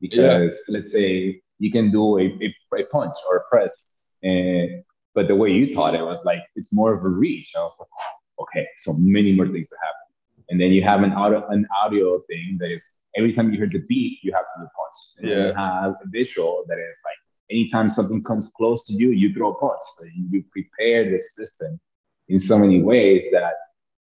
because 0.00 0.52
yeah. 0.68 0.76
let's 0.76 0.92
say 0.92 1.40
you 1.58 1.72
can 1.72 1.90
do 1.90 2.18
a, 2.18 2.24
a, 2.42 2.54
a, 2.78 2.84
punch 2.84 3.14
or 3.28 3.38
a 3.38 3.44
press, 3.50 3.96
and 4.22 4.82
but 5.14 5.28
the 5.28 5.34
way 5.34 5.50
you 5.50 5.74
taught 5.74 5.94
it 5.94 6.02
was 6.02 6.18
like 6.24 6.40
it's 6.54 6.72
more 6.72 6.94
of 6.94 7.04
a 7.04 7.08
reach. 7.08 7.52
I 7.56 7.60
was 7.60 7.74
like, 7.78 7.88
oh, 7.98 8.44
okay, 8.44 8.66
so 8.78 8.92
many 8.94 9.32
more 9.32 9.48
things 9.48 9.68
to 9.68 9.76
happen, 9.80 10.03
and 10.48 10.60
then 10.60 10.72
you 10.72 10.82
have 10.82 11.02
an 11.02 11.12
audio 11.12 11.46
an 11.48 11.66
audio 11.82 12.20
thing 12.28 12.58
that 12.60 12.70
is 12.70 12.84
every 13.16 13.32
time 13.32 13.50
you 13.50 13.58
hear 13.58 13.68
the 13.68 13.84
beat, 13.88 14.18
you 14.22 14.32
have 14.32 14.42
to 14.42 14.60
do 14.60 14.64
a 14.64 14.70
punch. 14.78 14.96
And 15.18 15.28
yeah. 15.28 15.48
you 15.48 15.54
have 15.54 15.92
a 15.92 16.08
visual 16.08 16.64
that 16.68 16.78
is 16.78 16.96
like 17.04 17.16
anytime 17.50 17.88
something 17.88 18.22
comes 18.22 18.50
close 18.56 18.86
to 18.86 18.92
you, 18.92 19.10
you 19.10 19.32
throw 19.32 19.52
a 19.52 19.58
punch. 19.58 19.80
So 19.98 20.06
you 20.14 20.44
prepare 20.50 21.10
the 21.10 21.18
system 21.18 21.80
in 22.28 22.38
so 22.38 22.58
many 22.58 22.82
ways 22.82 23.24
that 23.32 23.54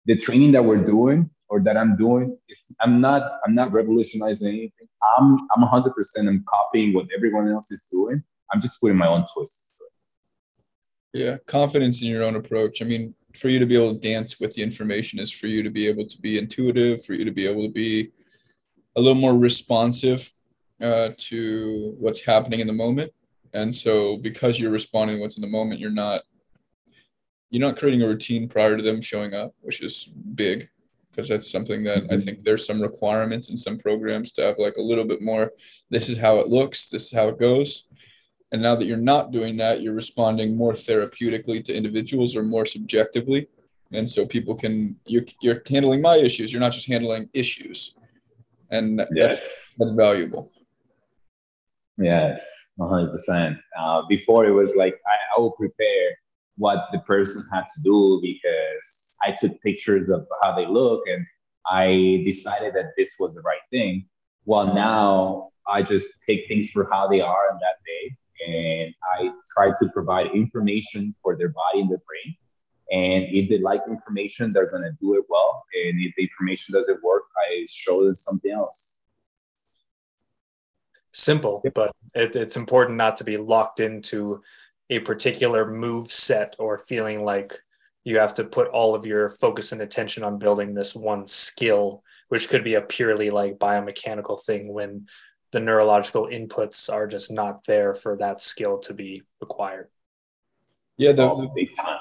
the 0.06 0.15
training 0.15 0.51
that 0.54 0.63
we're 0.63 0.84
doing 0.84 1.30
or 1.49 1.60
that 1.62 1.77
I'm 1.77 1.97
doing 1.97 2.38
is 2.49 2.60
I'm 2.80 3.01
not 3.01 3.39
I'm 3.45 3.54
not 3.54 3.71
revolutionizing 3.71 4.47
anything. 4.47 4.88
I'm 5.17 5.38
I'm 5.56 5.62
100 5.62 5.93
percent 5.93 6.27
I'm 6.27 6.43
copying 6.47 6.93
what 6.93 7.08
everyone 7.15 7.49
else 7.49 7.71
is 7.71 7.84
doing. 7.91 8.23
I'm 8.51 8.62
just 8.62 8.80
putting 8.82 8.97
my 8.97 9.08
own 9.08 9.25
twist 9.34 9.63
Yeah, 11.13 11.38
confidence 11.45 12.01
in 12.01 12.08
your 12.08 12.23
own 12.23 12.36
approach. 12.36 12.82
I 12.82 12.86
mean, 12.86 13.15
for 13.35 13.49
you 13.49 13.59
to 13.59 13.65
be 13.65 13.75
able 13.75 13.93
to 13.93 13.99
dance 13.99 14.39
with 14.39 14.53
the 14.53 14.61
information 14.61 15.19
is 15.19 15.31
for 15.31 15.47
you 15.47 15.63
to 15.63 15.69
be 15.69 15.87
able 15.87 16.05
to 16.05 16.17
be 16.19 16.37
intuitive, 16.37 17.03
for 17.03 17.13
you 17.13 17.25
to 17.25 17.31
be 17.31 17.47
able 17.47 17.63
to 17.63 17.71
be 17.71 18.11
a 18.95 19.01
little 19.01 19.15
more 19.15 19.37
responsive 19.37 20.31
uh, 20.81 21.09
to 21.17 21.95
what's 21.99 22.25
happening 22.25 22.59
in 22.59 22.67
the 22.67 22.73
moment. 22.73 23.11
And 23.53 23.75
so 23.75 24.17
because 24.17 24.59
you're 24.59 24.71
responding 24.71 25.17
to 25.17 25.21
what's 25.21 25.37
in 25.37 25.41
the 25.41 25.47
moment, 25.47 25.79
you're 25.79 25.89
not 25.89 26.21
you're 27.49 27.67
not 27.67 27.77
creating 27.77 28.01
a 28.01 28.07
routine 28.07 28.47
prior 28.47 28.77
to 28.77 28.83
them 28.83 29.01
showing 29.01 29.33
up, 29.33 29.53
which 29.59 29.81
is 29.81 30.05
big 30.35 30.69
because 31.09 31.27
that's 31.27 31.51
something 31.51 31.83
that 31.83 32.03
I 32.09 32.19
think 32.21 32.43
there's 32.43 32.65
some 32.65 32.81
requirements 32.81 33.49
in 33.49 33.57
some 33.57 33.77
programs 33.77 34.31
to 34.33 34.43
have 34.43 34.55
like 34.57 34.77
a 34.77 34.81
little 34.81 35.03
bit 35.03 35.21
more 35.21 35.51
this 35.89 36.07
is 36.07 36.17
how 36.17 36.39
it 36.39 36.47
looks, 36.47 36.87
this 36.87 37.07
is 37.07 37.11
how 37.11 37.27
it 37.27 37.39
goes. 37.39 37.89
And 38.51 38.61
now 38.61 38.75
that 38.75 38.85
you're 38.85 38.97
not 38.97 39.31
doing 39.31 39.57
that, 39.57 39.81
you're 39.81 39.93
responding 39.93 40.57
more 40.57 40.73
therapeutically 40.73 41.63
to 41.65 41.73
individuals 41.73 42.35
or 42.35 42.43
more 42.43 42.65
subjectively. 42.65 43.47
And 43.93 44.09
so 44.09 44.25
people 44.25 44.55
can 44.55 44.97
you're 45.05 45.25
you're 45.41 45.61
handling 45.67 46.01
my 46.01 46.17
issues. 46.17 46.51
You're 46.51 46.61
not 46.61 46.73
just 46.73 46.87
handling 46.87 47.29
issues 47.33 47.95
and 48.71 49.05
yes. 49.13 49.35
that's, 49.35 49.73
that's 49.77 49.91
valuable. 49.91 50.51
Yes, 51.97 52.41
one 52.75 52.89
hundred 52.89 53.11
percent. 53.11 53.57
Uh, 53.77 54.01
before 54.07 54.45
it 54.45 54.51
was 54.51 54.75
like 54.75 54.99
I, 55.05 55.15
I 55.37 55.41
will 55.41 55.51
prepare 55.51 56.17
what 56.57 56.87
the 56.91 56.99
person 56.99 57.43
had 57.51 57.63
to 57.63 57.81
do 57.83 58.19
because 58.21 59.11
I 59.21 59.35
took 59.39 59.61
pictures 59.61 60.09
of 60.09 60.25
how 60.41 60.55
they 60.55 60.65
look 60.65 61.03
and 61.07 61.25
I 61.67 62.23
decided 62.25 62.73
that 62.73 62.91
this 62.97 63.13
was 63.19 63.35
the 63.35 63.41
right 63.41 63.61
thing. 63.69 64.07
Well, 64.45 64.73
now 64.73 65.49
I 65.67 65.83
just 65.83 66.23
take 66.27 66.47
things 66.47 66.69
for 66.71 66.87
how 66.91 67.07
they 67.07 67.21
are 67.21 67.51
on 67.51 67.59
that 67.61 67.75
day 67.85 68.15
and 68.47 68.93
I 69.17 69.32
try 69.54 69.71
to 69.80 69.89
provide 69.89 70.27
information 70.32 71.15
for 71.21 71.38
their 71.38 71.49
body 71.49 71.82
and 71.82 71.89
their 71.89 72.01
brain 72.08 72.36
and 72.91 73.23
if 73.30 73.49
they 73.49 73.58
like 73.58 73.82
information, 73.88 74.51
they're 74.51 74.69
going 74.69 74.84
to 74.84 74.91
do 74.99 75.15
it 75.15 75.23
well. 75.30 75.63
And 75.86 75.99
if 76.01 76.13
the 76.17 76.23
information 76.23 76.73
doesn't 76.73 77.01
work, 77.01 77.23
I 77.38 77.65
show 77.69 78.04
them 78.04 78.13
something 78.13 78.51
else. 78.51 78.93
Simple, 81.13 81.63
but 81.73 81.95
it, 82.13 82.36
it's 82.36 82.58
important 82.58 82.97
not 82.97 83.15
to 83.17 83.23
be 83.23 83.38
locked 83.38 83.80
into 83.80 84.41
a 84.89 84.99
particular 84.99 85.71
move 85.71 86.12
set 86.12 86.56
or 86.60 86.80
feeling 86.80 87.23
like 87.23 87.58
you 88.04 88.17
have 88.17 88.34
to 88.34 88.43
put 88.43 88.67
all 88.69 88.93
of 88.93 89.06
your 89.06 89.30
focus 89.30 89.71
and 89.71 89.82
attention 89.82 90.23
on 90.23 90.38
building 90.38 90.73
this 90.73 90.93
one 90.93 91.27
skill, 91.27 92.04
which 92.27 92.49
could 92.49 92.63
be 92.63 92.75
a 92.75 92.82
purely 92.82 93.30
like 93.30 93.58
biomechanical 93.58 94.41
thing 94.43 94.73
when 94.73 95.08
the 95.51 95.59
neurological 95.59 96.27
inputs 96.27 96.91
are 96.91 97.07
just 97.07 97.31
not 97.31 97.63
there 97.65 97.95
for 97.95 98.15
that 98.17 98.41
skill 98.41 98.77
to 98.79 98.93
be 98.93 99.23
acquired. 99.41 99.89
Yeah, 100.97 101.11
the, 101.11 101.27
the 101.35 101.49
big 101.55 101.75
time. 101.75 101.99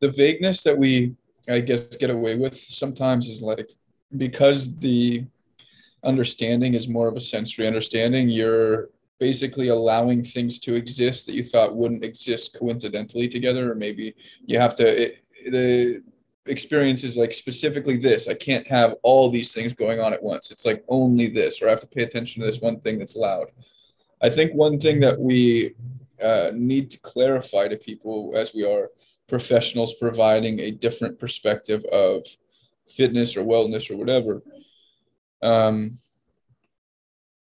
The 0.00 0.10
vagueness 0.10 0.62
that 0.62 0.76
we, 0.76 1.14
I 1.48 1.60
guess, 1.60 1.96
get 1.96 2.10
away 2.10 2.36
with 2.36 2.56
sometimes 2.56 3.28
is 3.28 3.42
like 3.42 3.70
because 4.16 4.74
the 4.76 5.24
understanding 6.02 6.74
is 6.74 6.88
more 6.88 7.08
of 7.08 7.16
a 7.16 7.20
sensory 7.20 7.66
understanding. 7.66 8.28
You're 8.28 8.88
basically 9.18 9.68
allowing 9.68 10.24
things 10.24 10.58
to 10.60 10.74
exist 10.74 11.26
that 11.26 11.34
you 11.34 11.44
thought 11.44 11.76
wouldn't 11.76 12.04
exist 12.04 12.56
coincidentally 12.58 13.28
together, 13.28 13.70
or 13.70 13.74
maybe 13.74 14.14
you 14.44 14.58
have 14.58 14.74
to. 14.76 15.02
It, 15.02 15.24
the 15.50 16.02
experience 16.50 17.04
is 17.04 17.16
like 17.16 17.32
specifically 17.32 17.96
this. 17.96 18.28
I 18.28 18.34
can't 18.34 18.66
have 18.66 18.94
all 19.02 19.30
these 19.30 19.52
things 19.52 19.72
going 19.72 20.00
on 20.00 20.12
at 20.12 20.22
once. 20.22 20.50
It's 20.50 20.66
like 20.66 20.84
only 20.88 21.28
this, 21.28 21.62
or 21.62 21.66
I 21.66 21.70
have 21.70 21.80
to 21.80 21.86
pay 21.86 22.02
attention 22.02 22.40
to 22.40 22.46
this 22.46 22.60
one 22.60 22.80
thing 22.80 22.98
that's 22.98 23.16
loud. 23.16 23.46
I 24.22 24.28
think 24.28 24.52
one 24.52 24.78
thing 24.78 25.00
that 25.00 25.18
we 25.18 25.74
uh, 26.22 26.50
need 26.54 26.90
to 26.90 27.00
clarify 27.00 27.68
to 27.68 27.76
people 27.76 28.34
as 28.36 28.52
we 28.52 28.64
are 28.64 28.90
professionals 29.28 29.94
providing 29.94 30.60
a 30.60 30.70
different 30.70 31.18
perspective 31.18 31.84
of 31.86 32.26
fitness 32.88 33.36
or 33.36 33.44
wellness 33.44 33.90
or 33.90 33.96
whatever. 33.96 34.42
Um, 35.42 35.98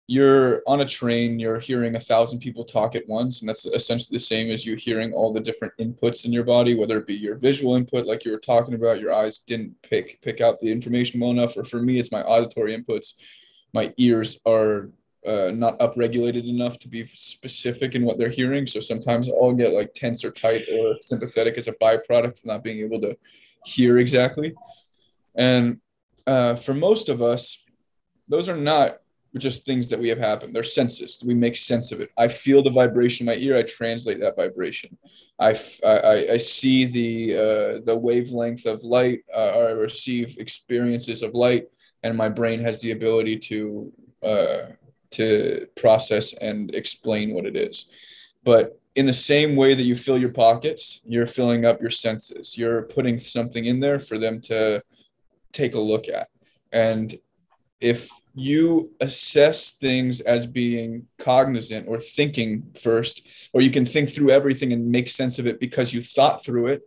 you're 0.08 0.62
on 0.68 0.82
a 0.82 0.86
train, 0.86 1.40
you're 1.40 1.60
hearing 1.60 1.96
a 1.96 2.00
thousand 2.00 2.40
people 2.40 2.64
talk 2.64 2.96
at 2.96 3.08
once, 3.08 3.40
and 3.40 3.50
that's 3.50 3.66
essentially 3.66 4.16
the 4.16 4.24
same 4.24 4.52
as 4.52 4.66
you 4.66 4.76
hearing 4.76 5.14
all 5.14 5.34
the 5.34 5.40
different 5.40 5.74
inputs 5.80 6.26
in 6.26 6.34
your 6.34 6.44
body, 6.44 6.76
whether 6.76 6.98
it 6.98 7.08
be 7.08 7.16
your 7.16 7.36
visual 7.36 7.76
input, 7.76 8.06
like 8.06 8.24
you 8.24 8.32
were 8.32 8.38
talking 8.38 8.76
about, 8.76 9.00
your 9.00 9.14
eyes 9.14 9.40
didn't 9.40 9.76
pick 9.82 10.22
pick 10.22 10.42
out 10.42 10.60
the 10.60 10.72
information 10.72 11.20
well 11.20 11.32
enough, 11.32 11.58
or 11.58 11.64
for 11.64 11.82
me, 11.82 12.00
it's 12.00 12.12
my 12.12 12.22
auditory 12.22 12.78
inputs. 12.78 13.16
My 13.74 13.94
ears 13.98 14.40
are 14.46 14.90
uh, 15.26 15.52
not 15.54 15.80
upregulated 15.80 16.48
enough 16.48 16.78
to 16.80 16.88
be 16.88 17.04
specific 17.16 17.96
in 17.96 18.06
what 18.06 18.20
they're 18.20 18.30
hearing. 18.30 18.68
So 18.68 18.80
sometimes 18.80 19.28
I'll 19.28 19.54
get 19.54 19.74
like 19.74 19.94
tense 19.96 20.24
or 20.24 20.30
tight 20.30 20.68
or 20.70 20.98
sympathetic 21.02 21.58
as 21.58 21.68
a 21.68 21.74
byproduct 21.74 22.38
of 22.38 22.46
not 22.46 22.64
being 22.64 22.80
able 22.80 23.02
to 23.02 23.18
hear 23.66 23.98
exactly. 23.98 24.54
And 25.34 25.82
uh, 26.28 26.56
for 26.56 26.76
most 26.76 27.10
of 27.10 27.24
us, 27.24 27.64
those 28.30 28.50
are 28.50 28.58
not 28.58 29.00
just 29.40 29.66
things 29.66 29.90
that 29.90 30.00
we 30.00 30.10
have 30.10 30.18
happened. 30.18 30.56
They're 30.56 30.64
senses. 30.64 31.22
We 31.26 31.34
make 31.34 31.58
sense 31.58 31.92
of 31.92 32.02
it. 32.02 32.10
I 32.18 32.28
feel 32.28 32.64
the 32.64 32.70
vibration 32.70 33.28
in 33.28 33.34
my 33.34 33.42
ear. 33.42 33.58
I 33.58 33.64
translate 33.64 34.20
that 34.22 34.36
vibration. 34.36 34.98
I, 35.40 35.56
I, 35.86 36.28
I 36.32 36.38
see 36.38 36.86
the 36.86 37.36
uh, 37.36 37.82
the 37.86 37.96
wavelength 37.96 38.66
of 38.66 38.84
light. 38.84 39.24
Uh, 39.34 39.50
I 39.50 39.72
receive 39.72 40.38
experiences 40.38 41.22
of 41.22 41.34
light, 41.34 41.68
and 42.04 42.16
my 42.16 42.30
brain 42.30 42.62
has 42.62 42.80
the 42.80 42.92
ability 42.92 43.38
to 43.40 43.92
uh, 44.24 44.58
to 45.12 45.68
process 45.76 46.34
and 46.34 46.74
explain 46.74 47.34
what 47.34 47.46
it 47.46 47.56
is. 47.56 47.90
But 48.44 48.80
in 48.96 49.06
the 49.06 49.14
same 49.14 49.56
way 49.56 49.74
that 49.74 49.84
you 49.84 49.96
fill 49.96 50.18
your 50.18 50.34
pockets, 50.34 51.02
you're 51.06 51.28
filling 51.28 51.66
up 51.66 51.82
your 51.82 51.90
senses. 51.90 52.58
You're 52.58 52.84
putting 52.84 53.20
something 53.20 53.66
in 53.66 53.82
there 53.82 54.00
for 54.00 54.18
them 54.18 54.40
to 54.42 54.82
take 55.52 55.76
a 55.76 55.80
look 55.80 56.08
at. 56.08 56.30
And 56.72 57.18
if 57.82 58.10
you 58.34 58.92
assess 59.00 59.72
things 59.72 60.20
as 60.22 60.46
being 60.46 61.08
cognizant 61.18 61.88
or 61.88 62.00
thinking 62.00 62.72
first, 62.80 63.22
or 63.54 63.62
you 63.62 63.72
can 63.72 63.86
think 63.86 64.10
through 64.10 64.30
everything 64.30 64.74
and 64.74 64.92
make 64.92 65.10
sense 65.10 65.40
of 65.40 65.48
it 65.48 65.60
because 65.60 65.94
you 65.94 66.02
thought 66.02 66.44
through 66.44 66.68
it, 66.68 66.84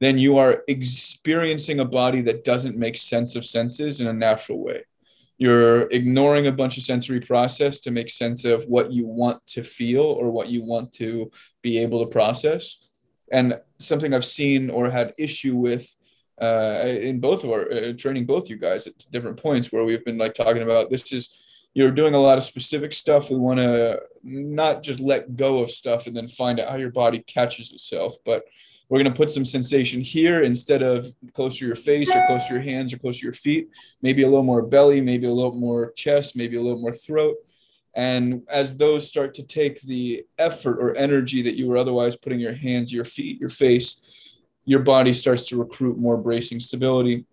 then 0.00 0.18
you 0.18 0.38
are 0.38 0.62
experiencing 0.66 1.80
a 1.80 1.84
body 1.84 2.22
that 2.22 2.44
doesn't 2.44 2.76
make 2.76 2.96
sense 2.96 3.36
of 3.36 3.44
senses 3.44 4.00
in 4.00 4.06
a 4.06 4.12
natural 4.12 4.62
way. 4.62 4.84
You're 5.36 5.82
ignoring 5.90 6.46
a 6.46 6.52
bunch 6.52 6.76
of 6.76 6.84
sensory 6.84 7.20
process 7.20 7.80
to 7.80 7.90
make 7.90 8.10
sense 8.10 8.44
of 8.44 8.64
what 8.64 8.92
you 8.92 9.06
want 9.06 9.46
to 9.48 9.62
feel 9.62 10.02
or 10.02 10.30
what 10.30 10.48
you 10.48 10.62
want 10.62 10.92
to 10.94 11.30
be 11.62 11.78
able 11.78 12.04
to 12.04 12.10
process. 12.10 12.76
And 13.32 13.58
something 13.78 14.12
I've 14.12 14.24
seen 14.24 14.68
or 14.68 14.90
had 14.90 15.14
issue 15.18 15.56
with 15.56 15.94
uh, 16.40 16.82
in 16.86 17.20
both 17.20 17.44
of 17.44 17.50
our 17.50 17.70
uh, 17.70 17.92
training 17.92 18.24
both 18.24 18.48
you 18.48 18.56
guys 18.56 18.86
at 18.86 18.94
different 19.10 19.36
points 19.36 19.70
where 19.70 19.84
we've 19.84 20.04
been 20.04 20.18
like 20.18 20.34
talking 20.34 20.62
about 20.62 20.90
this 20.90 21.12
is 21.12 21.36
you're 21.74 21.90
doing 21.90 22.14
a 22.14 22.20
lot 22.20 22.38
of 22.38 22.44
specific 22.44 22.92
stuff 22.92 23.30
we 23.30 23.36
want 23.36 23.58
to 23.58 24.00
not 24.22 24.82
just 24.82 25.00
let 25.00 25.36
go 25.36 25.58
of 25.58 25.70
stuff 25.70 26.06
and 26.06 26.16
then 26.16 26.28
find 26.28 26.58
out 26.58 26.70
how 26.70 26.76
your 26.76 26.90
body 26.90 27.20
catches 27.20 27.72
itself 27.72 28.16
but 28.24 28.44
we're 28.90 28.98
going 28.98 29.12
to 29.12 29.16
put 29.16 29.30
some 29.30 29.44
sensation 29.44 30.00
here 30.00 30.42
instead 30.42 30.82
of 30.82 31.06
close 31.32 31.58
to 31.58 31.66
your 31.66 31.76
face 31.76 32.10
or 32.10 32.26
close 32.26 32.46
to 32.48 32.54
your 32.54 32.62
hands 32.62 32.92
or 32.92 32.98
close 32.98 33.18
to 33.20 33.24
your 33.24 33.32
feet 33.32 33.68
maybe 34.02 34.22
a 34.22 34.26
little 34.26 34.42
more 34.42 34.62
belly 34.62 35.00
maybe 35.00 35.26
a 35.26 35.32
little 35.32 35.54
more 35.54 35.92
chest 35.92 36.36
maybe 36.36 36.56
a 36.56 36.62
little 36.62 36.80
more 36.80 36.92
throat. 36.92 37.36
And 37.94 38.42
as 38.48 38.76
those 38.76 39.08
start 39.08 39.34
to 39.34 39.42
take 39.42 39.80
the 39.82 40.24
effort 40.38 40.78
or 40.80 40.96
energy 40.96 41.42
that 41.42 41.56
you 41.56 41.68
were 41.68 41.76
otherwise 41.76 42.16
putting 42.16 42.40
your 42.40 42.52
hands 42.52 42.92
your 42.92 43.04
feet 43.04 43.40
your 43.40 43.48
face 43.48 44.29
your 44.64 44.80
body 44.80 45.12
starts 45.12 45.48
to 45.48 45.58
recruit 45.58 45.98
more 45.98 46.16
bracing 46.16 46.60
stability. 46.60 47.26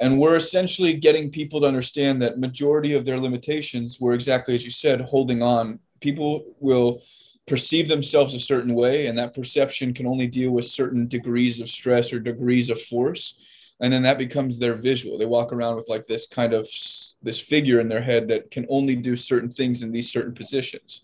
And 0.00 0.18
we're 0.18 0.36
essentially 0.36 0.94
getting 0.94 1.30
people 1.30 1.60
to 1.60 1.66
understand 1.66 2.20
that 2.20 2.38
majority 2.38 2.92
of 2.92 3.04
their 3.04 3.18
limitations 3.18 3.98
were 4.00 4.12
exactly 4.12 4.54
as 4.54 4.64
you 4.64 4.70
said, 4.70 5.00
holding 5.00 5.42
on. 5.42 5.78
People 6.00 6.44
will 6.60 7.02
perceive 7.46 7.88
themselves 7.88 8.34
a 8.34 8.40
certain 8.40 8.74
way, 8.74 9.06
and 9.06 9.18
that 9.18 9.34
perception 9.34 9.94
can 9.94 10.06
only 10.06 10.26
deal 10.26 10.50
with 10.50 10.64
certain 10.64 11.06
degrees 11.06 11.60
of 11.60 11.70
stress 11.70 12.12
or 12.12 12.18
degrees 12.18 12.68
of 12.68 12.82
force. 12.82 13.40
And 13.80 13.92
then 13.92 14.02
that 14.02 14.18
becomes 14.18 14.58
their 14.58 14.74
visual. 14.74 15.16
They 15.16 15.26
walk 15.26 15.52
around 15.52 15.76
with 15.76 15.88
like 15.88 16.06
this 16.06 16.26
kind 16.26 16.52
of 16.52 16.68
this 17.22 17.40
figure 17.40 17.80
in 17.80 17.88
their 17.88 18.00
head 18.00 18.28
that 18.28 18.50
can 18.50 18.66
only 18.68 18.96
do 18.96 19.16
certain 19.16 19.50
things 19.50 19.82
in 19.82 19.92
these 19.92 20.10
certain 20.10 20.34
positions. 20.34 21.02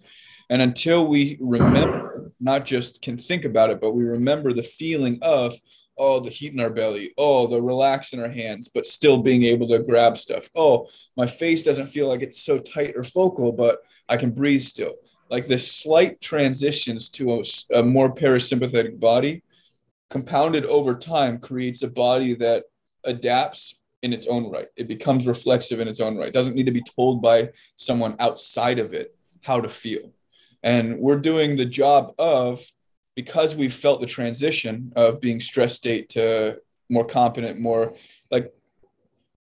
And 0.51 0.61
until 0.61 1.07
we 1.07 1.39
remember, 1.41 2.12
not 2.43 2.67
just 2.67 3.01
can 3.01 3.17
think 3.17 3.45
about 3.45 3.71
it, 3.71 3.81
but 3.81 3.93
we 3.93 4.05
remember 4.05 4.53
the 4.53 4.63
feeling 4.63 5.19
of, 5.23 5.55
oh, 5.97 6.19
the 6.21 6.31
heat 6.31 6.53
in 6.53 6.61
our 6.61 6.71
belly, 6.71 7.15
oh, 7.17 7.47
the 7.47 7.63
relax 7.63 8.13
in 8.13 8.21
our 8.21 8.29
hands, 8.29 8.69
but 8.69 8.87
still 8.87 9.23
being 9.23 9.45
able 9.45 9.69
to 9.69 9.83
grab 9.85 10.19
stuff. 10.19 10.51
Oh, 10.55 10.89
my 11.17 11.27
face 11.27 11.63
doesn't 11.63 11.87
feel 11.87 12.09
like 12.09 12.21
it's 12.21 12.43
so 12.43 12.59
tight 12.59 12.95
or 12.97 13.05
focal, 13.05 13.53
but 13.53 13.79
I 14.09 14.17
can 14.17 14.33
breathe 14.33 14.63
still. 14.63 14.95
Like 15.31 15.47
the 15.47 15.59
slight 15.59 16.21
transitions 16.21 17.09
to 17.11 17.41
a, 17.41 17.79
a 17.79 17.83
more 17.83 18.13
parasympathetic 18.13 18.99
body, 18.99 19.43
compounded 20.11 20.67
over 20.67 20.95
time, 20.95 21.39
creates 21.39 21.83
a 21.83 21.89
body 21.89 22.35
that 22.35 22.65
adapts 23.05 23.79
in 24.03 24.13
its 24.13 24.27
own 24.27 24.51
right. 24.51 24.67
It 24.77 24.89
becomes 24.89 25.29
reflexive 25.29 25.79
in 25.79 25.89
its 25.89 26.01
own 26.01 26.17
right. 26.19 26.33
Doesn't 26.33 26.57
need 26.57 26.67
to 26.67 26.73
be 26.73 26.83
told 26.97 27.23
by 27.23 27.51
someone 27.77 28.17
outside 28.19 28.79
of 28.81 28.95
it 28.95 29.17
how 29.43 29.61
to 29.61 29.69
feel. 29.69 30.13
And 30.63 30.99
we're 30.99 31.19
doing 31.19 31.57
the 31.57 31.65
job 31.65 32.15
of, 32.19 32.65
because 33.15 33.55
we've 33.55 33.75
felt 33.75 34.01
the 34.01 34.07
transition 34.07 34.93
of 34.97 35.21
being 35.21 35.41
stress 35.41 35.75
state 35.75 36.09
to 36.11 36.61
more 36.89 37.05
competent, 37.05 37.61
more 37.61 37.95
like 38.31 38.53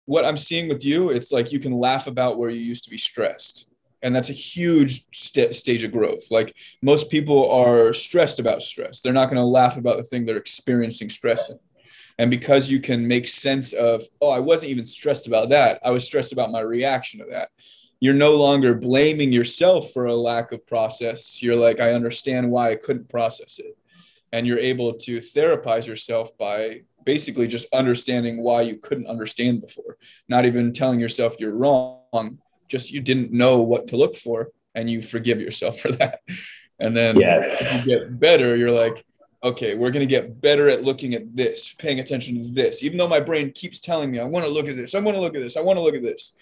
what 0.06 0.24
I'm 0.24 0.36
seeing 0.36 0.68
with 0.68 0.84
you, 0.84 1.10
it's 1.10 1.32
like 1.32 1.52
you 1.52 1.60
can 1.60 1.72
laugh 1.72 2.06
about 2.06 2.38
where 2.38 2.50
you 2.50 2.60
used 2.60 2.84
to 2.84 2.90
be 2.90 2.98
stressed. 2.98 3.66
And 4.02 4.16
that's 4.16 4.30
a 4.30 4.34
huge 4.34 5.04
st- 5.12 5.54
stage 5.54 5.84
of 5.84 5.92
growth. 5.92 6.30
Like 6.30 6.54
most 6.80 7.10
people 7.10 7.50
are 7.50 7.92
stressed 7.92 8.38
about 8.38 8.62
stress. 8.62 9.02
They're 9.02 9.12
not 9.12 9.26
going 9.26 9.36
to 9.36 9.44
laugh 9.44 9.76
about 9.76 9.98
the 9.98 10.04
thing 10.04 10.24
they're 10.24 10.36
experiencing 10.36 11.10
stress 11.10 11.50
in. 11.50 11.58
And 12.18 12.30
because 12.30 12.70
you 12.70 12.80
can 12.80 13.06
make 13.06 13.28
sense 13.28 13.72
of, 13.72 14.04
oh, 14.20 14.30
I 14.30 14.38
wasn't 14.38 14.72
even 14.72 14.86
stressed 14.86 15.26
about 15.26 15.50
that. 15.50 15.80
I 15.84 15.90
was 15.90 16.04
stressed 16.04 16.32
about 16.32 16.50
my 16.50 16.60
reaction 16.60 17.20
to 17.20 17.26
that 17.30 17.50
you're 18.00 18.14
no 18.14 18.36
longer 18.36 18.74
blaming 18.74 19.30
yourself 19.32 19.92
for 19.92 20.06
a 20.06 20.16
lack 20.16 20.52
of 20.52 20.66
process. 20.66 21.42
You're 21.42 21.56
like, 21.56 21.80
I 21.80 21.92
understand 21.92 22.50
why 22.50 22.70
I 22.70 22.76
couldn't 22.76 23.10
process 23.10 23.58
it. 23.58 23.76
And 24.32 24.46
you're 24.46 24.58
able 24.58 24.94
to 24.94 25.18
therapize 25.18 25.86
yourself 25.86 26.36
by 26.38 26.82
basically 27.04 27.46
just 27.46 27.72
understanding 27.74 28.42
why 28.42 28.62
you 28.62 28.76
couldn't 28.76 29.06
understand 29.06 29.60
before, 29.60 29.98
not 30.28 30.46
even 30.46 30.72
telling 30.72 31.00
yourself 31.00 31.36
you're 31.38 31.54
wrong, 31.54 32.38
just 32.68 32.90
you 32.90 33.00
didn't 33.00 33.32
know 33.32 33.60
what 33.60 33.88
to 33.88 33.96
look 33.96 34.16
for 34.16 34.48
and 34.74 34.88
you 34.88 35.02
forgive 35.02 35.40
yourself 35.40 35.78
for 35.80 35.92
that. 35.92 36.20
And 36.78 36.96
then 36.96 37.20
yes. 37.20 37.86
you 37.86 37.98
get 37.98 38.18
better, 38.18 38.56
you're 38.56 38.70
like, 38.70 39.04
okay, 39.42 39.74
we're 39.74 39.90
going 39.90 40.06
to 40.06 40.10
get 40.10 40.40
better 40.40 40.68
at 40.68 40.84
looking 40.84 41.14
at 41.14 41.34
this, 41.36 41.74
paying 41.74 42.00
attention 42.00 42.36
to 42.36 42.48
this. 42.54 42.82
Even 42.82 42.96
though 42.96 43.08
my 43.08 43.20
brain 43.20 43.52
keeps 43.52 43.80
telling 43.80 44.10
me, 44.10 44.18
I 44.18 44.24
want 44.24 44.46
to 44.46 44.50
look 44.50 44.68
at 44.68 44.76
this, 44.76 44.94
I 44.94 45.00
want 45.00 45.16
to 45.16 45.20
look 45.20 45.34
at 45.34 45.40
this, 45.40 45.56
I 45.56 45.60
want 45.60 45.76
to 45.76 45.82
look 45.82 45.94
at 45.94 46.02
this 46.02 46.34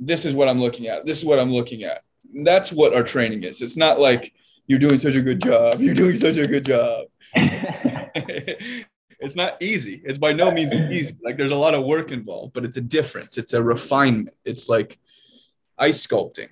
this 0.00 0.24
is 0.24 0.34
what 0.34 0.48
I'm 0.48 0.58
looking 0.58 0.88
at. 0.88 1.04
This 1.04 1.18
is 1.18 1.24
what 1.24 1.38
I'm 1.38 1.52
looking 1.52 1.84
at. 1.84 2.02
That's 2.42 2.72
what 2.72 2.94
our 2.94 3.02
training 3.02 3.44
is. 3.44 3.60
It's 3.60 3.76
not 3.76 4.00
like 4.00 4.32
you're 4.66 4.78
doing 4.78 4.98
such 4.98 5.14
a 5.14 5.22
good 5.22 5.42
job. 5.42 5.80
You're 5.80 5.94
doing 5.94 6.16
such 6.16 6.38
a 6.38 6.46
good 6.46 6.64
job. 6.64 7.06
it's 7.34 9.36
not 9.36 9.62
easy. 9.62 10.00
It's 10.04 10.18
by 10.18 10.32
no 10.32 10.50
means 10.50 10.74
easy. 10.74 11.16
Like 11.22 11.36
there's 11.36 11.52
a 11.52 11.56
lot 11.56 11.74
of 11.74 11.84
work 11.84 12.12
involved, 12.12 12.54
but 12.54 12.64
it's 12.64 12.78
a 12.78 12.80
difference. 12.80 13.36
It's 13.36 13.52
a 13.52 13.62
refinement. 13.62 14.36
It's 14.44 14.68
like 14.68 14.98
ice 15.78 16.06
sculpting. 16.06 16.48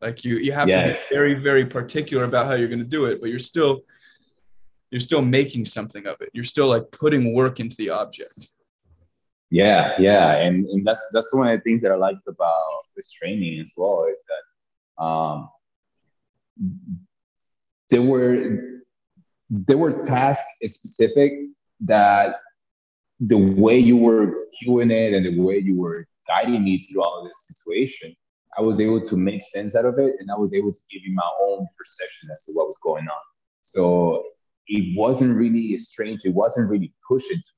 Like 0.00 0.24
you, 0.24 0.36
you 0.36 0.52
have 0.52 0.68
yes. 0.68 1.08
to 1.08 1.14
be 1.14 1.18
very, 1.18 1.34
very 1.34 1.66
particular 1.66 2.24
about 2.24 2.46
how 2.46 2.54
you're 2.54 2.68
going 2.68 2.78
to 2.78 2.84
do 2.84 3.06
it, 3.06 3.20
but 3.20 3.30
you're 3.30 3.38
still, 3.38 3.82
you're 4.90 5.00
still 5.00 5.22
making 5.22 5.64
something 5.64 6.06
of 6.06 6.20
it. 6.20 6.30
You're 6.34 6.44
still 6.44 6.68
like 6.68 6.90
putting 6.92 7.34
work 7.34 7.58
into 7.58 7.74
the 7.76 7.90
object. 7.90 8.52
Yeah, 9.54 9.94
yeah, 10.00 10.34
and, 10.34 10.66
and 10.66 10.84
that's 10.84 11.00
that's 11.12 11.32
one 11.32 11.46
of 11.46 11.56
the 11.56 11.62
things 11.62 11.80
that 11.82 11.92
I 11.92 11.94
liked 11.94 12.26
about 12.26 12.82
this 12.96 13.08
training 13.12 13.60
as 13.60 13.70
well 13.76 14.04
is 14.10 14.20
that 14.30 15.04
um, 15.04 15.48
there 17.88 18.02
were 18.02 18.82
there 19.48 19.78
were 19.78 20.04
tasks 20.06 20.42
specific 20.64 21.34
that 21.82 22.34
the 23.20 23.36
way 23.36 23.78
you 23.78 23.96
were 23.96 24.48
cueing 24.60 24.90
it 24.90 25.14
and 25.14 25.24
the 25.24 25.40
way 25.40 25.58
you 25.58 25.80
were 25.80 26.04
guiding 26.26 26.64
me 26.64 26.88
through 26.90 27.04
all 27.04 27.20
of 27.20 27.28
this 27.28 27.46
situation, 27.46 28.12
I 28.58 28.60
was 28.60 28.80
able 28.80 29.02
to 29.02 29.16
make 29.16 29.42
sense 29.42 29.76
out 29.76 29.84
of 29.84 30.00
it 30.00 30.16
and 30.18 30.32
I 30.32 30.36
was 30.36 30.52
able 30.52 30.72
to 30.72 30.80
give 30.90 31.02
you 31.04 31.14
my 31.14 31.30
own 31.42 31.64
perception 31.78 32.28
as 32.32 32.44
to 32.46 32.52
what 32.54 32.66
was 32.66 32.76
going 32.82 33.06
on. 33.06 33.22
So 33.62 34.24
it 34.66 34.98
wasn't 34.98 35.36
really 35.36 35.76
strange. 35.76 36.22
It 36.24 36.34
wasn't 36.34 36.68
really 36.68 36.92
pushing 37.06 37.36
to. 37.36 37.52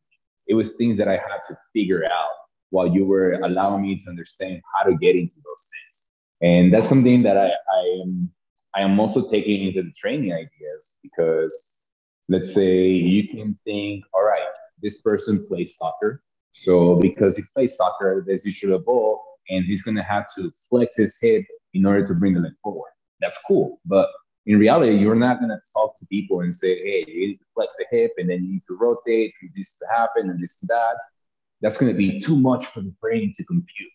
It 0.47 0.55
was 0.55 0.73
things 0.73 0.97
that 0.99 1.09
I 1.09 1.13
had 1.13 1.41
to 1.49 1.59
figure 1.75 2.05
out 2.05 2.31
while 2.71 2.87
you 2.87 3.05
were 3.05 3.33
allowing 3.43 3.83
me 3.83 3.97
to 4.03 4.09
understand 4.09 4.61
how 4.75 4.85
to 4.85 4.97
get 4.97 5.17
into 5.17 5.37
those 5.37 5.67
things. 5.73 6.09
And 6.43 6.73
that's 6.73 6.89
something 6.89 7.23
that 7.23 7.37
I, 7.37 7.49
I 7.49 8.01
am 8.03 8.31
I 8.75 8.81
am 8.83 9.01
also 9.01 9.29
taking 9.31 9.67
into 9.67 9.83
the 9.83 9.93
training 9.93 10.35
ideas 10.35 10.93
because 11.03 11.77
let's 12.29 12.53
say 12.53 12.89
you 12.89 13.27
can 13.29 13.59
think, 13.65 14.05
all 14.13 14.25
right, 14.25 14.47
this 14.83 15.01
person 15.01 15.47
plays 15.47 15.77
soccer. 15.79 16.23
So 16.53 16.97
because 16.97 17.37
he 17.37 17.43
plays 17.55 17.77
soccer, 17.77 18.23
there's 18.27 18.45
usually 18.45 18.75
a 18.75 18.79
ball 18.79 19.23
and 19.49 19.65
he's 19.65 19.83
gonna 19.83 20.03
have 20.03 20.27
to 20.37 20.53
flex 20.69 20.97
his 20.97 21.17
hip 21.21 21.45
in 21.73 21.87
order 21.87 22.05
to 22.07 22.15
bring 22.15 22.35
the 22.35 22.41
leg 22.41 22.53
forward. 22.63 22.91
That's 23.21 23.39
cool. 23.47 23.81
But 23.87 24.11
in 24.47 24.59
reality, 24.59 24.97
you're 24.97 25.17
not 25.17 25.41
gonna 25.41 25.61
talk 25.73 25.99
to 25.99 26.07
people 26.07 26.41
and 26.41 26.55
say, 26.55 26.79
hey, 26.79 27.05
you 27.09 27.29
need 27.29 27.39
to 27.39 27.45
flex 27.55 27.75
the 27.77 27.87
hip 27.91 28.13
and 28.17 28.31
then 28.31 28.45
you 28.45 28.53
need 28.53 28.63
to 28.69 28.77
rotate 28.77 29.35
and 29.43 29.51
this 29.57 29.77
to 29.79 29.87
happen 29.91 30.31
and 30.31 30.41
this 30.41 30.59
and 30.63 30.69
that. 30.69 30.97
That's 31.61 31.77
gonna 31.77 31.95
be 31.95 32.21
too 32.21 32.39
much 32.39 32.67
for 32.67 32.81
the 32.81 32.95
brain 33.01 33.35
to 33.37 33.45
compute. 33.45 33.93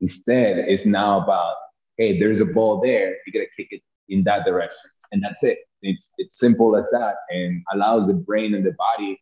Instead, 0.00 0.58
it's 0.58 0.86
now 0.86 1.20
about, 1.20 1.56
hey, 1.96 2.20
there's 2.20 2.40
a 2.40 2.44
ball 2.44 2.80
there, 2.80 3.16
you 3.26 3.32
gotta 3.32 3.46
kick 3.56 3.68
it 3.72 3.82
in 4.08 4.22
that 4.24 4.44
direction. 4.44 4.90
And 5.12 5.22
that's 5.22 5.42
it. 5.42 5.58
It's 5.82 6.10
it's 6.18 6.38
simple 6.38 6.76
as 6.76 6.86
that 6.92 7.16
and 7.30 7.62
allows 7.72 8.06
the 8.06 8.14
brain 8.14 8.54
and 8.54 8.64
the 8.64 8.72
body. 8.72 9.20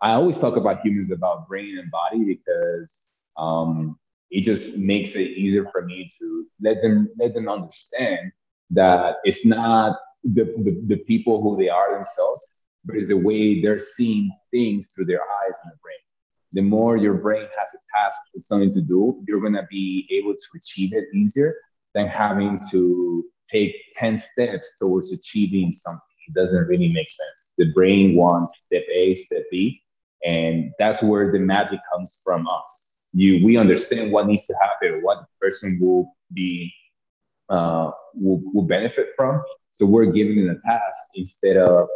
I 0.00 0.12
always 0.12 0.38
talk 0.38 0.56
about 0.56 0.84
humans 0.84 1.12
about 1.12 1.46
brain 1.46 1.78
and 1.78 1.88
body 1.90 2.24
because 2.24 3.02
um, 3.36 3.96
it 4.30 4.40
just 4.40 4.76
makes 4.76 5.14
it 5.14 5.30
easier 5.30 5.68
for 5.70 5.82
me 5.82 6.10
to 6.18 6.46
let 6.60 6.82
them 6.82 7.08
let 7.16 7.32
them 7.32 7.48
understand 7.48 8.32
that 8.70 9.16
it's 9.24 9.44
not 9.44 9.96
the, 10.24 10.44
the, 10.44 10.82
the 10.86 10.96
people 11.04 11.42
who 11.42 11.56
they 11.56 11.68
are 11.68 11.94
themselves, 11.94 12.46
but 12.84 12.96
it's 12.96 13.08
the 13.08 13.16
way 13.16 13.60
they're 13.60 13.78
seeing 13.78 14.30
things 14.50 14.90
through 14.94 15.06
their 15.06 15.22
eyes 15.22 15.54
and 15.62 15.72
the 15.72 15.76
brain. 15.82 15.94
The 16.52 16.62
more 16.62 16.96
your 16.96 17.14
brain 17.14 17.46
has 17.58 17.68
a 17.74 17.98
task 17.98 18.18
something 18.40 18.72
to 18.74 18.80
do, 18.80 19.22
you're 19.26 19.40
gonna 19.40 19.66
be 19.70 20.06
able 20.10 20.34
to 20.34 20.46
achieve 20.56 20.94
it 20.94 21.04
easier 21.14 21.54
than 21.94 22.06
having 22.06 22.60
to 22.70 23.24
take 23.50 23.74
10 23.94 24.18
steps 24.18 24.72
towards 24.78 25.12
achieving 25.12 25.72
something. 25.72 26.00
It 26.28 26.34
doesn't 26.34 26.66
really 26.66 26.92
make 26.92 27.08
sense. 27.08 27.50
The 27.58 27.72
brain 27.72 28.16
wants 28.16 28.62
step 28.64 28.84
A, 28.92 29.14
step 29.14 29.44
B, 29.50 29.82
and 30.24 30.72
that's 30.78 31.02
where 31.02 31.30
the 31.30 31.38
magic 31.38 31.80
comes 31.92 32.20
from 32.24 32.48
us. 32.48 32.88
You, 33.12 33.44
we 33.44 33.56
understand 33.56 34.10
what 34.10 34.26
needs 34.26 34.46
to 34.46 34.54
happen, 34.60 35.02
what 35.02 35.20
the 35.20 35.26
person 35.40 35.78
will 35.80 36.16
be, 36.32 36.72
uh, 37.48 37.90
will, 38.14 38.42
will 38.52 38.62
benefit 38.62 39.08
from. 39.16 39.42
So 39.70 39.86
we're 39.86 40.06
giving 40.06 40.46
them 40.46 40.56
a 40.56 40.68
task 40.68 40.98
instead 41.14 41.56
of 41.56 41.88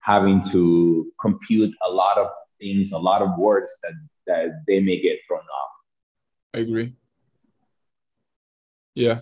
having 0.00 0.42
to 0.50 1.10
compute 1.20 1.74
a 1.86 1.90
lot 1.90 2.18
of 2.18 2.28
things, 2.60 2.92
a 2.92 2.98
lot 2.98 3.22
of 3.22 3.36
words 3.38 3.70
that, 3.82 3.92
that 4.26 4.62
they 4.66 4.80
may 4.80 5.00
get 5.00 5.18
thrown 5.26 5.40
off. 5.40 5.70
I 6.54 6.58
agree. 6.58 6.94
Yeah, 8.94 9.20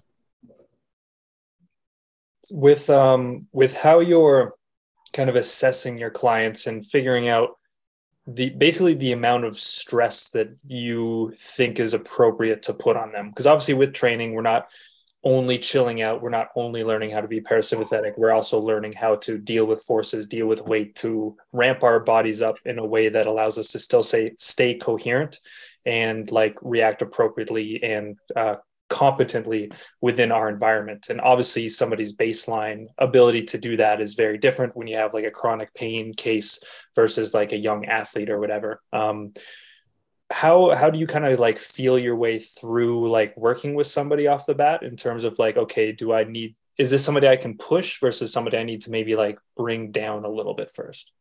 with 2.51 2.91
um 2.91 3.47
with 3.53 3.77
how 3.77 4.01
you're 4.01 4.55
kind 5.13 5.31
of 5.31 5.37
assessing 5.37 5.99
your 5.99 6.11
clients 6.11 6.67
and 6.67 6.87
figuring 6.87 7.29
out 7.29 7.51
the 8.27 8.51
basically 8.51 8.95
the 8.95 9.13
amount 9.13 9.45
of 9.45 9.59
stress 9.59 10.29
that 10.29 10.49
you 10.67 11.35
think 11.39 11.81
is 11.81 11.95
appropriate 11.95 12.63
to 12.63 12.75
put 12.75 12.97
on 12.97 13.13
them 13.13 13.29
because 13.31 13.47
obviously 13.47 13.75
with 13.75 13.93
training 13.93 14.35
we're 14.35 14.43
not 14.43 14.67
only 15.23 15.59
chilling 15.59 16.01
out 16.01 16.23
we're 16.23 16.31
not 16.31 16.49
only 16.57 16.83
learning 16.83 17.11
how 17.11 17.21
to 17.21 17.29
be 17.29 17.41
parasympathetic 17.41 18.13
we're 18.17 18.33
also 18.33 18.59
learning 18.59 18.93
how 18.93 19.17
to 19.17 19.37
deal 19.37 19.67
with 19.67 19.83
forces 19.83 20.27
deal 20.27 20.47
with 20.47 20.63
weight 20.63 20.95
to 20.95 21.37
ramp 21.53 21.83
our 21.83 22.01
bodies 22.01 22.41
up 22.41 22.57
in 22.65 22.79
a 22.79 22.87
way 22.87 23.09
that 23.09 23.27
allows 23.27 23.59
us 23.59 23.69
to 23.69 23.79
still 23.79 24.03
say 24.03 24.33
stay 24.39 24.75
coherent 24.75 25.39
and 25.85 26.31
like 26.31 26.57
react 26.63 27.03
appropriately 27.03 27.83
and 27.83 28.17
uh, 28.37 28.57
competently 28.91 29.71
within 30.03 30.31
our 30.31 30.51
environment. 30.51 31.07
And 31.09 31.21
obviously, 31.21 31.69
somebody's 31.71 32.15
baseline 32.15 32.87
ability 32.99 33.45
to 33.45 33.59
do 33.59 33.77
that 33.79 34.01
is 34.01 34.15
very 34.15 34.37
different 34.37 34.77
when 34.77 34.89
you 34.89 34.97
have 34.97 35.15
like 35.15 35.25
a 35.25 35.31
chronic 35.31 35.73
pain 35.73 36.13
case 36.13 36.59
versus 36.95 37.33
like 37.33 37.53
a 37.53 37.59
young 37.59 37.87
athlete 37.87 38.29
or 38.29 38.39
whatever. 38.39 38.83
Um, 38.93 39.33
how 40.31 40.75
how 40.75 40.91
do 40.91 40.99
you 40.99 41.07
kind 41.07 41.25
of 41.25 41.39
like 41.39 41.59
feel 41.59 41.99
your 41.99 42.17
way 42.17 42.39
through 42.39 43.11
like 43.11 43.37
working 43.37 43.75
with 43.75 43.87
somebody 43.87 44.27
off 44.27 44.47
the 44.47 44.55
bat 44.55 44.83
in 44.83 44.97
terms 44.97 45.25
of 45.25 45.39
like 45.39 45.57
okay 45.57 45.93
do 45.93 46.13
i 46.13 46.25
need 46.25 46.55
is 46.79 46.91
this 46.91 47.05
somebody 47.05 47.29
i 47.29 47.37
can 47.37 47.57
push 47.57 48.01
versus 48.01 48.33
somebody 48.33 48.57
i 48.57 48.63
need 48.63 48.81
to 48.81 48.91
maybe 48.91 49.17
like 49.17 49.39
bring 49.57 49.91
down 49.91 50.25
a 50.25 50.29
little 50.29 50.55
bit 50.55 50.71
first 50.71 51.13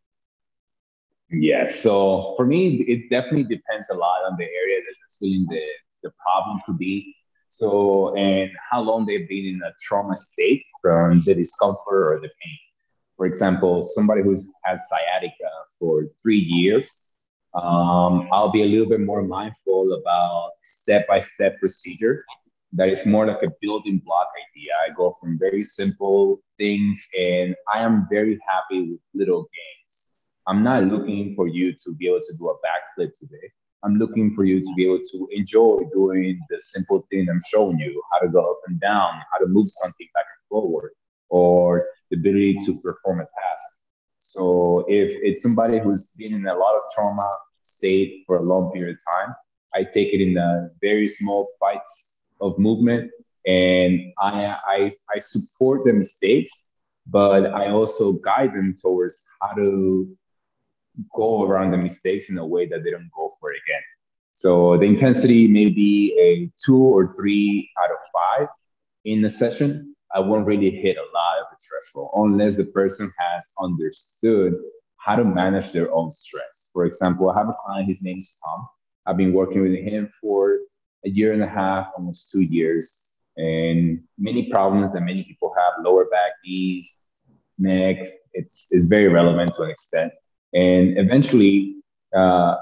yeah 1.31 1.65
so 1.65 2.33
for 2.37 2.45
me 2.45 2.75
it 2.87 3.09
definitely 3.09 3.43
depends 3.43 3.89
a 3.89 3.95
lot 3.95 4.21
on 4.29 4.35
the 4.37 4.45
area 4.45 4.79
that 4.81 4.95
the 5.21 5.61
the 6.03 6.11
problem 6.23 6.61
to 6.65 6.73
be 6.73 7.13
so, 7.49 8.15
and 8.15 8.51
how 8.69 8.79
long 8.79 9.05
they've 9.05 9.27
been 9.27 9.45
in 9.45 9.61
a 9.65 9.73
trauma 9.81 10.15
state 10.15 10.63
from 10.81 11.23
the 11.25 11.33
discomfort 11.33 12.13
or 12.13 12.19
the 12.21 12.29
pain. 12.41 12.57
For 13.17 13.25
example, 13.25 13.83
somebody 13.83 14.21
who 14.21 14.37
has 14.63 14.79
sciatica 14.87 15.49
for 15.79 16.05
three 16.21 16.37
years, 16.37 17.08
um, 17.55 18.27
I'll 18.31 18.51
be 18.51 18.61
a 18.61 18.65
little 18.65 18.87
bit 18.87 19.01
more 19.01 19.23
mindful 19.23 19.93
about 19.93 20.51
step 20.63 21.07
by 21.07 21.19
step 21.19 21.59
procedure. 21.59 22.23
That 22.73 22.89
is 22.89 23.03
more 23.05 23.25
like 23.25 23.41
a 23.41 23.51
building 23.61 24.01
block 24.05 24.27
idea. 24.53 24.71
I 24.85 24.93
go 24.93 25.17
from 25.19 25.39
very 25.39 25.63
simple 25.63 26.41
things 26.57 27.03
and 27.17 27.55
I 27.73 27.79
am 27.79 28.07
very 28.11 28.39
happy 28.47 28.91
with 28.91 28.99
little 29.15 29.41
gains. 29.41 30.07
I'm 30.45 30.63
not 30.63 30.83
looking 30.83 31.35
for 31.35 31.47
you 31.47 31.73
to 31.73 31.95
be 31.95 32.07
able 32.07 32.21
to 32.21 32.37
do 32.37 32.49
a 32.49 32.55
backflip 32.55 33.11
today. 33.19 33.51
I'm 33.83 33.95
looking 33.95 34.35
for 34.35 34.43
you 34.43 34.59
to 34.59 34.73
be 34.75 34.85
able 34.85 34.99
to 35.11 35.27
enjoy 35.31 35.79
doing 35.93 36.39
the 36.49 36.61
simple 36.61 37.07
thing 37.09 37.27
I'm 37.29 37.41
showing 37.49 37.79
you, 37.79 38.01
how 38.11 38.19
to 38.19 38.27
go 38.27 38.51
up 38.51 38.59
and 38.67 38.79
down, 38.79 39.21
how 39.31 39.37
to 39.39 39.47
move 39.47 39.67
something 39.67 40.07
back 40.13 40.25
and 40.25 40.49
forward, 40.49 40.91
or 41.29 41.87
the 42.11 42.17
ability 42.17 42.59
to 42.65 42.79
perform 42.81 43.21
a 43.21 43.23
task. 43.23 43.65
So 44.33 44.85
if 44.87 45.09
it's 45.23 45.41
somebody 45.41 45.79
who's 45.79 46.05
been 46.15 46.33
in 46.33 46.45
a 46.45 46.53
lot 46.53 46.75
of 46.75 46.83
trauma 46.93 47.27
state 47.61 48.23
for 48.27 48.37
a 48.37 48.43
long 48.43 48.71
period 48.71 48.97
of 48.97 49.01
time, 49.13 49.35
I 49.73 49.83
take 49.83 50.13
it 50.13 50.21
in 50.21 50.33
the 50.35 50.71
very 50.81 51.07
small 51.07 51.49
bites 51.59 52.15
of 52.39 52.57
movement 52.59 53.11
and 53.47 54.13
I, 54.19 54.55
I, 54.67 54.91
I 55.15 55.19
support 55.19 55.85
the 55.85 55.93
mistakes, 55.93 56.51
but 57.07 57.47
I 57.53 57.71
also 57.71 58.13
guide 58.13 58.53
them 58.53 58.75
towards 58.79 59.19
how 59.41 59.53
to 59.53 60.15
go 61.15 61.43
around 61.43 61.71
the 61.71 61.77
mistakes 61.77 62.29
in 62.29 62.37
a 62.37 62.45
way 62.45 62.67
that 62.67 62.83
they 62.83 62.91
don't 62.91 63.09
go 63.15 63.31
for 63.39 63.51
it 63.51 63.59
again. 63.65 63.81
So 64.35 64.77
the 64.77 64.85
intensity 64.85 65.47
may 65.47 65.69
be 65.69 66.15
a 66.19 66.51
two 66.63 66.81
or 66.81 67.15
three 67.15 67.69
out 67.83 67.89
of 67.91 67.97
five 68.13 68.47
in 69.05 69.25
a 69.25 69.29
session. 69.29 69.88
I 70.13 70.19
won't 70.19 70.45
really 70.45 70.71
hit 70.71 70.97
a 70.97 71.05
lot 71.13 71.39
of 71.39 71.45
the 71.51 71.57
threshold 71.67 72.11
unless 72.15 72.57
the 72.57 72.65
person 72.65 73.11
has 73.17 73.47
understood 73.59 74.55
how 74.97 75.15
to 75.15 75.23
manage 75.23 75.71
their 75.71 75.91
own 75.93 76.11
stress. 76.11 76.69
For 76.73 76.85
example, 76.85 77.29
I 77.29 77.37
have 77.37 77.49
a 77.49 77.55
client, 77.65 77.87
his 77.87 78.01
name 78.01 78.17
is 78.17 78.37
Tom. 78.43 78.67
I've 79.05 79.17
been 79.17 79.33
working 79.33 79.61
with 79.61 79.75
him 79.79 80.11
for 80.21 80.59
a 81.05 81.09
year 81.09 81.33
and 81.33 81.41
a 81.41 81.47
half, 81.47 81.87
almost 81.95 82.31
two 82.31 82.41
years, 82.41 83.09
and 83.37 84.01
many 84.17 84.49
problems 84.49 84.91
that 84.93 85.01
many 85.01 85.23
people 85.23 85.53
have 85.57 85.85
lower 85.85 86.05
back, 86.05 86.31
knees, 86.45 86.93
neck. 87.57 87.97
It's, 88.33 88.67
it's 88.71 88.85
very 88.85 89.07
relevant 89.07 89.55
to 89.55 89.63
an 89.63 89.69
extent 89.69 90.11
and 90.53 90.97
eventually 90.97 91.75
uh, 92.15 92.55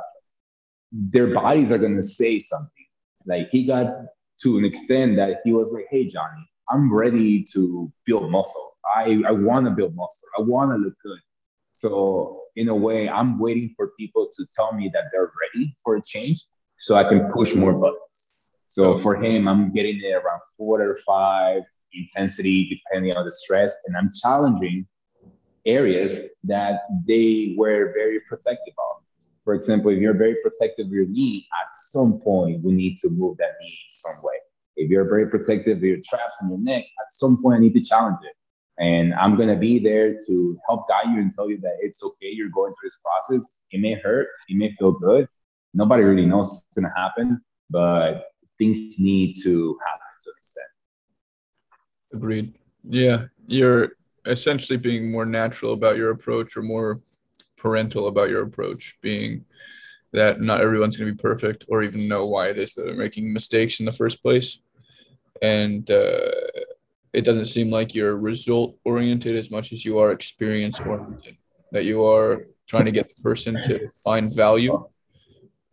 their 0.91 1.28
bodies 1.28 1.72
are 1.72 1.78
going 1.78 1.95
to 1.95 2.04
say 2.04 2.39
something 2.39 2.86
like 3.26 3.50
he 3.52 3.66
got 3.66 3.88
to 4.41 4.58
an 4.58 4.66
extent 4.66 5.16
that 5.16 5.38
he 5.43 5.54
was 5.54 5.70
like 5.72 5.86
hey 5.89 6.06
johnny 6.06 6.50
i'm 6.70 6.93
ready 6.93 7.43
to 7.53 7.91
build 8.05 8.32
muscle. 8.32 8.78
I, 8.95 9.22
I 9.28 9.32
want 9.32 9.65
to 9.65 9.72
build 9.72 9.95
muscle. 9.95 10.28
I 10.38 10.41
want 10.41 10.72
to 10.72 10.78
look 10.78 10.93
good. 11.03 11.20
So 11.74 12.41
in 12.55 12.70
a 12.70 12.76
way 12.76 13.09
i'm 13.09 13.39
waiting 13.39 13.74
for 13.76 13.91
people 13.99 14.30
to 14.38 14.45
tell 14.55 14.74
me 14.74 14.89
that 14.93 15.05
they're 15.11 15.32
ready 15.43 15.76
for 15.84 15.95
a 15.95 16.01
change 16.01 16.41
so 16.78 16.95
i 16.95 17.03
can 17.03 17.32
push 17.32 17.53
more 17.53 17.74
buttons. 17.74 18.32
So 18.68 18.97
for 18.99 19.15
him 19.15 19.47
i'm 19.47 19.72
getting 19.74 19.99
it 20.01 20.13
around 20.13 20.41
four 20.57 20.82
or 20.82 20.99
five 21.05 21.61
intensity 21.93 22.70
depending 22.70 23.15
on 23.15 23.26
the 23.26 23.32
stress 23.32 23.74
and 23.86 23.95
i'm 23.95 24.11
challenging 24.22 24.88
areas 25.68 26.30
that 26.45 26.82
they 27.05 27.53
were 27.57 27.91
very 27.93 28.22
protective 28.22 28.74
of. 28.78 29.03
For 29.43 29.53
example, 29.53 29.91
if 29.91 29.99
you're 29.99 30.18
very 30.18 30.38
protective 30.41 30.88
of 30.88 30.91
your 30.91 31.05
knee, 31.05 31.47
at 31.61 31.68
some 31.91 32.20
point 32.20 32.63
we 32.63 32.74
need 32.74 32.97
to 32.97 33.09
move 33.09 33.38
that 33.38 33.51
knee 33.61 33.78
in 33.86 33.89
some 33.89 34.24
way. 34.24 34.36
If 34.78 34.90
you're 34.90 35.10
very 35.10 35.30
protective 35.30 35.78
of 35.78 35.84
your 35.84 35.98
traps 36.08 36.36
and 36.40 36.50
your 36.50 36.60
neck, 36.60 36.84
at 36.84 37.12
some 37.12 37.42
point 37.42 37.58
I 37.58 37.60
need 37.60 37.74
to 37.74 37.82
challenge 37.82 38.20
it. 38.24 38.34
And 38.80 39.14
I'm 39.16 39.36
going 39.36 39.50
to 39.50 39.56
be 39.56 39.80
there 39.80 40.20
to 40.28 40.60
help 40.68 40.88
guide 40.88 41.08
you 41.08 41.20
and 41.20 41.34
tell 41.34 41.50
you 41.50 41.60
that 41.62 41.78
it's 41.82 42.04
okay. 42.04 42.30
You're 42.30 42.50
going 42.50 42.74
through 42.74 42.90
this 42.90 43.00
process. 43.04 43.56
It 43.72 43.82
may 43.82 43.96
hurt. 43.96 44.28
It 44.48 44.58
may 44.58 44.74
feel 44.78 44.92
good. 44.92 45.28
Nobody 45.74 46.04
really 46.04 46.26
knows 46.26 46.46
what's 46.46 46.76
going 46.76 46.92
to 46.92 47.00
happen, 47.00 47.42
but 47.70 48.26
things 48.60 49.00
need 49.00 49.36
to 49.44 49.78
happen 49.86 50.08
to 50.24 50.30
an 50.30 50.36
extent. 50.38 50.68
Agreed. 52.14 52.54
Yeah. 52.88 53.26
You're 53.48 53.94
essentially 54.28 54.78
being 54.78 55.12
more 55.12 55.26
natural 55.26 55.74
about 55.74 55.98
your 55.98 56.12
approach 56.12 56.56
or 56.56 56.62
more 56.62 57.02
parental 57.58 58.08
about 58.08 58.30
your 58.30 58.44
approach, 58.44 58.98
being 59.02 59.44
that 60.14 60.40
not 60.40 60.62
everyone's 60.62 60.96
going 60.96 61.10
to 61.10 61.16
be 61.16 61.22
perfect 61.22 61.66
or 61.68 61.84
even 61.84 62.08
know 62.08 62.26
why 62.28 62.50
it 62.50 62.60
is 62.60 62.74
that 62.74 62.84
they're 62.84 62.96
making 62.96 63.34
mistakes 63.34 63.80
in 63.80 63.86
the 63.86 63.92
first 63.92 64.22
place. 64.22 64.60
And 65.42 65.90
uh, 65.90 66.32
it 67.14 67.22
doesn't 67.22 67.46
seem 67.46 67.70
like 67.70 67.96
you're 67.96 68.18
result 68.18 68.78
oriented 68.86 69.36
as 69.36 69.50
much 69.52 69.72
as 69.72 69.84
you 69.84 70.00
are 70.00 70.12
experience 70.12 70.80
oriented, 70.80 71.38
that 71.72 71.86
you 71.86 72.04
are 72.04 72.48
trying 72.68 72.86
to 72.86 72.92
get 72.92 73.08
the 73.08 73.22
person 73.22 73.62
to 73.64 73.90
find 74.04 74.34
value. 74.34 74.86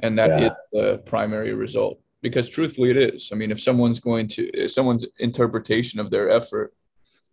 And 0.01 0.19
that 0.19 0.31
yeah. 0.31 0.47
is 0.47 0.53
the 0.73 0.99
primary 1.07 1.55
result. 1.55 2.01
Because 2.23 2.49
truthfully, 2.49 2.91
it 2.91 2.97
is. 2.97 3.31
I 3.33 3.37
mean, 3.37 3.51
if 3.51 3.61
someone's 3.61 4.01
going 4.01 4.29
to, 4.29 4.43
if 4.51 4.73
someone's 4.73 5.07
interpretation 5.19 6.01
of 6.01 6.11
their 6.11 6.31
effort 6.31 6.73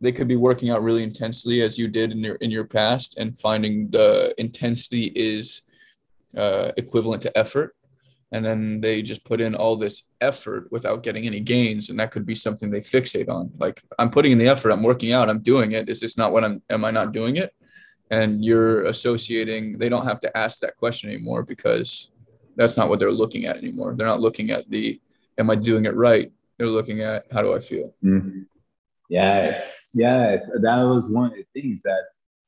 they 0.02 0.12
could 0.12 0.28
be 0.28 0.36
working 0.36 0.72
out 0.72 0.84
really 0.84 1.04
intensely 1.04 1.62
as 1.62 1.78
you 1.78 1.88
did 1.88 2.12
in 2.12 2.20
your 2.20 2.36
in 2.36 2.50
your 2.50 2.66
past 2.66 3.18
and 3.18 3.38
finding 3.38 3.90
the 3.92 4.34
intensity 4.38 5.06
is 5.16 5.62
uh, 6.36 6.72
equivalent 6.76 7.22
to 7.22 7.38
effort 7.38 7.76
and 8.32 8.46
then 8.46 8.80
they 8.80 9.02
just 9.02 9.26
put 9.26 9.42
in 9.42 9.56
all 9.56 9.76
this 9.76 10.06
effort 10.22 10.72
without 10.72 11.04
getting 11.04 11.26
any 11.26 11.40
gains 11.40 11.90
and 11.90 12.00
that 12.00 12.12
could 12.12 12.26
be 12.26 12.36
something 12.36 12.70
they 12.70 12.80
fixate 12.80 13.30
on. 13.30 13.52
Like 13.58 13.84
i'm 14.00 14.10
putting 14.10 14.32
in 14.32 14.38
the 14.38 14.48
effort 14.48 14.72
i'm 14.72 14.84
working 14.84 15.12
out 15.12 15.30
i'm 15.30 15.42
doing 15.42 15.74
it. 15.74 15.90
Is 15.90 16.00
this 16.00 16.18
not 16.18 16.32
what 16.32 16.44
i'm 16.44 16.62
am 16.70 16.86
i 16.86 16.92
not 16.92 17.12
doing 17.12 17.38
it? 17.38 17.54
And 18.10 18.44
you're 18.44 18.86
associating 18.86 19.78
they 19.78 19.90
don't 19.90 20.06
have 20.06 20.22
to 20.22 20.38
ask 20.38 20.60
that 20.62 20.78
question 20.78 21.10
anymore 21.10 21.44
because 21.44 22.12
that's 22.56 22.78
not 22.78 22.90
what 22.90 23.00
they're 23.00 23.12
looking 23.12 23.46
at 23.46 23.58
anymore. 23.58 23.94
They're 23.96 24.08
not 24.08 24.22
looking 24.22 24.52
at 24.52 24.70
the 24.70 25.00
am 25.38 25.50
i 25.50 25.56
doing 25.56 25.86
it 25.86 25.96
right? 25.96 26.32
They're 26.58 26.68
looking 26.68 27.02
at 27.02 27.26
how 27.32 27.42
do 27.42 27.54
i 27.54 27.60
feel? 27.60 27.94
Mm-hmm. 28.04 28.44
Yes, 29.10 29.90
yes. 29.94 30.46
That 30.62 30.84
was 30.84 31.06
one 31.10 31.32
of 31.32 31.34
the 31.34 31.46
things 31.54 31.82
that 31.84 32.04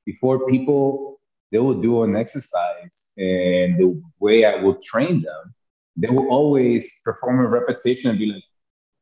before 0.05 0.47
people 0.47 1.19
they 1.51 1.59
will 1.59 1.79
do 1.79 2.01
an 2.01 2.15
exercise 2.15 3.09
and 3.15 3.77
the 3.77 4.01
way 4.19 4.43
I 4.43 4.55
will 4.55 4.79
train 4.81 5.21
them, 5.21 5.53
they 5.95 6.09
will 6.09 6.29
always 6.29 6.91
perform 7.03 7.39
a 7.39 7.47
repetition 7.47 8.09
and 8.09 8.19
be 8.19 8.27
like, 8.27 8.43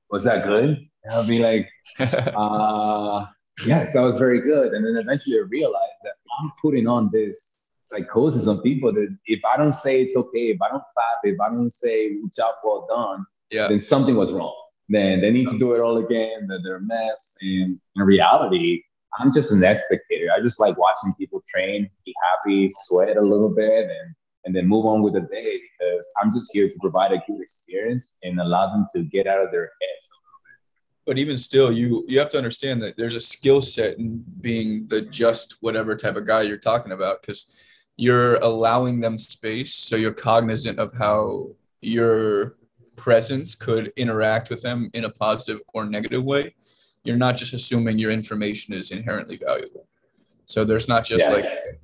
Was 0.10 0.24
that 0.24 0.46
good? 0.46 0.78
And 1.04 1.14
I'll 1.14 1.28
be 1.28 1.40
like, 1.40 1.70
uh, 2.00 3.26
yes, 3.66 3.94
that 3.94 4.02
was 4.02 4.16
very 4.16 4.42
good. 4.42 4.74
And 4.74 4.86
then 4.86 5.02
eventually 5.02 5.38
I 5.38 5.44
realized 5.50 6.00
that 6.04 6.14
I'm 6.40 6.52
putting 6.62 6.88
on 6.88 7.10
this 7.12 7.54
psychosis 7.82 8.48
on 8.48 8.62
people 8.62 8.94
that 8.94 9.18
if 9.26 9.42
I 9.46 9.58
don't 9.58 9.72
say 9.72 10.02
it's 10.02 10.16
okay, 10.16 10.52
if 10.52 10.62
I 10.62 10.70
don't 10.70 10.84
clap, 10.94 11.20
if 11.24 11.40
I 11.40 11.50
don't 11.50 11.72
say 11.72 12.18
job 12.36 12.56
well 12.64 12.86
done, 12.88 13.26
yeah. 13.50 13.68
then 13.68 13.82
something 13.82 14.16
was 14.16 14.32
wrong 14.32 14.56
then 14.92 15.22
they 15.22 15.32
need 15.32 15.48
to 15.48 15.58
do 15.58 15.74
it 15.74 15.80
all 15.80 15.98
again. 15.98 16.48
That 16.48 16.60
they're 16.64 16.76
a 16.76 16.82
mess. 16.82 17.34
And 17.42 17.80
in 17.96 18.04
reality, 18.04 18.84
I'm 19.20 19.34
just 19.34 19.52
an 19.52 19.60
spectator. 19.60 20.28
I 20.36 20.42
just 20.42 20.60
like 20.60 20.78
watching 20.78 21.14
people 21.18 21.42
train, 21.48 21.90
be 22.06 22.14
happy, 22.30 22.70
sweat 22.74 23.16
a 23.18 23.22
little 23.22 23.50
bit, 23.50 23.86
and 23.86 24.16
and 24.46 24.56
then 24.56 24.68
move 24.68 24.86
on 24.86 25.02
with 25.02 25.14
the 25.14 25.22
day 25.22 25.60
because 25.60 26.06
I'm 26.22 26.34
just 26.34 26.50
here 26.52 26.68
to 26.68 26.76
provide 26.80 27.12
a 27.12 27.22
good 27.28 27.42
experience 27.42 28.18
and 28.24 28.40
allow 28.40 28.68
them 28.72 28.88
to 28.96 29.04
get 29.04 29.28
out 29.28 29.44
of 29.44 29.52
their 29.52 29.72
heads 29.82 30.10
but 31.06 31.18
even 31.18 31.38
still 31.38 31.72
you 31.72 32.06
you 32.08 32.20
have 32.20 32.30
to 32.30 32.38
understand 32.38 32.82
that 32.82 32.96
there's 32.96 33.16
a 33.16 33.22
skill 33.22 33.62
set 33.62 33.98
in 33.98 34.24
being 34.42 34.88
the 34.88 35.02
just 35.02 35.58
whatever 35.62 35.96
type 35.96 36.16
of 36.16 36.28
guy 36.28 36.42
you're 36.42 36.58
talking 36.58 36.92
about 36.92 37.22
because 37.22 37.54
you're 37.98 38.36
allowing 38.36 39.00
them 39.00 39.18
space 39.18 39.74
so 39.74 39.96
you're 39.96 40.14
cognizant 40.14 40.80
of 40.80 40.94
how 40.94 41.50
you're 41.82 42.56
presence 43.02 43.56
could 43.56 43.92
interact 43.98 44.52
with 44.52 44.62
them 44.62 44.90
in 44.94 45.06
a 45.06 45.10
positive 45.10 45.60
or 45.74 45.86
negative 45.86 46.24
way, 46.24 46.54
you're 47.04 47.18
not 47.18 47.36
just 47.36 47.54
assuming 47.54 47.98
your 47.98 48.12
information 48.12 48.76
is 48.76 48.92
inherently 48.92 49.38
valuable. 49.38 49.88
So 50.46 50.64
there's 50.64 50.88
not 50.88 51.04
just 51.04 51.22
yes. 51.28 51.34
like, 51.36 51.80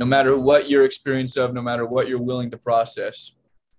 no 0.00 0.06
matter 0.06 0.38
what 0.38 0.70
your 0.70 0.86
experience 0.86 1.36
of, 1.36 1.52
no 1.52 1.60
matter 1.60 1.86
what 1.86 2.08
you're 2.08 2.22
willing 2.22 2.50
to 2.50 2.56
process, 2.56 3.32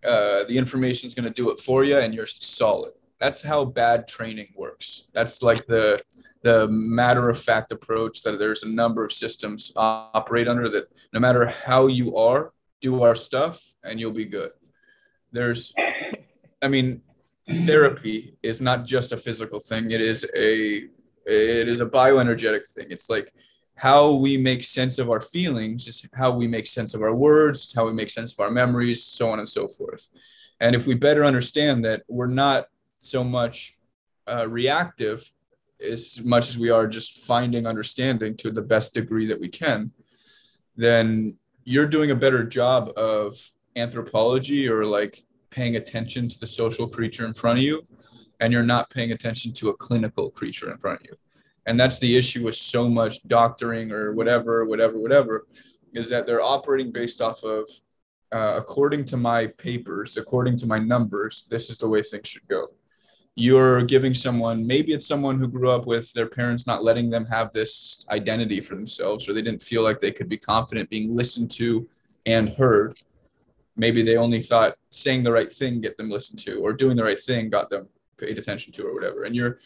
uh, 0.06 0.44
the 0.44 0.56
information 0.56 1.08
is 1.08 1.16
going 1.16 1.26
to 1.26 1.42
do 1.42 1.50
it 1.50 1.60
for 1.60 1.84
you 1.84 1.98
and 1.98 2.14
you're 2.14 2.28
solid. 2.28 2.94
That's 3.20 3.42
how 3.42 3.66
bad 3.66 4.08
training 4.08 4.50
works. 4.56 5.08
That's 5.14 5.42
like 5.42 5.66
the 5.66 6.02
the 6.44 6.68
matter 6.68 7.30
of 7.30 7.40
fact 7.40 7.72
approach 7.72 8.24
that 8.24 8.40
there's 8.40 8.64
a 8.64 8.68
number 8.68 9.04
of 9.06 9.12
systems 9.12 9.72
operate 9.76 10.48
under 10.48 10.70
that 10.70 10.86
no 11.14 11.20
matter 11.20 11.46
how 11.46 11.88
you 11.88 12.16
are, 12.16 12.52
do 12.82 13.04
our 13.04 13.16
stuff 13.16 13.74
and 13.84 14.00
you'll 14.00 14.12
be 14.12 14.26
good. 14.26 14.52
There's 15.32 15.74
I 16.62 16.68
mean, 16.68 17.02
therapy 17.66 18.38
is 18.44 18.62
not 18.62 18.86
just 18.86 19.12
a 19.12 19.18
physical 19.18 19.60
thing. 19.60 19.90
It 19.90 20.02
is 20.02 20.24
a 20.36 20.88
it 21.26 21.68
is 21.68 21.80
a 21.80 21.86
bioenergetic 21.86 22.68
thing. 22.68 22.88
It's 22.90 23.10
like 23.10 23.34
how 23.82 24.14
we 24.14 24.38
make 24.38 24.64
sense 24.64 25.00
of 25.00 25.10
our 25.10 25.20
feelings 25.20 25.88
is 25.88 26.06
how 26.14 26.30
we 26.30 26.48
make 26.48 26.68
sense 26.68 26.94
of 26.94 27.02
our 27.02 27.16
words, 27.16 27.74
how 27.74 27.84
we 27.84 27.92
make 27.92 28.12
sense 28.12 28.32
of 28.32 28.40
our 28.40 28.52
memories, 28.52 29.04
so 29.04 29.32
on 29.32 29.40
and 29.40 29.50
so 29.50 29.68
forth. 29.68 30.08
And 30.60 30.76
if 30.76 30.86
we 30.86 30.94
better 30.94 31.26
understand 31.26 31.84
that 31.86 32.04
we're 32.08 32.28
not 32.28 32.68
so 33.00 33.24
much 33.24 33.76
uh, 34.28 34.48
reactive 34.48 35.34
as 35.84 36.22
much 36.24 36.48
as 36.50 36.60
we 36.60 36.70
are 36.70 36.86
just 36.86 37.26
finding 37.26 37.66
understanding 37.66 38.38
to 38.38 38.52
the 38.52 38.62
best 38.62 38.94
degree 38.94 39.26
that 39.26 39.40
we 39.40 39.48
can, 39.48 39.92
then 40.76 41.40
you're 41.64 41.88
doing 41.88 42.12
a 42.12 42.16
better 42.16 42.44
job 42.44 42.92
of 42.96 43.36
anthropology 43.76 44.70
or 44.70 44.86
like 44.86 45.24
paying 45.50 45.76
attention 45.76 46.30
to 46.30 46.40
the 46.40 46.46
social 46.46 46.88
creature 46.88 47.26
in 47.26 47.34
front 47.34 47.58
of 47.58 47.64
you 47.64 47.82
and 48.40 48.54
you're 48.54 48.62
not 48.62 48.92
paying 48.92 49.12
attention 49.12 49.54
to 49.54 49.70
a 49.70 49.74
clinical 49.78 50.30
creature 50.30 50.70
in 50.70 50.78
front 50.78 51.00
of 51.00 51.08
you. 51.08 51.16
And 51.66 51.80
that's 51.80 52.00
the 52.00 52.18
issue 52.18 52.46
with 52.46 52.56
so 52.56 52.90
much 52.90 53.22
doctoring 53.28 53.92
or 53.92 54.14
whatever, 54.14 54.66
whatever, 54.66 54.98
whatever, 54.98 55.48
is 55.94 56.10
that 56.10 56.26
they're 56.26 56.42
operating 56.42 56.92
based 56.92 57.22
off 57.22 57.44
of, 57.44 57.70
uh, 58.32 58.56
according 58.58 59.06
to 59.06 59.18
my 59.18 59.48
papers, 59.48 60.18
according 60.18 60.58
to 60.58 60.66
my 60.66 60.80
numbers, 60.80 61.46
this 61.50 61.70
is 61.70 61.78
the 61.78 61.88
way 61.88 62.02
things 62.02 62.28
should 62.28 62.48
go. 62.48 62.68
You're 63.36 63.84
giving 63.84 64.14
someone, 64.14 64.66
maybe 64.66 64.94
it's 64.94 65.08
someone 65.08 65.40
who 65.40 65.48
grew 65.48 65.70
up 65.70 65.86
with 65.86 66.12
their 66.14 66.28
parents 66.28 66.68
not 66.68 66.84
letting 66.84 67.10
them 67.10 67.26
have 67.26 67.54
this 67.54 68.06
identity 68.10 68.60
for 68.60 68.76
themselves, 68.76 69.28
or 69.28 69.34
they 69.34 69.42
didn't 69.42 69.62
feel 69.62 69.84
like 69.84 70.02
they 70.02 70.12
could 70.12 70.30
be 70.30 70.38
confident 70.38 70.90
being 70.90 71.16
listened 71.16 71.52
to 71.52 71.88
and 72.26 72.50
heard 72.50 72.98
maybe 73.76 74.02
they 74.02 74.18
only 74.18 74.42
thought 74.42 74.76
saying 74.90 75.24
the 75.24 75.32
right 75.32 75.52
thing 75.52 75.82
get 75.82 75.98
them 75.98 76.10
listened 76.10 76.40
to 76.40 76.60
or 76.62 76.74
doing 76.74 76.96
the 76.96 77.04
right 77.04 77.20
thing 77.20 77.50
got 77.50 77.70
them 77.70 77.88
paid 78.18 78.38
attention 78.38 78.72
to 78.72 78.86
or 78.86 78.94
whatever 78.94 79.24
and 79.24 79.36
you're 79.36 79.60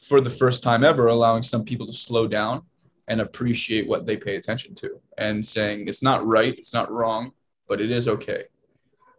for 0.00 0.20
the 0.20 0.30
first 0.30 0.62
time 0.62 0.84
ever 0.84 1.06
allowing 1.08 1.42
some 1.42 1.64
people 1.64 1.86
to 1.86 1.92
slow 1.92 2.26
down 2.26 2.62
and 3.08 3.20
appreciate 3.20 3.88
what 3.88 4.06
they 4.06 4.16
pay 4.16 4.36
attention 4.36 4.74
to 4.74 5.00
and 5.18 5.44
saying 5.44 5.88
it's 5.88 6.02
not 6.02 6.26
right 6.26 6.58
it's 6.58 6.72
not 6.72 6.90
wrong 6.90 7.32
but 7.70 7.80
it 7.80 7.90
is 7.92 8.08
okay. 8.08 8.44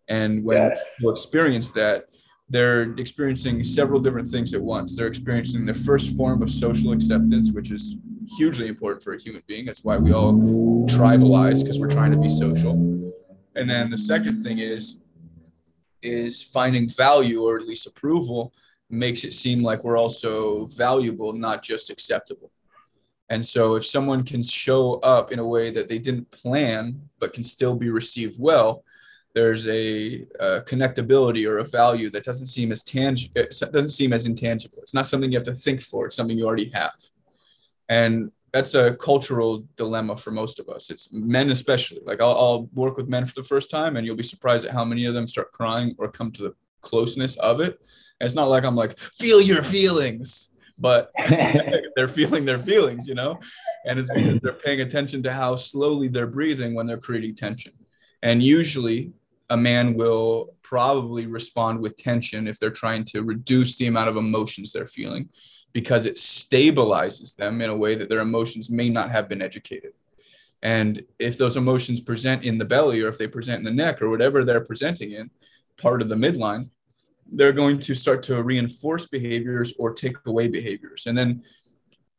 And 0.10 0.44
when 0.44 0.58
yes. 0.58 0.96
people 0.98 1.16
experience 1.16 1.72
that 1.72 2.08
they're 2.50 2.92
experiencing 2.98 3.64
several 3.64 4.02
different 4.02 4.28
things 4.28 4.54
at 4.54 4.62
once. 4.62 4.94
They're 4.94 5.08
experiencing 5.08 5.66
the 5.66 5.74
first 5.74 6.18
form 6.18 6.42
of 6.42 6.50
social 6.50 6.92
acceptance 6.92 7.50
which 7.52 7.72
is 7.72 7.96
hugely 8.38 8.68
important 8.68 9.04
for 9.04 9.14
a 9.14 9.20
human 9.20 9.42
being. 9.48 9.66
That's 9.66 9.86
why 9.86 9.96
we 9.98 10.12
all 10.12 10.34
tribalize 10.88 11.64
because 11.64 11.80
we're 11.80 11.88
trying 11.90 12.12
to 12.12 12.18
be 12.18 12.28
social. 12.28 12.74
And 13.56 13.70
then 13.70 13.90
the 13.90 13.98
second 13.98 14.44
thing 14.44 14.60
is 14.60 14.98
is 16.02 16.44
finding 16.44 16.90
value 16.90 17.44
or 17.44 17.58
at 17.58 17.66
least 17.66 17.88
approval 17.88 18.54
makes 18.92 19.24
it 19.24 19.34
seem 19.34 19.64
like 19.64 19.84
we're 19.84 19.98
also 19.98 20.66
valuable, 20.68 21.34
not 21.34 21.64
just 21.64 21.90
acceptable. 21.90 22.52
And 23.30 23.46
so 23.46 23.76
if 23.76 23.86
someone 23.86 24.24
can 24.24 24.44
show 24.44 24.96
up 24.96 25.32
in 25.32 25.40
a 25.40 25.48
way 25.48 25.72
that 25.72 25.88
they 25.88 26.00
didn't 26.00 26.30
plan 26.32 27.10
but 27.20 27.34
can 27.34 27.44
still 27.44 27.76
be 27.76 27.90
received 27.90 28.36
well, 28.38 28.84
there's 29.34 29.66
a, 29.68 30.26
a 30.40 30.62
connectability 30.62 31.48
or 31.48 31.60
a 31.60 31.64
value 31.64 32.10
that 32.10 32.26
doesn't 32.26 32.48
seem 32.48 32.72
as 32.72 32.84
tangible. 32.84 33.34
Doesn't 33.50 33.90
seem 33.90 34.12
as 34.12 34.26
intangible. 34.26 34.80
It's 34.82 34.94
not 34.94 35.08
something 35.08 35.32
you 35.32 35.38
have 35.38 35.46
to 35.46 35.56
think 35.56 35.82
for. 35.82 36.08
It's 36.08 36.18
something 36.18 36.38
you 36.38 36.46
already 36.46 36.70
have. 36.74 36.92
And 37.88 38.32
that's 38.52 38.74
a 38.74 38.96
cultural 38.96 39.66
dilemma 39.78 40.18
for 40.18 40.32
most 40.32 40.60
of 40.60 40.68
us. 40.68 40.90
It's 40.90 41.12
men 41.14 41.52
especially. 41.52 42.02
Like 42.06 42.22
I'll, 42.22 42.38
I'll, 42.38 42.70
work 42.74 42.98
with 42.98 43.08
men 43.08 43.26
for 43.26 43.36
the 43.36 43.48
first 43.48 43.70
time, 43.70 43.96
and 43.96 44.06
you'll 44.06 44.16
be 44.16 44.24
surprised 44.24 44.66
at 44.66 44.72
how 44.72 44.84
many 44.84 45.06
of 45.06 45.14
them 45.14 45.28
start 45.28 45.52
crying 45.54 45.96
or 45.98 46.10
come 46.10 46.32
to 46.34 46.44
the 46.44 46.54
closeness 46.82 47.38
of 47.38 47.62
it. 47.62 47.80
And 48.20 48.28
it's 48.28 48.36
not 48.36 48.50
like 48.50 48.64
I'm 48.64 48.76
like 48.76 49.00
feel 49.00 49.42
your 49.42 49.64
feelings, 49.64 50.52
but 50.78 51.12
they're 51.96 52.08
feeling 52.08 52.46
their 52.46 52.60
feelings, 52.60 53.08
you 53.08 53.16
know. 53.16 53.40
And 53.86 54.00
it's 54.00 54.12
because 54.12 54.40
they're 54.40 54.54
paying 54.54 54.82
attention 54.82 55.24
to 55.24 55.34
how 55.34 55.56
slowly 55.56 56.08
they're 56.08 56.28
breathing 56.28 56.74
when 56.74 56.88
they're 56.88 56.98
creating 56.98 57.36
tension. 57.36 57.74
And 58.22 58.44
usually, 58.44 59.12
a 59.50 59.58
man 59.58 59.96
will 59.96 60.56
probably 60.62 61.26
respond 61.26 61.82
with 61.82 61.98
tension 61.98 62.48
if 62.48 62.58
they're 62.60 62.70
trying 62.70 63.04
to 63.04 63.22
reduce 63.24 63.76
the 63.76 63.88
amount 63.88 64.10
of 64.10 64.18
emotions 64.18 64.72
they're 64.72 64.88
feeling 64.88 65.30
because 65.74 66.06
it 66.06 66.16
stabilizes 66.16 67.36
them 67.36 67.62
in 67.62 67.70
a 67.70 67.76
way 67.76 67.96
that 67.96 68.10
their 68.10 68.20
emotions 68.20 68.70
may 68.70 68.90
not 68.90 69.12
have 69.12 69.28
been 69.28 69.42
educated. 69.42 69.92
And 70.64 71.04
if 71.18 71.38
those 71.38 71.58
emotions 71.58 72.00
present 72.00 72.44
in 72.44 72.58
the 72.58 72.66
belly 72.66 73.02
or 73.02 73.10
if 73.10 73.18
they 73.18 73.28
present 73.28 73.60
in 73.60 73.66
the 73.66 73.72
neck 73.72 74.02
or 74.02 74.10
whatever 74.10 74.44
they're 74.44 74.62
presenting 74.62 75.12
in, 75.12 75.32
part 75.78 76.02
of 76.02 76.10
the 76.10 76.16
midline, 76.16 76.70
they're 77.32 77.54
going 77.54 77.80
to 77.80 77.96
start 77.96 78.24
to 78.24 78.42
reinforce 78.44 79.08
behaviors 79.08 79.74
or 79.80 79.94
take 79.94 80.18
away 80.26 80.48
behaviors. 80.48 81.06
And 81.08 81.18
then 81.18 81.44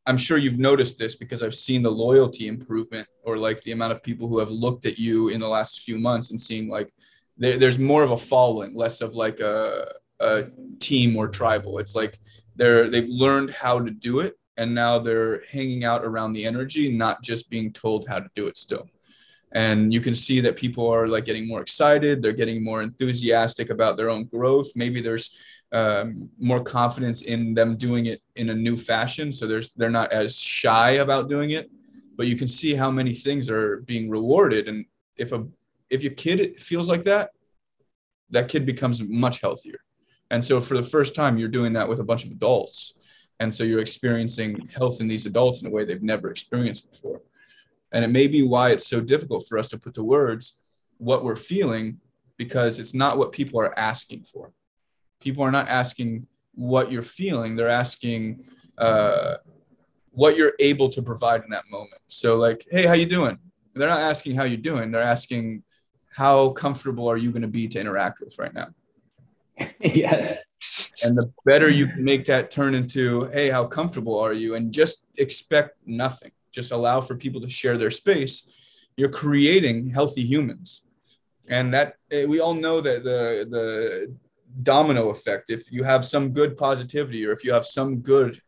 I'm 0.06 0.16
sure 0.16 0.38
you've 0.38 0.58
noticed 0.58 0.98
this 0.98 1.14
because 1.14 1.42
I've 1.42 1.54
seen 1.54 1.82
the 1.82 1.90
loyalty 1.90 2.48
improvement 2.48 3.06
or 3.22 3.36
like 3.36 3.62
the 3.62 3.72
amount 3.72 3.92
of 3.92 4.02
people 4.02 4.26
who 4.26 4.38
have 4.38 4.50
looked 4.50 4.84
at 4.84 4.98
you 4.98 5.28
in 5.28 5.40
the 5.40 5.48
last 5.48 5.80
few 5.80 5.98
months 5.98 6.30
and 6.30 6.40
seeing 6.40 6.68
like 6.68 6.92
there, 7.36 7.58
there's 7.58 7.78
more 7.78 8.02
of 8.02 8.10
a 8.10 8.18
following, 8.18 8.74
less 8.74 9.00
of 9.00 9.14
like 9.14 9.38
a, 9.40 9.92
a 10.20 10.46
team 10.80 11.16
or 11.16 11.28
tribal. 11.28 11.78
It's 11.78 11.94
like 11.94 12.18
they're 12.56 12.88
they've 12.88 13.08
learned 13.08 13.50
how 13.50 13.80
to 13.80 13.90
do 13.90 14.20
it 14.20 14.36
and 14.56 14.74
now 14.74 14.98
they're 14.98 15.42
hanging 15.50 15.84
out 15.84 16.04
around 16.04 16.32
the 16.32 16.44
energy, 16.44 16.90
not 16.90 17.22
just 17.22 17.48
being 17.48 17.72
told 17.72 18.06
how 18.08 18.18
to 18.18 18.28
do 18.34 18.46
it 18.46 18.56
still. 18.56 18.88
And 19.54 19.92
you 19.92 20.00
can 20.00 20.14
see 20.14 20.40
that 20.40 20.56
people 20.56 20.88
are 20.88 21.06
like 21.06 21.26
getting 21.26 21.46
more 21.46 21.60
excited, 21.60 22.22
they're 22.22 22.32
getting 22.32 22.64
more 22.64 22.82
enthusiastic 22.82 23.70
about 23.70 23.96
their 23.96 24.10
own 24.10 24.24
growth. 24.24 24.72
Maybe 24.74 25.00
there's 25.00 25.36
um, 25.72 26.30
more 26.38 26.62
confidence 26.62 27.22
in 27.22 27.54
them 27.54 27.76
doing 27.76 28.06
it 28.06 28.22
in 28.36 28.50
a 28.50 28.54
new 28.54 28.76
fashion. 28.76 29.32
So 29.32 29.46
there's 29.46 29.70
they're 29.72 29.90
not 29.90 30.12
as 30.12 30.38
shy 30.38 30.92
about 30.92 31.28
doing 31.28 31.50
it, 31.50 31.70
but 32.16 32.26
you 32.26 32.36
can 32.36 32.48
see 32.48 32.74
how 32.74 32.90
many 32.90 33.14
things 33.14 33.50
are 33.50 33.78
being 33.78 34.08
rewarded. 34.10 34.68
And 34.68 34.86
if 35.16 35.32
a 35.32 35.46
if 35.90 36.02
your 36.02 36.12
kid 36.12 36.60
feels 36.60 36.88
like 36.88 37.04
that, 37.04 37.30
that 38.30 38.48
kid 38.48 38.64
becomes 38.64 39.02
much 39.02 39.40
healthier. 39.40 39.80
And 40.30 40.42
so 40.42 40.60
for 40.62 40.76
the 40.76 40.82
first 40.82 41.14
time, 41.14 41.36
you're 41.36 41.48
doing 41.48 41.74
that 41.74 41.88
with 41.88 42.00
a 42.00 42.04
bunch 42.04 42.24
of 42.24 42.30
adults. 42.30 42.94
And 43.38 43.52
so 43.52 43.64
you're 43.64 43.80
experiencing 43.80 44.68
health 44.74 45.00
in 45.00 45.08
these 45.08 45.26
adults 45.26 45.60
in 45.60 45.66
a 45.66 45.70
way 45.70 45.84
they've 45.84 46.02
never 46.02 46.30
experienced 46.30 46.90
before. 46.90 47.20
And 47.92 48.04
it 48.04 48.08
may 48.08 48.26
be 48.26 48.42
why 48.42 48.70
it's 48.70 48.86
so 48.86 49.00
difficult 49.00 49.46
for 49.48 49.58
us 49.58 49.68
to 49.70 49.78
put 49.78 49.94
to 49.94 50.04
words 50.04 50.54
what 50.98 51.24
we're 51.24 51.36
feeling 51.36 51.98
because 52.38 52.78
it's 52.78 52.94
not 52.94 53.18
what 53.18 53.32
people 53.32 53.60
are 53.60 53.78
asking 53.78 54.24
for. 54.24 54.52
People 55.20 55.44
are 55.44 55.50
not 55.50 55.68
asking 55.68 56.26
what 56.54 56.90
you're 56.90 57.02
feeling. 57.02 57.54
They're 57.54 57.68
asking 57.68 58.44
uh, 58.78 59.36
what 60.10 60.36
you're 60.36 60.54
able 60.58 60.88
to 60.90 61.02
provide 61.02 61.42
in 61.44 61.50
that 61.50 61.64
moment. 61.70 62.00
So 62.08 62.36
like 62.36 62.66
hey 62.70 62.86
how 62.86 62.94
you 62.94 63.06
doing? 63.06 63.38
They're 63.74 63.88
not 63.88 64.00
asking 64.00 64.36
how 64.36 64.44
you're 64.44 64.56
doing. 64.58 64.90
They're 64.90 65.02
asking 65.02 65.62
how 66.10 66.50
comfortable 66.50 67.08
are 67.08 67.16
you 67.16 67.30
going 67.30 67.42
to 67.42 67.48
be 67.48 67.68
to 67.68 67.80
interact 67.80 68.20
with 68.20 68.38
right 68.38 68.54
now? 68.54 68.68
Yes. 69.80 70.54
And 71.02 71.16
the 71.16 71.30
better 71.44 71.68
you 71.68 71.90
make 71.98 72.24
that 72.26 72.50
turn 72.50 72.74
into 72.74 73.24
hey 73.26 73.50
how 73.50 73.66
comfortable 73.66 74.18
are 74.18 74.32
you? 74.32 74.54
And 74.54 74.72
just 74.72 75.04
expect 75.18 75.76
nothing 75.86 76.32
just 76.52 76.72
allow 76.72 77.00
for 77.00 77.16
people 77.16 77.40
to 77.40 77.48
share 77.48 77.76
their 77.76 77.90
space 77.90 78.46
you're 78.96 79.08
creating 79.08 79.90
healthy 79.90 80.22
humans. 80.22 80.82
And 81.48 81.72
that 81.74 81.96
eh, 82.10 82.24
we 82.24 82.40
all 82.40 82.54
know 82.54 82.80
that 82.80 83.04
the 83.04 83.46
the 83.48 84.14
domino 84.62 85.08
effect 85.08 85.48
if 85.48 85.72
you 85.72 85.82
have 85.82 86.04
some 86.04 86.30
good 86.30 86.58
positivity 86.58 87.24
or 87.26 87.32
if 87.32 87.42
you 87.42 87.50
have 87.54 87.64
some 87.64 88.00
good 88.00 88.38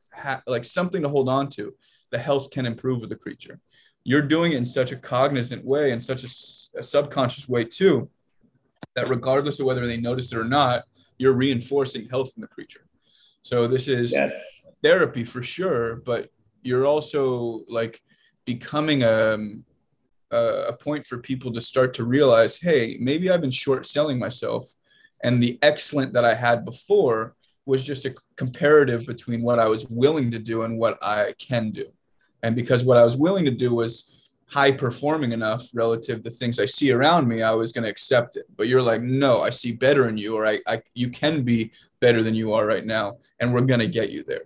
like 0.46 0.64
something 0.64 1.00
to 1.00 1.08
hold 1.08 1.30
on 1.30 1.48
to 1.48 1.74
the 2.10 2.18
health 2.18 2.50
can 2.50 2.66
improve 2.66 3.00
with 3.00 3.10
the 3.10 3.16
creature. 3.16 3.58
You're 4.04 4.22
doing 4.22 4.52
it 4.52 4.56
in 4.56 4.66
such 4.66 4.92
a 4.92 4.96
cognizant 4.96 5.64
way 5.64 5.90
in 5.90 6.00
such 6.00 6.22
a, 6.24 6.78
a 6.78 6.82
subconscious 6.82 7.48
way 7.48 7.64
too 7.64 8.10
that 8.96 9.08
regardless 9.08 9.58
of 9.58 9.66
whether 9.66 9.86
they 9.86 9.96
notice 9.96 10.30
it 10.30 10.38
or 10.38 10.44
not 10.44 10.84
you're 11.18 11.32
reinforcing 11.32 12.08
health 12.08 12.32
in 12.36 12.42
the 12.42 12.48
creature. 12.48 12.86
So 13.42 13.66
this 13.66 13.88
is 13.88 14.12
yes. 14.12 14.68
therapy 14.82 15.24
for 15.24 15.42
sure 15.42 15.96
but 15.96 16.30
you're 16.64 16.86
also 16.86 17.60
like 17.68 18.02
becoming 18.44 19.04
um, 19.04 19.64
a, 20.30 20.66
a 20.68 20.72
point 20.72 21.06
for 21.06 21.18
people 21.18 21.52
to 21.52 21.60
start 21.60 21.94
to 21.94 22.04
realize 22.04 22.56
hey 22.56 22.96
maybe 23.00 23.30
i've 23.30 23.40
been 23.40 23.50
short 23.50 23.86
selling 23.86 24.18
myself 24.18 24.74
and 25.24 25.42
the 25.42 25.58
excellent 25.62 26.12
that 26.12 26.24
I 26.24 26.34
had 26.34 26.66
before 26.66 27.34
was 27.64 27.82
just 27.82 28.04
a 28.04 28.14
comparative 28.36 29.06
between 29.06 29.42
what 29.42 29.58
I 29.58 29.66
was 29.66 29.88
willing 29.88 30.30
to 30.30 30.38
do 30.38 30.62
and 30.62 30.78
what 30.78 30.98
I 31.02 31.34
can 31.38 31.70
do. 31.70 31.86
And 32.42 32.54
because 32.54 32.84
what 32.84 32.98
I 32.98 33.04
was 33.04 33.16
willing 33.16 33.46
to 33.46 33.50
do 33.50 33.74
was 33.74 34.28
high 34.50 34.70
performing 34.70 35.32
enough 35.32 35.66
relative 35.72 36.22
to 36.22 36.30
things 36.30 36.60
I 36.60 36.66
see 36.66 36.92
around 36.92 37.26
me, 37.26 37.40
I 37.40 37.52
was 37.52 37.72
going 37.72 37.84
to 37.84 37.90
accept 37.90 38.36
it. 38.36 38.44
But 38.54 38.68
you're 38.68 38.82
like, 38.82 39.00
no, 39.00 39.40
I 39.40 39.48
see 39.48 39.72
better 39.72 40.10
in 40.10 40.18
you, 40.18 40.36
or 40.36 40.46
I, 40.46 40.60
I 40.66 40.82
you 40.92 41.08
can 41.08 41.42
be 41.42 41.72
better 42.00 42.22
than 42.22 42.34
you 42.34 42.52
are 42.52 42.66
right 42.66 42.84
now, 42.84 43.16
and 43.40 43.52
we're 43.52 43.62
going 43.62 43.80
to 43.80 43.86
get 43.86 44.10
you 44.10 44.24
there. 44.24 44.42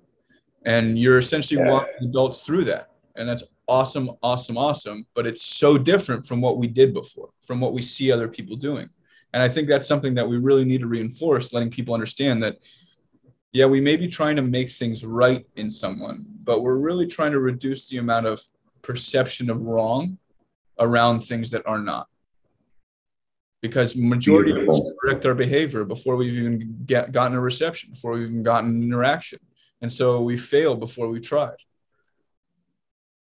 And 0.64 0.98
you're 0.98 1.18
essentially 1.18 1.60
yeah. 1.60 1.70
walking 1.70 2.08
adults 2.08 2.42
through 2.42 2.64
that, 2.64 2.90
and 3.16 3.28
that's 3.28 3.44
awesome, 3.68 4.10
awesome, 4.22 4.58
awesome. 4.58 5.06
But 5.14 5.26
it's 5.26 5.42
so 5.42 5.78
different 5.78 6.26
from 6.26 6.40
what 6.40 6.58
we 6.58 6.66
did 6.66 6.92
before, 6.92 7.30
from 7.40 7.60
what 7.60 7.72
we 7.72 7.82
see 7.82 8.10
other 8.10 8.28
people 8.28 8.56
doing. 8.56 8.88
And 9.32 9.42
I 9.42 9.48
think 9.48 9.68
that's 9.68 9.86
something 9.86 10.14
that 10.14 10.28
we 10.28 10.38
really 10.38 10.64
need 10.64 10.80
to 10.80 10.86
reinforce, 10.86 11.52
letting 11.52 11.70
people 11.70 11.94
understand 11.94 12.42
that, 12.42 12.56
yeah, 13.52 13.66
we 13.66 13.80
may 13.80 13.96
be 13.96 14.08
trying 14.08 14.36
to 14.36 14.42
make 14.42 14.70
things 14.70 15.04
right 15.04 15.46
in 15.56 15.70
someone, 15.70 16.24
but 16.44 16.62
we're 16.62 16.76
really 16.76 17.06
trying 17.06 17.32
to 17.32 17.40
reduce 17.40 17.88
the 17.88 17.98
amount 17.98 18.26
of 18.26 18.42
perception 18.82 19.50
of 19.50 19.60
wrong 19.60 20.18
around 20.78 21.20
things 21.20 21.50
that 21.50 21.66
are 21.66 21.78
not. 21.78 22.08
Because 23.60 23.96
majority 23.96 24.52
Beautiful. 24.52 24.76
of 24.76 24.86
us 24.86 24.92
correct 25.02 25.26
our 25.26 25.34
behavior 25.34 25.84
before 25.84 26.16
we've 26.16 26.32
even 26.32 26.84
get, 26.86 27.12
gotten 27.12 27.36
a 27.36 27.40
reception, 27.40 27.90
before 27.90 28.12
we've 28.12 28.30
even 28.30 28.42
gotten 28.42 28.70
an 28.70 28.82
interaction. 28.82 29.40
And 29.80 29.92
so 29.92 30.20
we 30.22 30.36
fail 30.36 30.74
before 30.74 31.08
we 31.08 31.20
tried. 31.20 31.56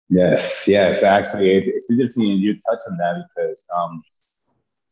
Yes, 0.09 0.65
yes. 0.69 1.03
Actually, 1.03 1.51
it's 1.51 1.91
interesting 1.91 2.23
you 2.23 2.55
touch 2.55 2.79
on 2.89 2.97
that 2.99 3.27
because 3.29 3.65
um, 3.77 4.03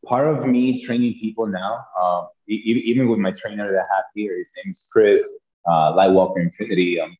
part 0.05 0.27
of 0.27 0.45
me 0.45 0.83
training 0.83 1.13
people 1.19 1.45
now, 1.45 1.85
uh, 1.99 2.25
even 2.47 3.07
with 3.07 3.19
my 3.19 3.31
trainer 3.31 3.71
that 3.71 3.85
I 3.89 3.95
have 3.95 4.05
here, 4.15 4.37
his 4.37 4.49
name 4.57 4.71
is 4.71 4.87
Chris, 4.91 5.23
uh, 5.65 5.93
Lightwalker 5.93 6.41
Infinity. 6.41 6.99
Um, 6.99 7.15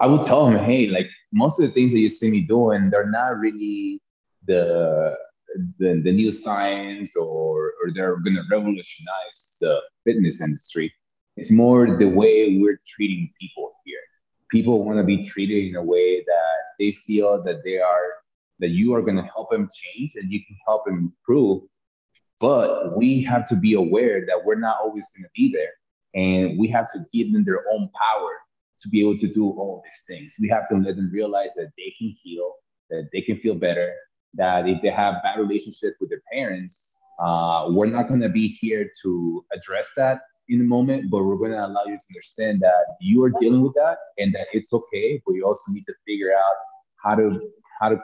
I 0.00 0.06
would 0.06 0.22
tell 0.22 0.46
him, 0.46 0.58
hey, 0.58 0.88
like 0.88 1.08
most 1.32 1.60
of 1.60 1.66
the 1.66 1.72
things 1.72 1.92
that 1.92 1.98
you 1.98 2.08
see 2.08 2.30
me 2.30 2.40
doing, 2.40 2.90
they're 2.90 3.10
not 3.10 3.38
really 3.38 4.00
the 4.46 5.16
the, 5.78 6.00
the 6.04 6.12
new 6.12 6.30
science 6.30 7.16
or, 7.16 7.72
or 7.82 7.90
they're 7.94 8.16
going 8.16 8.36
to 8.36 8.42
revolutionize 8.50 9.56
the 9.60 9.80
fitness 10.04 10.40
industry. 10.40 10.92
It's 11.38 11.52
more 11.52 11.96
the 11.96 12.08
way 12.08 12.58
we're 12.58 12.80
treating 12.84 13.32
people 13.40 13.72
here. 13.84 14.00
People 14.50 14.84
want 14.84 14.98
to 14.98 15.04
be 15.04 15.24
treated 15.24 15.68
in 15.68 15.76
a 15.76 15.82
way 15.82 16.24
that 16.24 16.58
they 16.80 16.90
feel 16.90 17.44
that 17.44 17.62
they 17.64 17.78
are 17.78 18.08
that 18.58 18.70
you 18.70 18.92
are 18.92 19.02
going 19.02 19.16
to 19.16 19.22
help 19.22 19.48
them 19.52 19.68
change 19.72 20.16
and 20.16 20.32
you 20.32 20.44
can 20.44 20.56
help 20.66 20.84
them 20.84 20.98
improve. 20.98 21.62
But 22.40 22.96
we 22.96 23.22
have 23.22 23.48
to 23.50 23.56
be 23.56 23.74
aware 23.74 24.26
that 24.26 24.44
we're 24.44 24.58
not 24.58 24.78
always 24.82 25.04
going 25.14 25.22
to 25.22 25.30
be 25.36 25.52
there. 25.52 25.70
And 26.20 26.58
we 26.58 26.66
have 26.68 26.90
to 26.92 27.04
give 27.12 27.32
them 27.32 27.44
their 27.44 27.62
own 27.72 27.88
power 27.94 28.32
to 28.82 28.88
be 28.88 29.00
able 29.00 29.18
to 29.18 29.32
do 29.32 29.48
all 29.50 29.80
these 29.84 30.00
things. 30.08 30.34
We 30.40 30.48
have 30.48 30.68
to 30.70 30.76
let 30.76 30.96
them 30.96 31.08
realize 31.12 31.50
that 31.54 31.70
they 31.76 31.94
can 31.96 32.16
heal, 32.20 32.54
that 32.90 33.10
they 33.12 33.20
can 33.20 33.38
feel 33.38 33.54
better, 33.54 33.94
that 34.34 34.68
if 34.68 34.82
they 34.82 34.90
have 34.90 35.22
bad 35.22 35.38
relationships 35.38 35.98
with 36.00 36.10
their 36.10 36.22
parents, 36.32 36.90
uh, 37.20 37.66
we're 37.68 37.86
not 37.86 38.08
going 38.08 38.22
to 38.22 38.28
be 38.28 38.48
here 38.48 38.90
to 39.02 39.44
address 39.52 39.90
that 39.96 40.22
in 40.48 40.58
the 40.58 40.64
moment, 40.64 41.10
but 41.10 41.24
we're 41.24 41.36
going 41.36 41.50
to 41.50 41.66
allow 41.66 41.84
you 41.84 41.96
to 41.96 42.04
understand 42.10 42.60
that 42.60 42.96
you 43.00 43.22
are 43.24 43.32
dealing 43.40 43.60
with 43.60 43.74
that 43.74 43.98
and 44.18 44.34
that 44.34 44.46
it's 44.52 44.72
okay. 44.72 45.22
But 45.26 45.34
you 45.34 45.46
also 45.46 45.72
need 45.72 45.84
to 45.86 45.94
figure 46.06 46.32
out 46.32 46.56
how 46.96 47.14
to 47.14 47.40
how 47.80 47.90
to 47.90 48.02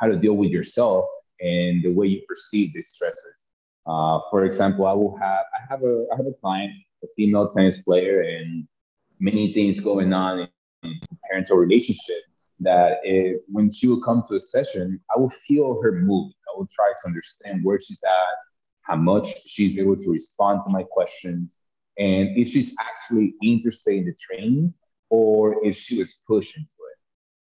how 0.00 0.08
to 0.08 0.16
deal 0.16 0.34
with 0.34 0.50
yourself 0.50 1.06
and 1.40 1.82
the 1.82 1.92
way 1.92 2.06
you 2.06 2.22
perceive 2.28 2.72
these 2.74 2.94
stressors. 2.94 3.38
Uh, 3.86 4.20
for 4.30 4.44
example, 4.44 4.86
I 4.86 4.92
will 4.92 5.16
have 5.18 5.44
I 5.54 5.60
have 5.68 5.82
a 5.82 6.06
I 6.12 6.16
have 6.16 6.26
a 6.26 6.32
client, 6.32 6.72
a 7.02 7.06
female 7.16 7.48
tennis 7.48 7.80
player, 7.82 8.22
and 8.22 8.66
many 9.20 9.52
things 9.52 9.78
going 9.80 10.12
on 10.12 10.48
in 10.82 11.00
parental 11.28 11.56
relationship. 11.56 12.22
That 12.60 12.98
when 13.48 13.70
she 13.70 13.88
will 13.88 14.00
come 14.00 14.22
to 14.28 14.36
a 14.36 14.40
session, 14.40 15.00
I 15.14 15.18
will 15.18 15.30
feel 15.46 15.80
her 15.82 15.92
mood. 15.92 16.32
I 16.48 16.58
will 16.58 16.68
try 16.74 16.90
to 16.90 17.06
understand 17.06 17.64
where 17.64 17.78
she's 17.78 18.02
at, 18.02 18.36
how 18.82 18.96
much 18.96 19.26
she's 19.44 19.76
able 19.76 19.96
to 19.96 20.10
respond 20.10 20.60
to 20.64 20.70
my 20.70 20.84
questions, 20.84 21.56
and 21.98 22.36
if 22.36 22.48
she's 22.48 22.74
actually 22.80 23.34
interested 23.42 23.94
in 23.94 24.04
the 24.06 24.14
training 24.14 24.74
or 25.10 25.64
if 25.64 25.76
she 25.76 25.98
was 25.98 26.14
pushing 26.26 26.62
to 26.62 26.78
it. 26.90 26.98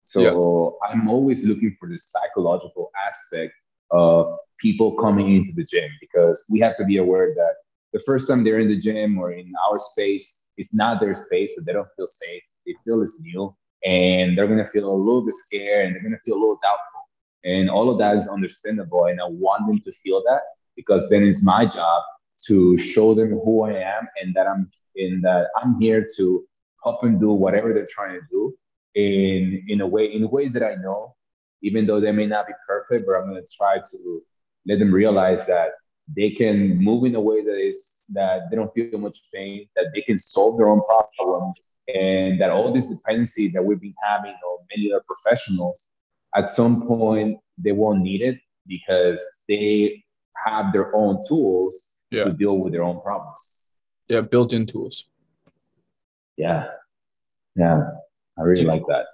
so 0.04 0.20
yeah. 0.22 0.90
I'm 0.90 1.10
always 1.10 1.44
looking 1.44 1.76
for 1.80 1.90
the 1.90 1.98
psychological 1.98 2.92
aspect 3.08 3.54
of 3.92 4.38
people 4.58 4.94
coming 4.94 5.36
into 5.36 5.52
the 5.54 5.64
gym 5.64 5.90
because 6.00 6.44
we 6.50 6.60
have 6.60 6.78
to 6.78 6.86
be 6.86 6.98
aware 6.98 7.34
that 7.36 7.56
the 7.94 8.02
first 8.06 8.28
time 8.28 8.44
they're 8.44 8.60
in 8.60 8.68
the 8.68 8.78
gym 8.78 9.18
or 9.18 9.32
in 9.32 9.52
our 9.70 9.78
space, 9.78 10.40
it's 10.58 10.74
not 10.74 11.00
their 11.00 11.14
space, 11.14 11.54
so 11.56 11.62
they 11.66 11.74
don't 11.74 11.88
feel 11.96 12.08
safe. 12.08 12.44
They 12.66 12.76
feel 12.84 13.02
it's 13.02 13.18
new, 13.20 13.56
and 13.86 14.38
they're 14.38 14.48
gonna 14.48 14.68
feel 14.68 14.90
a 14.90 14.94
little 14.94 15.24
bit 15.24 15.34
scared, 15.34 15.86
and 15.86 15.96
they're 15.96 16.04
gonna 16.04 16.20
feel 16.26 16.36
a 16.36 16.42
little 16.42 16.60
doubtful. 16.62 17.02
And 17.46 17.70
all 17.70 17.90
of 17.90 17.98
that 18.00 18.18
is 18.18 18.28
understandable, 18.28 19.06
and 19.06 19.22
I 19.22 19.26
want 19.26 19.68
them 19.68 19.80
to 19.82 19.92
feel 20.04 20.22
that 20.28 20.42
because 20.76 21.10
then 21.10 21.24
it's 21.24 21.44
my 21.44 21.66
job 21.66 22.04
to 22.46 22.78
show 22.78 23.14
them 23.14 23.30
who 23.30 23.64
I 23.64 23.74
am 23.74 24.08
and 24.22 24.34
that 24.36 24.48
I'm 24.48 24.70
in 24.96 25.22
that 25.22 25.48
I'm 25.58 25.80
here 25.80 26.08
to 26.18 26.46
help 26.84 27.04
and 27.04 27.20
do 27.20 27.32
whatever 27.32 27.74
they're 27.74 27.88
trying 27.90 28.20
to 28.20 28.26
do 28.32 28.54
in 28.96 29.64
in 29.68 29.82
a 29.82 29.88
way 29.88 30.06
in 30.06 30.30
ways 30.30 30.54
that 30.54 30.64
I 30.64 30.76
know, 30.76 31.16
even 31.62 31.86
though 31.86 32.00
they 32.00 32.12
may 32.12 32.26
not 32.26 32.48
be 32.48 32.54
perfect, 32.68 33.06
but 33.06 33.14
I'm 33.14 33.28
gonna 33.28 33.42
try 33.56 33.78
to 33.78 34.22
let 34.68 34.80
them 34.80 34.94
realize 34.94 35.46
that 35.48 35.72
they 36.16 36.32
can 36.32 36.78
move 36.78 37.06
in 37.06 37.16
a 37.16 37.22
way 37.22 37.44
that 37.44 37.60
is 37.60 37.96
that 38.10 38.50
they 38.50 38.56
don't 38.56 38.74
feel 38.74 39.00
much 39.00 39.18
pain, 39.34 39.68
that 39.76 39.92
they 39.94 40.02
can 40.02 40.18
solve 40.18 40.58
their 40.58 40.70
own 40.70 40.82
problems, 40.86 41.62
and 41.94 42.40
that 42.40 42.52
all 42.52 42.72
this 42.72 42.90
dependency 42.90 43.50
that 43.50 43.64
we've 43.64 43.82
been 43.82 43.94
having 44.02 44.32
on 44.32 44.66
many 44.76 44.92
other 44.92 45.04
professionals, 45.06 45.88
at 46.36 46.50
some 46.50 46.88
point 46.88 47.38
they 47.58 47.72
won't 47.72 48.02
need 48.02 48.22
it 48.22 48.40
because 48.68 49.22
they 49.50 50.04
have 50.46 50.72
their 50.72 50.96
own 50.96 51.20
tools 51.28 51.87
yeah. 52.12 52.26
to 52.26 52.34
deal 52.34 52.58
with 52.58 52.74
their 52.74 52.84
own 52.84 53.02
problems. 53.02 53.64
Yeah, 54.08 54.22
built-in 54.22 54.66
tools. 54.66 55.06
Yeah, 56.38 56.68
yeah, 57.56 57.82
I 58.38 58.42
really 58.42 58.62
do, 58.62 58.68
like 58.68 58.84
that. 58.88 59.08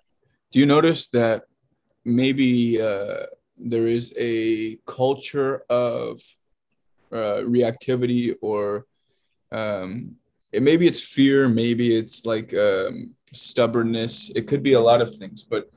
Do 0.51 0.59
you 0.59 0.65
notice 0.65 1.07
that 1.09 1.43
maybe 2.05 2.81
uh, 2.81 3.25
there 3.57 3.87
is 3.87 4.13
a 4.17 4.77
culture 4.85 5.63
of 5.69 6.21
uh, 7.11 7.41
reactivity 7.45 8.35
or 8.41 8.85
um, 9.51 10.15
it, 10.51 10.61
maybe 10.61 10.87
it's 10.87 11.01
fear, 11.01 11.47
maybe 11.47 11.95
it's 11.95 12.25
like 12.25 12.53
um, 12.53 13.15
stubbornness. 13.33 14.31
It 14.35 14.47
could 14.47 14.63
be 14.63 14.73
a 14.73 14.79
lot 14.79 15.01
of 15.01 15.15
things, 15.15 15.43
but 15.43 15.69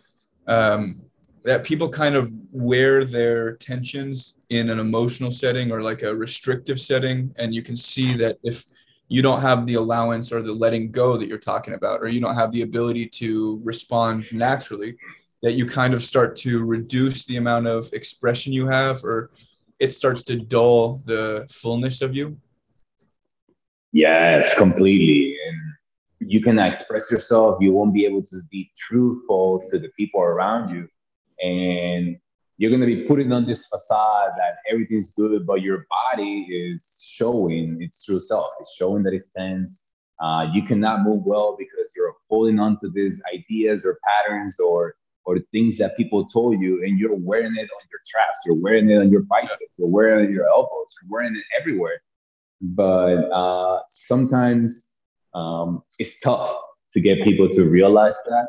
um, 0.46 1.02
that 1.46 1.62
people 1.62 1.88
kind 1.88 2.16
of 2.16 2.30
wear 2.50 3.04
their 3.04 3.56
tensions 3.56 4.34
in 4.50 4.68
an 4.68 4.80
emotional 4.80 5.30
setting 5.30 5.70
or 5.70 5.80
like 5.80 6.02
a 6.02 6.12
restrictive 6.12 6.80
setting, 6.80 7.32
and 7.38 7.54
you 7.54 7.62
can 7.62 7.76
see 7.76 8.16
that 8.16 8.36
if 8.42 8.64
you 9.08 9.22
don't 9.22 9.40
have 9.40 9.64
the 9.64 9.74
allowance 9.74 10.32
or 10.32 10.42
the 10.42 10.52
letting 10.52 10.90
go 10.90 11.16
that 11.16 11.28
you're 11.28 11.38
talking 11.38 11.74
about, 11.74 12.02
or 12.02 12.08
you 12.08 12.20
don't 12.20 12.34
have 12.34 12.50
the 12.50 12.62
ability 12.62 13.06
to 13.06 13.60
respond 13.62 14.24
naturally, 14.32 14.96
that 15.44 15.52
you 15.52 15.64
kind 15.64 15.94
of 15.94 16.02
start 16.02 16.34
to 16.34 16.64
reduce 16.64 17.24
the 17.26 17.36
amount 17.36 17.68
of 17.68 17.88
expression 17.92 18.52
you 18.52 18.66
have, 18.66 19.04
or 19.04 19.30
it 19.78 19.90
starts 19.90 20.24
to 20.24 20.34
dull 20.36 21.00
the 21.06 21.46
fullness 21.48 22.02
of 22.02 22.12
you. 22.12 22.36
Yes, 23.92 24.52
completely. 24.58 25.36
And 25.46 26.28
you 26.28 26.42
can 26.42 26.58
express 26.58 27.08
yourself. 27.08 27.58
You 27.60 27.72
won't 27.72 27.94
be 27.94 28.04
able 28.04 28.22
to 28.22 28.42
be 28.50 28.72
truthful 28.76 29.62
to 29.70 29.78
the 29.78 29.90
people 29.96 30.20
around 30.20 30.74
you. 30.74 30.88
And 31.42 32.16
you're 32.58 32.70
going 32.70 32.80
to 32.80 32.86
be 32.86 33.04
putting 33.04 33.32
on 33.32 33.44
this 33.46 33.66
facade 33.66 34.30
that 34.38 34.56
everything's 34.70 35.10
good, 35.10 35.46
but 35.46 35.60
your 35.62 35.86
body 35.90 36.46
is 36.50 37.02
showing 37.06 37.82
its 37.82 38.04
true 38.04 38.18
self. 38.18 38.52
It's 38.60 38.74
showing 38.74 39.02
that 39.04 39.12
it's 39.12 39.30
tense. 39.36 39.82
Uh, 40.18 40.48
you 40.52 40.62
cannot 40.62 41.02
move 41.02 41.24
well 41.26 41.56
because 41.58 41.90
you're 41.94 42.14
holding 42.30 42.58
on 42.58 42.80
to 42.80 42.88
these 42.88 43.20
ideas 43.32 43.84
or 43.84 43.98
patterns 44.06 44.58
or 44.58 44.94
or 45.26 45.40
things 45.50 45.76
that 45.76 45.96
people 45.96 46.24
told 46.28 46.60
you, 46.60 46.84
and 46.84 47.00
you're 47.00 47.16
wearing 47.16 47.56
it 47.56 47.62
on 47.62 47.86
your 47.90 48.00
traps, 48.08 48.38
you're 48.46 48.54
wearing 48.54 48.88
it 48.88 48.98
on 48.98 49.10
your 49.10 49.22
biceps, 49.22 49.72
you're 49.76 49.88
wearing 49.88 50.20
it 50.20 50.28
on 50.28 50.32
your 50.32 50.46
elbows, 50.46 50.86
you're 51.02 51.10
wearing 51.10 51.34
it 51.34 51.42
everywhere. 51.58 52.00
But 52.60 53.28
uh, 53.32 53.80
sometimes 53.88 54.84
um, 55.34 55.82
it's 55.98 56.20
tough 56.20 56.56
to 56.92 57.00
get 57.00 57.24
people 57.24 57.48
to 57.50 57.64
realize 57.64 58.16
that. 58.26 58.48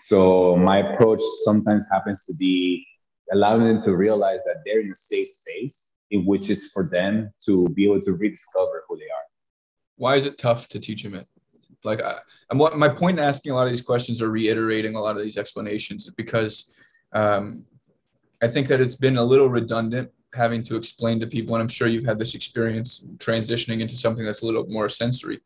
So 0.00 0.56
my 0.56 0.78
approach 0.78 1.20
sometimes 1.44 1.84
happens 1.90 2.24
to 2.24 2.34
be 2.34 2.86
allowing 3.32 3.64
them 3.64 3.82
to 3.82 3.96
realize 3.96 4.40
that 4.44 4.62
they're 4.64 4.80
in 4.80 4.90
a 4.90 4.96
safe 4.96 5.28
space 5.28 5.84
in 6.10 6.26
which 6.26 6.48
is 6.48 6.70
for 6.72 6.88
them 6.88 7.32
to 7.46 7.68
be 7.68 7.84
able 7.84 8.00
to 8.00 8.12
rediscover 8.12 8.84
who 8.88 8.96
they 8.96 9.04
are. 9.04 9.26
Why 9.96 10.16
is 10.16 10.26
it 10.26 10.38
tough 10.38 10.68
to 10.68 10.80
teach 10.80 11.02
them 11.02 11.14
it? 11.14 11.26
Like, 11.84 12.02
I, 12.02 12.16
am 12.50 12.58
what 12.58 12.76
my 12.76 12.88
point 12.88 13.18
in 13.18 13.24
asking 13.24 13.52
a 13.52 13.54
lot 13.54 13.66
of 13.66 13.72
these 13.72 13.80
questions 13.80 14.20
or 14.20 14.30
reiterating 14.30 14.96
a 14.96 15.00
lot 15.00 15.16
of 15.16 15.22
these 15.22 15.36
explanations 15.36 16.06
is 16.06 16.14
because 16.14 16.72
um, 17.12 17.64
I 18.42 18.48
think 18.48 18.68
that 18.68 18.80
it's 18.80 18.96
been 18.96 19.16
a 19.16 19.22
little 19.22 19.48
redundant 19.48 20.10
having 20.34 20.62
to 20.64 20.76
explain 20.76 21.20
to 21.20 21.26
people, 21.26 21.54
and 21.54 21.62
I'm 21.62 21.68
sure 21.68 21.88
you've 21.88 22.04
had 22.04 22.18
this 22.18 22.34
experience 22.34 23.04
transitioning 23.16 23.80
into 23.80 23.96
something 23.96 24.24
that's 24.24 24.42
a 24.42 24.46
little 24.46 24.66
more 24.68 24.88
sensory, 24.88 25.40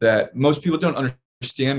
that 0.00 0.36
most 0.36 0.62
people 0.62 0.78
don't 0.78 0.96
understand 0.96 1.18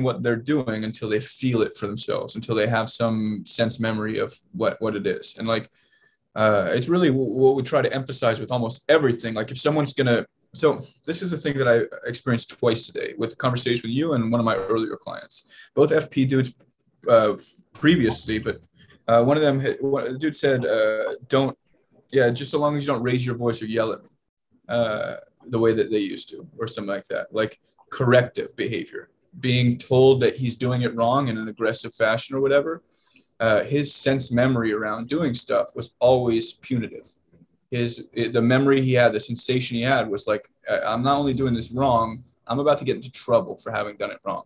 what 0.04 0.24
they're 0.24 0.36
doing 0.36 0.84
until 0.84 1.10
they 1.10 1.20
feel 1.20 1.62
it 1.62 1.76
for 1.76 1.88
themselves, 1.88 2.36
until 2.36 2.56
they 2.56 2.68
have 2.68 2.90
some 2.90 3.44
sense 3.46 3.80
memory 3.80 4.18
of 4.18 4.38
what 4.54 4.82
what 4.82 4.96
it 4.96 5.06
is, 5.06 5.36
and 5.38 5.48
like. 5.48 5.70
Uh, 6.34 6.70
it's 6.70 6.88
really 6.88 7.10
what 7.10 7.56
we 7.56 7.62
try 7.62 7.82
to 7.82 7.94
emphasize 7.94 8.40
with 8.40 8.54
almost 8.54 8.86
everything. 8.88 9.34
Like 9.34 9.52
if 9.52 9.60
someone's 9.60 9.92
gonna 9.92 10.26
so 10.54 10.86
this 11.06 11.22
is 11.22 11.32
a 11.34 11.38
thing 11.38 11.58
that 11.58 11.68
I 11.68 12.08
experienced 12.08 12.58
twice 12.58 12.86
today 12.86 13.14
with 13.18 13.34
a 13.34 13.36
conversation 13.36 13.90
with 13.90 13.96
you 13.96 14.14
and 14.14 14.32
one 14.32 14.40
of 14.40 14.46
my 14.46 14.56
earlier 14.56 14.98
clients, 14.98 15.50
both 15.76 15.92
FP 15.92 16.28
dudes 16.28 16.54
uh, 17.10 17.36
previously, 17.74 18.40
but 18.40 18.62
uh, 19.08 19.24
one 19.24 19.38
of 19.38 19.44
them, 19.44 19.62
one, 19.80 20.14
the 20.14 20.20
dude 20.20 20.36
said, 20.36 20.66
uh, 20.66 21.16
"Don't, 21.28 21.58
yeah, 22.12 22.30
just 22.30 22.52
so 22.52 22.60
long 22.60 22.78
as 22.78 22.86
you 22.86 22.94
don't 22.94 23.04
raise 23.04 23.26
your 23.26 23.36
voice 23.36 23.62
or 23.62 23.66
yell 23.66 23.94
at 23.94 24.04
me, 24.04 24.10
uh, 24.70 25.16
the 25.48 25.60
way 25.60 25.74
that 25.74 25.90
they 25.90 26.00
used 26.00 26.30
to, 26.30 26.48
or 26.58 26.68
something 26.68 26.94
like 26.94 27.06
that, 27.06 27.34
like 27.34 27.60
corrective 27.90 28.56
behavior, 28.56 29.10
being 29.40 29.78
told 29.78 30.22
that 30.22 30.36
he's 30.38 30.56
doing 30.56 30.82
it 30.82 30.96
wrong 30.96 31.28
in 31.28 31.38
an 31.38 31.48
aggressive 31.48 31.94
fashion 31.94 32.36
or 32.36 32.42
whatever." 32.42 32.84
Uh, 33.40 33.64
his 33.64 33.94
sense 33.94 34.32
memory 34.32 34.72
around 34.72 35.10
doing 35.10 35.34
stuff 35.34 35.76
was 35.76 35.96
always 36.00 36.54
punitive 36.54 37.08
his 37.72 38.06
the 38.14 38.42
memory 38.42 38.82
he 38.82 38.94
had, 38.94 39.14
the 39.14 39.20
sensation 39.20 39.78
he 39.78 39.84
had 39.84 40.10
was 40.10 40.28
like, 40.28 40.48
I'm 40.70 41.02
not 41.02 41.18
only 41.18 41.34
doing 41.34 41.54
this 41.54 41.72
wrong, 41.72 42.24
I'm 42.46 42.60
about 42.60 42.78
to 42.80 42.86
get 42.86 42.98
into 42.98 43.10
trouble 43.10 43.56
for 43.58 43.72
having 43.72 43.96
done 43.96 44.12
it 44.12 44.20
wrong, 44.26 44.44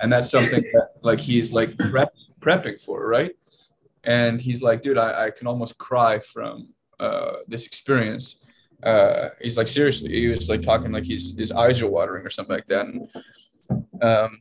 and 0.00 0.12
that's 0.12 0.28
something 0.28 0.62
that 0.72 0.88
like 1.02 1.20
he's 1.20 1.52
like 1.52 1.78
prep, 1.78 2.12
prepping 2.40 2.80
for, 2.80 3.06
right? 3.06 3.32
And 4.02 4.40
he's 4.40 4.62
like, 4.62 4.82
dude, 4.82 4.98
I, 4.98 5.26
I 5.26 5.30
can 5.30 5.46
almost 5.46 5.78
cry 5.78 6.18
from 6.18 6.74
uh, 7.00 7.36
this 7.48 7.66
experience. 7.66 8.40
Uh, 8.82 9.28
he's 9.40 9.56
like, 9.56 9.68
seriously, 9.68 10.10
he 10.10 10.26
was 10.26 10.48
like 10.48 10.62
talking 10.62 10.90
like 10.90 11.06
his 11.06 11.34
his 11.38 11.52
eyes 11.52 11.80
are 11.80 11.88
watering 11.88 12.26
or 12.26 12.30
something 12.30 12.54
like 12.54 12.66
that. 12.66 12.86
And 12.86 13.08
um, 14.02 14.38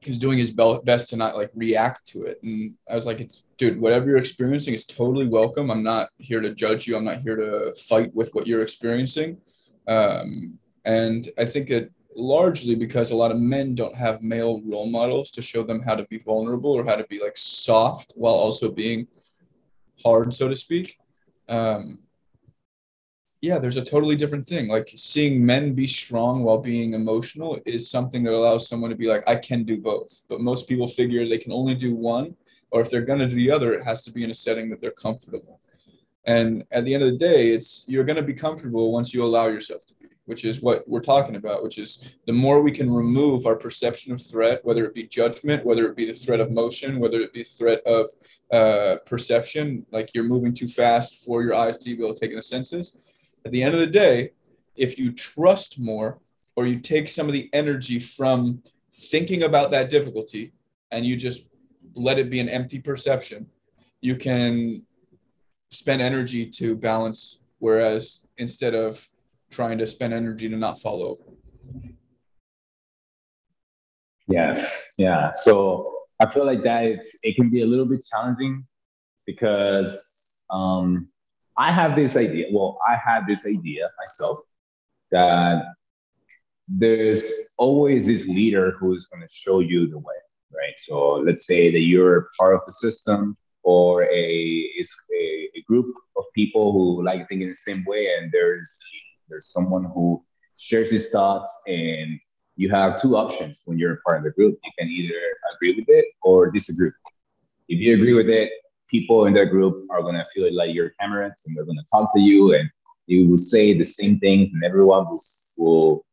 he 0.00 0.10
was 0.10 0.18
doing 0.18 0.38
his 0.38 0.50
best 0.50 1.10
to 1.10 1.16
not 1.16 1.36
like 1.36 1.50
react 1.54 2.06
to 2.08 2.22
it. 2.22 2.38
And 2.42 2.76
I 2.90 2.94
was 2.94 3.04
like, 3.04 3.20
it's 3.20 3.46
dude, 3.58 3.80
whatever 3.80 4.06
you're 4.06 4.16
experiencing 4.16 4.72
is 4.72 4.86
totally 4.86 5.28
welcome. 5.28 5.70
I'm 5.70 5.82
not 5.82 6.08
here 6.18 6.40
to 6.40 6.54
judge 6.54 6.86
you. 6.86 6.96
I'm 6.96 7.04
not 7.04 7.18
here 7.18 7.36
to 7.36 7.74
fight 7.74 8.14
with 8.14 8.30
what 8.32 8.46
you're 8.46 8.62
experiencing. 8.62 9.36
Um, 9.86 10.58
and 10.84 11.30
I 11.36 11.44
think 11.44 11.68
it 11.68 11.92
largely 12.16 12.74
because 12.74 13.10
a 13.10 13.16
lot 13.16 13.30
of 13.30 13.38
men 13.38 13.74
don't 13.74 13.94
have 13.94 14.22
male 14.22 14.62
role 14.64 14.88
models 14.88 15.30
to 15.32 15.42
show 15.42 15.62
them 15.62 15.82
how 15.82 15.94
to 15.94 16.04
be 16.04 16.18
vulnerable 16.18 16.72
or 16.72 16.84
how 16.84 16.96
to 16.96 17.04
be 17.04 17.20
like 17.22 17.36
soft 17.36 18.14
while 18.16 18.34
also 18.34 18.72
being 18.72 19.06
hard, 20.02 20.32
so 20.32 20.48
to 20.48 20.56
speak. 20.56 20.98
Um, 21.48 21.98
yeah, 23.42 23.58
there's 23.58 23.78
a 23.78 23.84
totally 23.84 24.16
different 24.16 24.44
thing. 24.44 24.68
Like 24.68 24.92
seeing 24.96 25.44
men 25.44 25.72
be 25.72 25.86
strong 25.86 26.42
while 26.42 26.58
being 26.58 26.92
emotional 26.92 27.58
is 27.64 27.90
something 27.90 28.22
that 28.24 28.34
allows 28.34 28.68
someone 28.68 28.90
to 28.90 28.96
be 28.96 29.08
like, 29.08 29.26
I 29.26 29.36
can 29.36 29.64
do 29.64 29.80
both. 29.80 30.22
But 30.28 30.40
most 30.40 30.68
people 30.68 30.86
figure 30.86 31.26
they 31.26 31.38
can 31.38 31.52
only 31.52 31.74
do 31.74 31.94
one, 31.94 32.36
or 32.70 32.82
if 32.82 32.90
they're 32.90 33.00
going 33.00 33.20
to 33.20 33.26
do 33.26 33.36
the 33.36 33.50
other, 33.50 33.72
it 33.72 33.84
has 33.84 34.02
to 34.04 34.12
be 34.12 34.24
in 34.24 34.30
a 34.30 34.34
setting 34.34 34.68
that 34.70 34.80
they're 34.80 34.90
comfortable. 34.90 35.60
And 36.26 36.64
at 36.70 36.84
the 36.84 36.92
end 36.92 37.02
of 37.02 37.10
the 37.10 37.18
day, 37.18 37.52
it's 37.52 37.84
you're 37.88 38.04
going 38.04 38.16
to 38.16 38.22
be 38.22 38.34
comfortable 38.34 38.92
once 38.92 39.14
you 39.14 39.24
allow 39.24 39.46
yourself 39.46 39.86
to 39.86 39.94
be, 39.94 40.08
which 40.26 40.44
is 40.44 40.60
what 40.60 40.86
we're 40.86 41.00
talking 41.00 41.36
about, 41.36 41.62
which 41.62 41.78
is 41.78 42.16
the 42.26 42.34
more 42.34 42.60
we 42.60 42.70
can 42.70 42.90
remove 42.90 43.46
our 43.46 43.56
perception 43.56 44.12
of 44.12 44.20
threat, 44.20 44.62
whether 44.66 44.84
it 44.84 44.94
be 44.94 45.04
judgment, 45.04 45.64
whether 45.64 45.86
it 45.86 45.96
be 45.96 46.04
the 46.04 46.12
threat 46.12 46.40
of 46.40 46.50
motion, 46.50 47.00
whether 47.00 47.20
it 47.20 47.32
be 47.32 47.42
threat 47.42 47.80
of 47.86 48.10
uh, 48.52 48.96
perception, 49.06 49.86
like 49.92 50.10
you're 50.12 50.24
moving 50.24 50.52
too 50.52 50.68
fast 50.68 51.24
for 51.24 51.42
your 51.42 51.54
eyes 51.54 51.78
to 51.78 51.96
be 51.96 52.04
able 52.04 52.14
to 52.14 52.20
take 52.20 52.32
in 52.32 52.36
the 52.36 52.42
senses 52.42 52.98
at 53.44 53.52
the 53.52 53.62
end 53.62 53.74
of 53.74 53.80
the 53.80 53.86
day, 53.86 54.32
if 54.76 54.98
you 54.98 55.12
trust 55.12 55.78
more 55.78 56.18
or 56.56 56.66
you 56.66 56.78
take 56.78 57.08
some 57.08 57.26
of 57.26 57.32
the 57.32 57.48
energy 57.52 57.98
from 57.98 58.62
thinking 58.92 59.42
about 59.44 59.70
that 59.70 59.90
difficulty 59.90 60.52
and 60.90 61.04
you 61.04 61.16
just 61.16 61.48
let 61.94 62.18
it 62.18 62.30
be 62.30 62.40
an 62.40 62.48
empty 62.48 62.78
perception, 62.78 63.46
you 64.00 64.16
can 64.16 64.84
spend 65.70 66.02
energy 66.02 66.46
to 66.46 66.76
balance. 66.76 67.40
Whereas 67.58 68.20
instead 68.38 68.74
of 68.74 69.06
trying 69.50 69.78
to 69.78 69.86
spend 69.86 70.14
energy 70.14 70.48
to 70.48 70.56
not 70.56 70.80
fall 70.80 71.02
over. 71.02 71.22
Yes. 74.28 74.94
Yeah. 74.96 75.32
So 75.34 75.92
I 76.20 76.26
feel 76.26 76.46
like 76.46 76.62
that 76.62 76.84
it's, 76.84 77.18
it 77.22 77.36
can 77.36 77.50
be 77.50 77.62
a 77.62 77.66
little 77.66 77.84
bit 77.84 78.04
challenging 78.10 78.66
because 79.26 80.34
um, 80.50 81.09
I 81.60 81.70
have 81.70 81.94
this 81.94 82.16
idea. 82.16 82.46
Well, 82.50 82.78
I 82.88 82.96
had 82.96 83.26
this 83.26 83.44
idea 83.44 83.90
myself 83.98 84.38
that 85.10 85.62
there's 86.66 87.22
always 87.58 88.06
this 88.06 88.26
leader 88.26 88.70
who 88.78 88.94
is 88.94 89.04
going 89.12 89.20
to 89.20 89.28
show 89.30 89.60
you 89.60 89.86
the 89.86 89.98
way, 89.98 90.20
right? 90.54 90.72
So 90.78 91.16
let's 91.16 91.46
say 91.46 91.70
that 91.70 91.80
you're 91.80 92.30
part 92.38 92.54
of 92.54 92.62
a 92.66 92.70
system 92.70 93.36
or 93.62 94.04
a, 94.04 94.08
a, 94.08 95.50
a 95.54 95.62
group 95.68 95.94
of 96.16 96.24
people 96.34 96.72
who 96.72 97.04
like 97.04 97.28
thinking 97.28 97.48
the 97.48 97.54
same 97.54 97.84
way, 97.86 98.08
and 98.16 98.32
there's 98.32 98.78
there's 99.28 99.52
someone 99.52 99.84
who 99.84 100.24
shares 100.56 100.88
his 100.90 101.10
thoughts 101.10 101.52
and 101.66 102.18
you 102.56 102.70
have 102.70 103.00
two 103.02 103.16
options 103.16 103.60
when 103.66 103.78
you're 103.78 103.94
a 103.94 104.00
part 104.06 104.18
of 104.18 104.24
the 104.24 104.30
group. 104.30 104.58
You 104.64 104.70
can 104.78 104.88
either 104.88 105.20
agree 105.54 105.74
with 105.74 105.88
it 105.88 106.06
or 106.22 106.50
disagree. 106.50 106.92
If 107.68 107.80
you 107.80 107.94
agree 107.94 108.14
with 108.14 108.30
it, 108.30 108.50
people 108.90 109.26
in 109.26 109.34
that 109.34 109.46
group 109.46 109.86
are 109.90 110.02
gonna 110.02 110.26
feel 110.34 110.52
like 110.54 110.74
you're 110.74 110.92
comrades 111.00 111.42
and 111.46 111.56
they're 111.56 111.64
gonna 111.64 111.84
talk 111.90 112.12
to 112.14 112.20
you 112.20 112.54
and 112.54 112.68
you 113.06 113.28
will 113.28 113.36
say 113.36 113.76
the 113.76 113.84
same 113.84 114.18
things 114.18 114.50
and 114.52 114.64
everyone 114.64 115.04
will 115.06 115.22
will, 115.56 116.06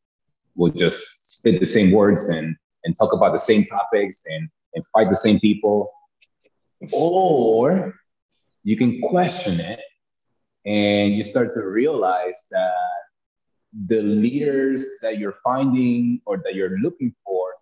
will 0.56 0.72
just 0.72 1.00
spit 1.24 1.60
the 1.60 1.66
same 1.66 1.92
words 1.92 2.26
and 2.26 2.56
and 2.84 2.98
talk 2.98 3.14
about 3.14 3.32
the 3.32 3.38
same 3.38 3.66
topics 3.66 4.22
and 4.28 4.50
and 4.76 4.84
fight 4.94 5.10
the 5.10 5.16
same 5.16 5.40
people. 5.40 5.92
Or 6.92 7.96
you 8.64 8.78
can 8.78 9.02
question 9.02 9.60
it 9.60 9.80
and 10.66 11.16
you 11.16 11.24
start 11.24 11.54
to 11.54 11.62
realize 11.62 12.40
that 12.52 12.98
the 13.88 14.02
leaders 14.02 14.86
that 15.02 15.18
you're 15.18 15.38
finding 15.44 16.22
or 16.26 16.38
that 16.44 16.56
you're 16.56 16.78
looking 16.80 17.14
for, 17.24 17.54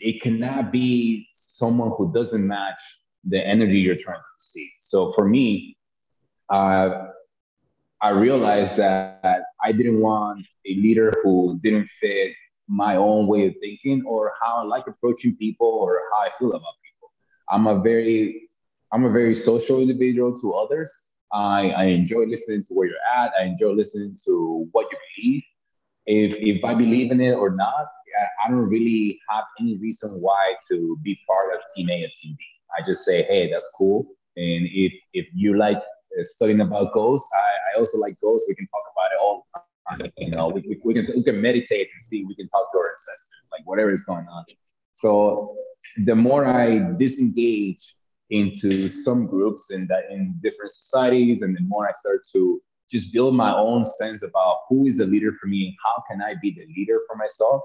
it 0.00 0.20
cannot 0.22 0.72
be 0.72 1.28
someone 1.32 1.92
who 1.96 2.12
doesn't 2.12 2.46
match 2.46 2.80
the 3.24 3.44
energy 3.46 3.78
you're 3.78 3.96
trying 3.96 4.18
to 4.18 4.44
see. 4.44 4.70
So 4.80 5.12
for 5.12 5.28
me, 5.28 5.76
uh, 6.50 7.06
I 8.00 8.10
realized 8.10 8.76
that 8.78 9.42
I 9.62 9.72
didn't 9.72 10.00
want 10.00 10.44
a 10.66 10.74
leader 10.74 11.12
who 11.22 11.60
didn't 11.62 11.88
fit 12.00 12.32
my 12.68 12.96
own 12.96 13.26
way 13.26 13.46
of 13.46 13.54
thinking 13.60 14.02
or 14.06 14.32
how 14.40 14.56
I 14.56 14.62
like 14.62 14.86
approaching 14.86 15.36
people 15.36 15.68
or 15.68 16.00
how 16.10 16.26
I 16.26 16.30
feel 16.38 16.50
about 16.50 16.74
people. 16.84 17.12
I'm 17.48 17.66
a 17.66 17.80
very 17.80 18.48
I'm 18.92 19.04
a 19.04 19.10
very 19.10 19.34
social 19.34 19.80
individual 19.80 20.38
to 20.40 20.52
others. 20.52 20.92
I, 21.32 21.70
I 21.70 21.84
enjoy 21.84 22.24
listening 22.26 22.62
to 22.64 22.74
where 22.74 22.88
you're 22.88 22.96
at. 23.16 23.32
I 23.40 23.44
enjoy 23.44 23.70
listening 23.70 24.18
to 24.26 24.68
what 24.72 24.86
you 24.90 24.98
believe. 25.16 25.42
If 26.06 26.56
if 26.56 26.64
I 26.64 26.74
believe 26.74 27.10
in 27.12 27.20
it 27.20 27.32
or 27.32 27.50
not, 27.50 27.86
I 28.44 28.50
don't 28.50 28.68
really 28.68 29.18
have 29.30 29.44
any 29.60 29.78
reason 29.78 30.20
why 30.20 30.54
to 30.70 30.98
be 31.02 31.18
part 31.26 31.54
of 31.54 31.60
Team 31.74 31.88
A 31.88 32.04
or 32.04 32.10
Team 32.20 32.36
B. 32.38 32.44
I 32.76 32.86
just 32.86 33.04
say, 33.04 33.22
hey, 33.24 33.50
that's 33.50 33.68
cool. 33.76 34.06
And 34.36 34.68
if 34.72 34.92
if 35.12 35.26
you 35.34 35.56
like 35.56 35.76
uh, 35.78 36.22
studying 36.22 36.60
about 36.60 36.92
ghosts, 36.92 37.28
I, 37.34 37.76
I 37.76 37.78
also 37.78 37.98
like 37.98 38.14
ghosts. 38.22 38.46
We 38.48 38.54
can 38.54 38.66
talk 38.68 38.82
about 38.94 39.12
it 39.12 39.18
all 39.20 39.46
the 39.52 40.04
time. 40.04 40.12
You 40.16 40.30
know, 40.30 40.48
we, 40.48 40.62
we, 40.62 40.80
we, 40.84 40.94
can 40.94 41.06
we 41.16 41.22
can 41.22 41.40
meditate 41.40 41.88
and 41.92 42.02
see. 42.02 42.24
We 42.24 42.34
can 42.34 42.48
talk 42.48 42.72
to 42.72 42.78
our 42.78 42.88
ancestors, 42.88 43.48
like 43.50 43.62
whatever 43.66 43.90
is 43.90 44.04
going 44.04 44.26
on. 44.26 44.44
So 44.94 45.56
the 46.04 46.14
more 46.14 46.46
I 46.46 46.92
disengage 46.96 47.96
into 48.30 48.88
some 48.88 49.26
groups 49.26 49.70
and 49.70 49.88
that 49.88 50.04
in 50.10 50.34
different 50.42 50.70
societies, 50.70 51.42
and 51.42 51.54
the 51.56 51.60
more 51.62 51.86
I 51.86 51.92
start 52.00 52.20
to 52.32 52.62
just 52.90 53.12
build 53.12 53.34
my 53.34 53.54
own 53.54 53.84
sense 53.84 54.22
about 54.22 54.58
who 54.68 54.86
is 54.86 54.98
the 54.98 55.06
leader 55.06 55.32
for 55.40 55.46
me 55.46 55.66
and 55.68 55.76
how 55.84 56.02
can 56.10 56.22
I 56.22 56.34
be 56.40 56.50
the 56.50 56.66
leader 56.76 57.00
for 57.08 57.16
myself, 57.16 57.62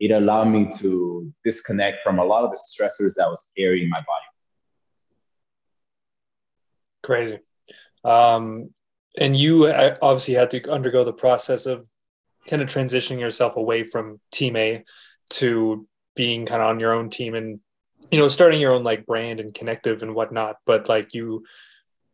it 0.00 0.10
allowed 0.10 0.46
me 0.46 0.68
to 0.78 1.32
disconnect 1.44 1.98
from 2.02 2.18
a 2.18 2.24
lot 2.24 2.44
of 2.44 2.50
the 2.50 2.58
stressors 2.58 3.14
that 3.16 3.28
was 3.28 3.44
carrying 3.56 3.88
my 3.88 3.98
body. 4.00 4.26
Crazy. 7.04 7.38
Um, 8.02 8.70
and 9.18 9.36
you 9.36 9.66
uh, 9.66 9.96
obviously 10.02 10.34
had 10.34 10.50
to 10.50 10.70
undergo 10.70 11.04
the 11.04 11.12
process 11.12 11.66
of 11.66 11.86
kind 12.48 12.62
of 12.62 12.68
transitioning 12.68 13.20
yourself 13.20 13.56
away 13.56 13.84
from 13.84 14.20
team 14.32 14.56
A 14.56 14.84
to 15.30 15.86
being 16.16 16.46
kind 16.46 16.62
of 16.62 16.68
on 16.68 16.80
your 16.80 16.92
own 16.92 17.10
team 17.10 17.34
and 17.34 17.60
you 18.10 18.18
know 18.18 18.28
starting 18.28 18.60
your 18.60 18.72
own 18.72 18.82
like 18.82 19.06
brand 19.06 19.40
and 19.40 19.54
connective 19.54 20.02
and 20.02 20.14
whatnot. 20.14 20.56
But 20.66 20.88
like 20.88 21.14
you 21.14 21.44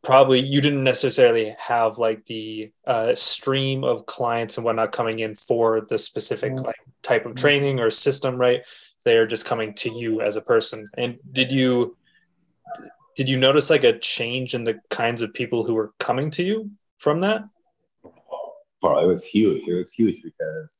probably 0.02 0.40
you 0.40 0.60
didn't 0.60 0.84
necessarily 0.84 1.54
have 1.58 1.98
like 1.98 2.24
the 2.26 2.72
uh, 2.86 3.14
stream 3.14 3.84
of 3.84 4.06
clients 4.06 4.56
and 4.56 4.64
whatnot 4.64 4.92
coming 4.92 5.20
in 5.20 5.34
for 5.34 5.82
the 5.82 5.98
specific 5.98 6.52
like 6.60 6.76
type 7.02 7.26
of 7.26 7.36
training 7.36 7.80
or 7.80 7.90
system 7.90 8.36
right? 8.36 8.62
They're 9.04 9.26
just 9.26 9.46
coming 9.46 9.74
to 9.76 9.90
you 9.90 10.20
as 10.20 10.36
a 10.36 10.42
person. 10.42 10.82
And 10.98 11.18
did 11.32 11.50
you 11.50 11.96
did 13.20 13.28
you 13.28 13.36
notice 13.36 13.68
like 13.68 13.84
a 13.84 13.98
change 13.98 14.54
in 14.54 14.64
the 14.64 14.80
kinds 14.88 15.20
of 15.20 15.34
people 15.34 15.62
who 15.62 15.74
were 15.74 15.92
coming 15.98 16.30
to 16.30 16.42
you 16.42 16.70
from 17.00 17.20
that? 17.20 17.42
Well, 18.80 18.98
it 18.98 19.06
was 19.06 19.26
huge. 19.26 19.68
It 19.68 19.74
was 19.74 19.92
huge 19.92 20.22
because 20.22 20.74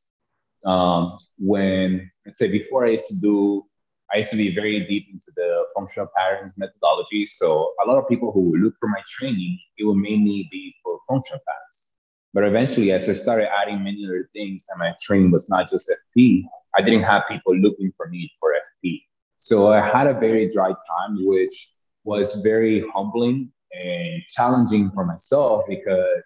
um, 0.65 1.19
when 1.37 2.11
let's 2.25 2.39
say 2.39 2.49
before 2.49 2.87
I 2.87 2.93
used 2.93 3.09
to 3.09 3.21
do, 3.21 3.67
I 4.11 4.17
used 4.17 4.31
to 4.31 4.39
be 4.39 4.55
very 4.55 4.87
deep 4.87 5.09
into 5.13 5.27
the 5.37 5.67
functional 5.77 6.09
patterns 6.17 6.55
methodology. 6.57 7.27
So 7.27 7.75
a 7.85 7.87
lot 7.87 7.99
of 7.99 8.09
people 8.09 8.33
who 8.33 8.49
would 8.49 8.61
look 8.63 8.73
for 8.81 8.89
my 8.89 9.03
training, 9.07 9.59
it 9.77 9.85
would 9.85 9.99
mainly 9.99 10.49
be 10.51 10.75
for 10.83 10.99
functional 11.11 11.41
patterns. 11.47 11.89
But 12.33 12.45
eventually, 12.45 12.91
as 12.93 13.07
I 13.07 13.13
started 13.13 13.55
adding 13.55 13.85
many 13.85 14.07
other 14.07 14.31
things, 14.33 14.65
and 14.71 14.79
my 14.79 14.95
training 15.03 15.31
was 15.31 15.51
not 15.51 15.69
just 15.69 15.93
FP, 16.17 16.45
I 16.75 16.81
didn't 16.81 17.03
have 17.03 17.25
people 17.29 17.55
looking 17.55 17.93
for 17.99 18.09
me 18.09 18.33
for 18.41 18.55
FP. 18.83 19.03
So 19.37 19.71
I 19.73 19.87
had 19.87 20.07
a 20.07 20.15
very 20.15 20.51
dry 20.51 20.69
time, 20.69 21.19
which 21.27 21.69
was 22.11 22.35
very 22.43 22.85
humbling 22.93 23.53
and 23.73 24.23
challenging 24.35 24.91
for 24.91 25.05
myself 25.05 25.63
because 25.69 26.25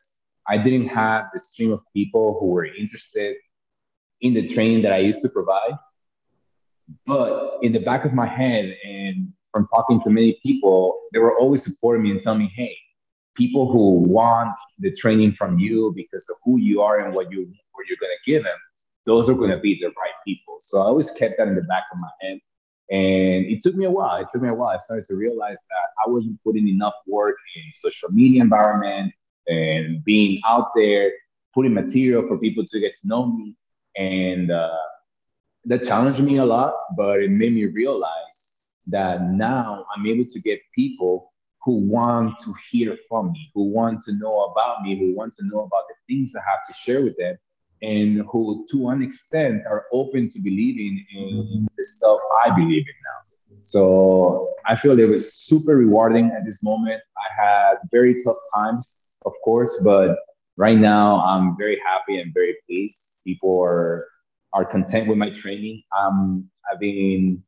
I 0.49 0.57
didn't 0.57 0.89
have 0.89 1.27
the 1.33 1.39
stream 1.39 1.73
of 1.73 1.81
people 1.95 2.39
who 2.41 2.47
were 2.47 2.65
interested 2.65 3.37
in 4.23 4.33
the 4.33 4.47
training 4.49 4.81
that 4.85 4.95
I 4.95 4.99
used 4.99 5.21
to 5.23 5.29
provide. 5.29 5.75
But 7.07 7.59
in 7.61 7.73
the 7.73 7.81
back 7.81 8.07
of 8.07 8.15
my 8.15 8.27
head 8.27 8.75
and 8.83 9.31
from 9.53 9.69
talking 9.75 10.01
to 10.03 10.11
many 10.11 10.39
people, 10.43 10.99
they 11.13 11.19
were 11.19 11.37
always 11.39 11.63
supporting 11.63 12.03
me 12.03 12.13
and 12.13 12.23
telling 12.23 12.41
me, 12.41 12.53
hey, 12.57 12.77
people 13.37 13.71
who 13.71 13.87
want 14.19 14.55
the 14.79 14.91
training 14.93 15.33
from 15.35 15.59
you 15.59 15.93
because 15.95 16.27
of 16.31 16.37
who 16.45 16.59
you 16.59 16.81
are 16.81 17.01
and 17.01 17.15
what 17.15 17.31
you 17.31 17.41
what 17.73 17.87
you're 17.89 17.99
gonna 18.01 18.25
give 18.25 18.43
them, 18.45 18.61
those 19.05 19.29
are 19.29 19.35
gonna 19.35 19.61
be 19.61 19.79
the 19.81 19.89
right 19.89 20.19
people. 20.27 20.57
So 20.61 20.79
I 20.79 20.85
always 20.85 21.11
kept 21.11 21.37
that 21.37 21.49
in 21.49 21.55
the 21.55 21.69
back 21.75 21.85
of 21.93 21.99
my 21.99 22.13
head. 22.23 22.39
And 22.91 23.47
it 23.47 23.63
took 23.63 23.75
me 23.75 23.87
a 23.87 23.91
while. 23.91 24.21
It 24.21 24.29
took 24.33 24.43
me 24.43 24.49
a 24.49 24.55
while. 24.55 24.77
I 24.77 24.83
started 24.83 25.07
to 25.09 25.15
realize 25.15 25.57
that 25.57 25.89
I 26.07 26.11
wasn't 26.11 26.43
putting 26.45 26.69
enough 26.69 26.95
work 27.07 27.37
in 27.57 27.63
social 27.73 28.11
media 28.11 28.43
environment 28.43 29.13
and 29.49 30.05
being 30.05 30.41
out 30.47 30.69
there, 30.75 31.13
putting 31.55 31.73
material 31.73 32.27
for 32.29 32.39
people 32.39 32.65
to 32.67 32.81
get 32.81 32.95
to 33.01 33.09
know 33.09 33.27
me. 33.27 33.57
And 33.97 34.51
uh, 34.51 34.77
that 35.65 35.83
challenged 35.83 36.21
me 36.21 36.37
a 36.37 36.45
lot, 36.45 36.75
but 36.97 37.23
it 37.23 37.31
made 37.31 37.55
me 37.55 37.65
realize 37.65 38.11
that 38.89 39.23
now 39.23 39.87
I'm 39.95 40.07
able 40.07 40.27
to 40.27 40.41
get 40.41 40.61
people 40.75 41.33
who 41.63 41.77
want 41.77 42.39
to 42.41 42.55
hear 42.71 42.99
from 43.09 43.33
me, 43.33 43.51
who 43.55 43.71
want 43.71 44.03
to 44.05 44.13
know 44.13 44.45
about 44.45 44.83
me, 44.83 44.99
who 44.99 45.17
want 45.17 45.35
to 45.39 45.47
know 45.47 45.61
about 45.61 45.85
the 45.89 45.95
things 46.07 46.33
I 46.37 46.41
have 46.47 46.61
to 46.69 46.75
share 46.75 47.03
with 47.03 47.17
them 47.17 47.39
and 47.85 48.23
who 48.31 48.67
to 48.71 48.89
an 48.89 49.03
extent 49.03 49.63
are 49.69 49.85
open 49.93 50.31
to 50.31 50.39
believing 50.41 51.05
in 51.15 51.67
the 51.77 51.85
stuff 51.85 52.19
I 52.45 52.51
believe 52.51 52.85
in 52.93 52.99
now. 53.11 53.59
So 53.63 54.51
I 54.67 54.77
feel 54.77 54.99
it 54.99 55.09
was 55.09 55.35
super 55.35 55.77
rewarding 55.77 56.31
at 56.37 56.45
this 56.45 56.63
moment. 56.63 57.01
I 57.17 57.43
had 57.43 57.75
very 57.91 58.23
tough 58.23 58.37
times, 58.55 59.03
of 59.25 59.33
course, 59.45 59.71
but 59.85 60.17
right 60.57 60.79
now 60.79 61.21
I'm 61.21 61.57
very 61.57 61.81
happy 61.85 62.21
and 62.21 62.33
very 62.33 62.57
pleased. 62.67 63.01
People 63.25 63.61
are 63.63 64.07
are 64.53 64.65
content 64.65 65.09
with 65.09 65.19
my 65.19 65.31
training. 65.31 65.83
Um, 65.99 66.49
I've 66.71 66.79
been 66.79 67.43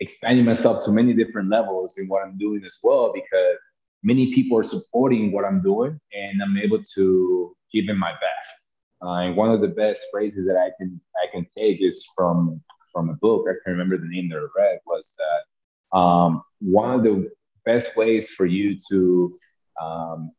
expanding 0.00 0.44
myself 0.44 0.84
to 0.84 0.90
many 0.90 1.14
different 1.14 1.48
levels 1.48 1.94
in 1.96 2.08
what 2.08 2.22
I'm 2.22 2.36
doing 2.36 2.62
as 2.64 2.76
well 2.82 3.12
because 3.14 3.56
many 4.02 4.34
people 4.34 4.58
are 4.58 4.62
supporting 4.62 5.32
what 5.32 5.44
I'm 5.44 5.62
doing 5.62 5.98
and 6.12 6.42
I'm 6.42 6.58
able 6.58 6.82
to 6.96 7.56
give 7.72 7.88
in 7.88 7.98
my 7.98 8.12
best. 8.12 8.61
Uh, 9.02 9.18
and 9.22 9.36
one 9.36 9.50
of 9.50 9.60
the 9.60 9.68
best 9.68 10.02
phrases 10.12 10.46
that 10.46 10.56
I 10.56 10.70
can 10.78 11.00
I 11.22 11.30
can 11.32 11.46
take 11.56 11.80
is 11.80 12.06
from 12.16 12.60
from 12.92 13.10
a 13.10 13.14
book. 13.14 13.46
I 13.48 13.54
can 13.64 13.72
remember 13.72 13.96
the 13.96 14.08
name 14.08 14.28
that 14.28 14.36
I 14.36 14.60
read 14.60 14.78
was 14.86 15.14
that 15.18 15.98
um, 15.98 16.42
one 16.60 16.92
of 16.92 17.02
the 17.02 17.30
best 17.64 17.96
ways 17.96 18.30
for 18.30 18.46
you 18.46 18.78
to 18.90 19.34
um, 19.80 20.32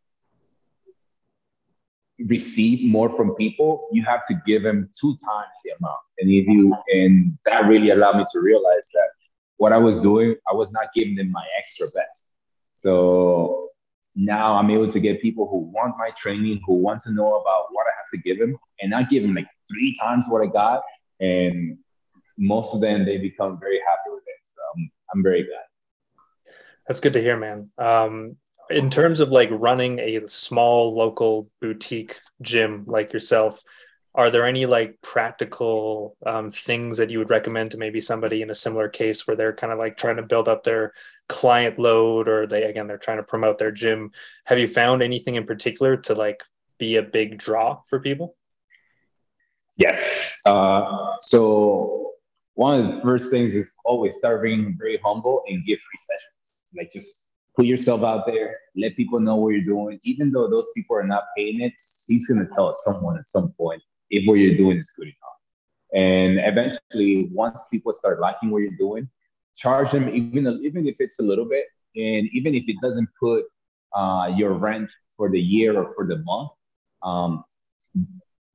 receive 2.19 2.89
more 2.89 3.09
from 3.15 3.35
people, 3.35 3.87
you 3.91 4.03
have 4.03 4.25
to 4.27 4.39
give 4.45 4.63
them 4.63 4.89
two 4.99 5.15
times 5.17 5.51
the 5.63 5.71
amount. 5.79 5.99
And 6.19 6.29
if 6.29 6.47
you 6.47 6.75
and 6.89 7.37
that 7.45 7.65
really 7.65 7.89
allowed 7.89 8.17
me 8.17 8.25
to 8.33 8.39
realize 8.39 8.87
that 8.93 9.09
what 9.57 9.73
I 9.73 9.77
was 9.77 10.01
doing, 10.01 10.35
I 10.49 10.53
was 10.53 10.71
not 10.71 10.87
giving 10.95 11.15
them 11.15 11.31
my 11.31 11.45
extra 11.57 11.87
best. 11.87 12.25
So 12.75 13.69
now 14.15 14.55
I'm 14.55 14.69
able 14.69 14.91
to 14.91 14.99
get 14.99 15.21
people 15.21 15.47
who 15.49 15.57
want 15.57 15.95
my 15.97 16.11
training, 16.11 16.61
who 16.65 16.75
want 16.75 17.01
to 17.03 17.11
know 17.11 17.35
about 17.35 17.65
what 17.71 17.85
I 17.87 17.91
have 17.97 18.09
to 18.13 18.17
give 18.17 18.39
them, 18.39 18.57
and 18.81 18.93
I 18.93 19.03
give 19.03 19.23
them 19.23 19.33
like 19.33 19.47
three 19.71 19.95
times 19.99 20.25
what 20.27 20.41
I 20.41 20.47
got, 20.47 20.81
and 21.19 21.77
most 22.37 22.73
of 22.73 22.81
them 22.81 23.05
they 23.05 23.17
become 23.17 23.59
very 23.59 23.79
happy 23.87 24.09
with 24.09 24.23
it. 24.25 24.39
So 24.47 24.61
I'm, 24.75 24.91
I'm 25.13 25.23
very 25.23 25.43
glad. 25.43 26.55
That's 26.87 26.99
good 26.99 27.13
to 27.13 27.21
hear, 27.21 27.37
man. 27.37 27.69
Um, 27.77 28.37
in 28.69 28.89
terms 28.89 29.19
of 29.19 29.29
like 29.29 29.49
running 29.51 29.99
a 29.99 30.27
small 30.27 30.95
local 30.95 31.49
boutique 31.61 32.19
gym 32.41 32.83
like 32.87 33.13
yourself, 33.13 33.61
are 34.15 34.29
there 34.29 34.45
any 34.45 34.65
like 34.65 35.01
practical 35.01 36.15
um, 36.25 36.51
things 36.51 36.97
that 36.97 37.09
you 37.09 37.17
would 37.19 37.29
recommend 37.29 37.71
to 37.71 37.77
maybe 37.77 37.99
somebody 37.99 38.41
in 38.41 38.49
a 38.49 38.55
similar 38.55 38.87
case 38.87 39.25
where 39.25 39.35
they're 39.35 39.55
kind 39.55 39.73
of 39.73 39.79
like 39.79 39.97
trying 39.97 40.17
to 40.17 40.23
build 40.23 40.47
up 40.47 40.63
their 40.63 40.93
client 41.29 41.79
load 41.79 42.27
or 42.27 42.45
they 42.45 42.63
again 42.63 42.87
they're 42.87 42.97
trying 42.97 43.17
to 43.17 43.23
promote 43.23 43.57
their 43.57 43.71
gym 43.71 44.11
have 44.45 44.59
you 44.59 44.67
found 44.67 45.01
anything 45.01 45.35
in 45.35 45.45
particular 45.45 45.97
to 45.97 46.13
like 46.13 46.43
be 46.77 46.97
a 46.97 47.01
big 47.01 47.39
draw 47.39 47.79
for 47.87 47.99
people 47.99 48.35
yes 49.77 50.41
uh, 50.45 51.15
so 51.21 52.13
one 52.55 52.79
of 52.79 52.95
the 52.95 53.01
first 53.01 53.31
things 53.31 53.53
is 53.53 53.71
always 53.85 54.15
start 54.17 54.43
being 54.43 54.75
very 54.77 54.99
humble 55.03 55.43
and 55.47 55.65
give 55.65 55.79
free 55.79 55.97
sessions. 55.97 56.75
Like 56.75 56.91
just 56.91 57.23
put 57.55 57.65
yourself 57.65 58.03
out 58.03 58.25
there, 58.25 58.57
let 58.75 58.95
people 58.95 59.19
know 59.19 59.35
what 59.35 59.49
you're 59.49 59.63
doing. 59.63 59.99
Even 60.03 60.31
though 60.31 60.49
those 60.49 60.65
people 60.75 60.95
are 60.95 61.05
not 61.05 61.23
paying 61.35 61.61
it, 61.61 61.73
he's 62.07 62.27
gonna 62.27 62.47
tell 62.53 62.73
someone 62.73 63.17
at 63.17 63.27
some 63.29 63.53
point 63.57 63.81
if 64.13 64.27
what 64.27 64.35
you're 64.35 64.57
doing 64.57 64.77
is 64.77 64.91
good 64.95 65.07
enough. 65.07 65.39
And 65.93 66.39
eventually, 66.39 67.29
once 67.31 67.61
people 67.71 67.93
start 67.93 68.19
liking 68.19 68.49
what 68.51 68.61
you're 68.63 68.77
doing, 68.77 69.09
charge 69.55 69.91
them 69.91 70.09
even 70.09 70.47
even 70.63 70.87
if 70.87 70.95
it's 70.99 71.19
a 71.19 71.23
little 71.23 71.45
bit, 71.45 71.65
and 71.95 72.29
even 72.31 72.55
if 72.55 72.63
it 72.67 72.77
doesn't 72.81 73.09
put 73.19 73.43
uh, 73.93 74.31
your 74.35 74.53
rent 74.53 74.89
for 75.17 75.29
the 75.29 75.39
year 75.39 75.77
or 75.79 75.93
for 75.95 76.05
the 76.07 76.17
month, 76.17 76.49
um, 77.03 77.43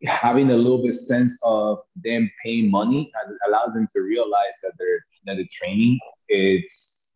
having 0.05 0.51
a 0.51 0.57
little 0.57 0.83
bit 0.83 0.95
sense 0.95 1.37
of 1.43 1.79
them 1.97 2.31
paying 2.43 2.71
money 2.71 3.11
allows 3.49 3.75
them 3.75 3.89
to 3.95 4.01
realize 4.01 4.57
that 4.63 4.73
they're 4.79 5.05
that 5.27 5.37
the 5.37 5.47
training 5.47 5.99
it's 6.29 7.15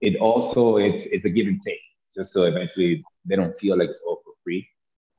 it 0.00 0.16
also 0.16 0.76
it's, 0.76 1.04
it's 1.10 1.24
a 1.24 1.28
give 1.28 1.46
and 1.46 1.60
take 1.66 1.80
just 2.16 2.32
so 2.32 2.44
eventually 2.44 3.02
they 3.24 3.36
don't 3.36 3.56
feel 3.58 3.76
like 3.76 3.88
it's 3.88 4.02
all 4.06 4.20
for 4.24 4.32
free 4.44 4.66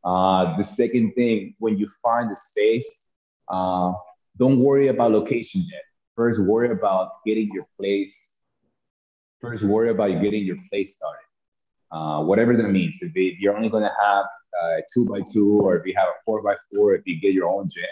uh, 0.04 0.58
the 0.58 0.64
second 0.64 1.14
thing 1.14 1.56
when 1.60 1.78
you 1.78 1.88
find 2.04 2.32
the 2.32 2.36
space 2.36 3.06
uh, 3.50 3.94
don't 4.38 4.60
worry 4.60 4.88
about 4.88 5.12
location 5.12 5.64
yet 5.72 5.84
first 6.22 6.40
worry 6.40 6.70
about 6.70 7.24
getting 7.26 7.48
your 7.48 7.66
place. 7.80 8.34
First 9.40 9.64
worry 9.64 9.90
about 9.90 10.22
getting 10.22 10.44
your 10.44 10.58
place 10.70 10.96
started. 10.96 11.28
Uh, 11.92 12.24
whatever 12.24 12.56
that 12.56 12.70
means. 12.70 12.98
If, 13.02 13.12
if 13.16 13.40
you're 13.40 13.56
only 13.56 13.70
going 13.70 13.84
to 13.84 13.96
have 14.00 14.26
uh, 14.62 14.82
two 14.94 15.06
by 15.06 15.22
two, 15.34 15.60
or 15.62 15.78
if 15.78 15.86
you 15.88 15.94
have 15.98 16.10
a 16.10 16.18
four 16.26 16.44
by 16.44 16.56
four, 16.72 16.94
if 16.94 17.02
you 17.06 17.20
get 17.20 17.34
your 17.34 17.50
own 17.50 17.68
gym, 17.74 17.84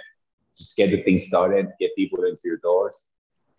just 0.55 0.77
get 0.77 0.91
the 0.91 1.01
thing 1.01 1.17
started, 1.17 1.69
get 1.79 1.95
people 1.95 2.23
into 2.23 2.41
your 2.43 2.57
doors. 2.57 2.95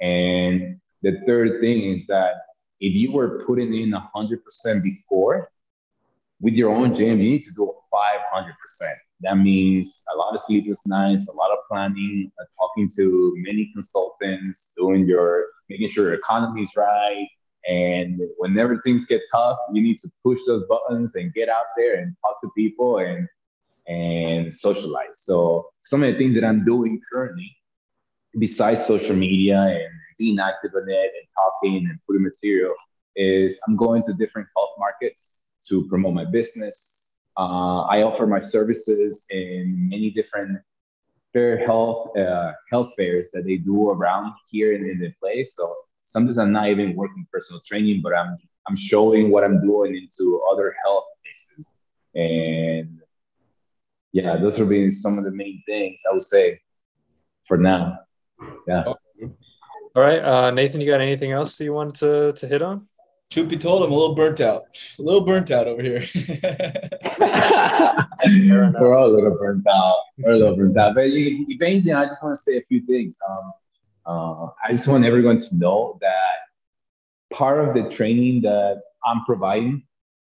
And 0.00 0.80
the 1.02 1.20
third 1.26 1.60
thing 1.60 1.82
is 1.94 2.06
that 2.06 2.34
if 2.78 2.94
you 2.94 3.10
were 3.12 3.44
putting 3.44 3.74
in 3.74 3.92
100% 3.92 4.82
before, 4.82 5.50
with 6.40 6.54
your 6.54 6.70
own 6.70 6.92
gym, 6.94 7.20
you 7.20 7.30
need 7.30 7.42
to 7.44 7.52
do 7.52 7.72
500%. 7.92 8.52
That 9.20 9.36
means 9.36 10.02
a 10.12 10.16
lot 10.16 10.34
of 10.34 10.40
sleepless 10.40 10.86
nights, 10.86 11.28
a 11.28 11.32
lot 11.32 11.50
of 11.50 11.58
planning, 11.68 12.32
uh, 12.40 12.44
talking 12.58 12.90
to 12.96 13.34
many 13.36 13.70
consultants, 13.74 14.72
doing 14.76 15.06
your, 15.06 15.46
making 15.68 15.88
sure 15.88 16.06
your 16.06 16.14
economy 16.14 16.62
is 16.62 16.70
right, 16.74 17.28
and 17.68 18.20
whenever 18.38 18.80
things 18.80 19.04
get 19.04 19.20
tough, 19.30 19.58
you 19.72 19.82
need 19.82 19.98
to 20.00 20.10
push 20.24 20.38
those 20.46 20.64
buttons 20.66 21.14
and 21.14 21.34
get 21.34 21.48
out 21.48 21.66
there 21.76 21.96
and 21.96 22.16
talk 22.24 22.40
to 22.40 22.50
people 22.56 22.98
and 22.98 23.28
and 23.86 24.52
socialize. 24.54 25.14
So 25.14 25.68
some 25.82 26.04
of 26.04 26.12
the 26.12 26.18
things 26.18 26.34
that 26.36 26.44
I'm 26.44 26.64
doing 26.64 27.00
currently, 27.12 27.54
besides 28.38 28.86
social 28.86 29.16
media 29.16 29.58
and 29.60 29.90
being 30.16 30.38
active 30.38 30.70
on 30.74 30.88
it 30.88 31.12
and 31.16 31.26
talking 31.36 31.88
and 31.88 31.98
putting 32.06 32.22
material, 32.22 32.74
is 33.16 33.58
I'm 33.66 33.76
going 33.76 34.02
to 34.04 34.14
different 34.14 34.48
health 34.56 34.70
markets 34.78 35.39
to 35.68 35.86
promote 35.88 36.14
my 36.14 36.24
business. 36.24 37.04
Uh, 37.36 37.82
I 37.82 38.02
offer 38.02 38.26
my 38.26 38.38
services 38.38 39.24
in 39.30 39.88
many 39.88 40.10
different 40.10 40.60
fair 41.32 41.64
health 41.64 42.16
uh, 42.16 42.52
health 42.70 42.92
fairs 42.96 43.28
that 43.32 43.44
they 43.44 43.56
do 43.56 43.90
around 43.90 44.32
here 44.50 44.74
in, 44.74 44.84
in 44.88 44.98
the 44.98 45.12
place. 45.20 45.54
So 45.56 45.72
sometimes 46.04 46.38
I'm 46.38 46.52
not 46.52 46.68
even 46.68 46.96
working 46.96 47.26
personal 47.32 47.60
training, 47.66 48.00
but 48.02 48.14
I'm 48.16 48.36
I'm 48.66 48.76
showing 48.76 49.30
what 49.30 49.44
I'm 49.44 49.60
doing 49.62 49.94
into 49.94 50.42
other 50.52 50.74
health 50.84 51.04
places. 51.22 51.72
And 52.14 53.00
yeah, 54.12 54.36
those 54.36 54.58
are 54.58 54.66
being 54.66 54.90
some 54.90 55.18
of 55.18 55.24
the 55.24 55.30
main 55.30 55.62
things 55.66 56.00
I 56.08 56.12
would 56.12 56.22
say 56.22 56.60
for 57.46 57.56
now. 57.56 58.00
Yeah. 58.66 58.84
All 58.84 60.02
right. 60.02 60.22
Uh, 60.22 60.50
Nathan, 60.50 60.80
you 60.80 60.86
got 60.86 61.00
anything 61.00 61.32
else 61.32 61.60
you 61.60 61.72
want 61.72 61.96
to, 61.96 62.32
to 62.32 62.46
hit 62.46 62.62
on? 62.62 62.86
Truth 63.30 63.48
be 63.48 63.56
told, 63.56 63.84
I'm 63.84 63.92
a 63.92 63.94
little 63.94 64.16
burnt 64.16 64.40
out. 64.40 64.64
A 64.98 65.02
little 65.02 65.20
burnt 65.20 65.52
out 65.52 65.68
over 65.68 65.80
here. 65.80 66.04
We're 68.80 68.94
all 68.96 69.06
a 69.06 69.14
little 69.14 69.38
burnt 69.38 69.64
out. 69.68 69.98
We're 70.18 70.32
a 70.32 70.36
little 70.36 70.56
burnt 70.56 70.76
out. 70.76 70.96
But 70.96 71.04
if 71.06 71.62
anything, 71.62 71.94
I 71.94 72.06
just 72.06 72.20
want 72.20 72.36
to 72.36 72.42
say 72.42 72.58
a 72.58 72.62
few 72.62 72.80
things. 72.80 73.16
Um, 73.28 73.52
uh, 74.04 74.46
I 74.66 74.70
just 74.70 74.88
want 74.88 75.04
everyone 75.04 75.38
to 75.38 75.56
know 75.56 75.96
that 76.00 76.38
part 77.32 77.60
of 77.60 77.72
the 77.72 77.88
training 77.88 78.40
that 78.42 78.82
I'm 79.04 79.24
providing 79.24 79.84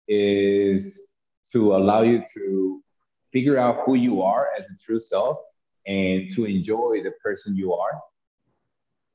is 0.07 1.01
to 1.53 1.75
allow 1.75 2.03
you 2.03 2.23
to 2.35 2.85
figure 3.33 3.59
out 3.59 3.81
who 3.85 3.97
you 3.97 4.23
are 4.23 4.51
as 4.57 4.67
a 4.67 4.77
true 4.81 5.01
self 5.01 5.39
and 5.89 6.33
to 6.37 6.45
enjoy 6.45 7.03
the 7.03 7.13
person 7.21 7.57
you 7.57 7.75
are 7.75 8.01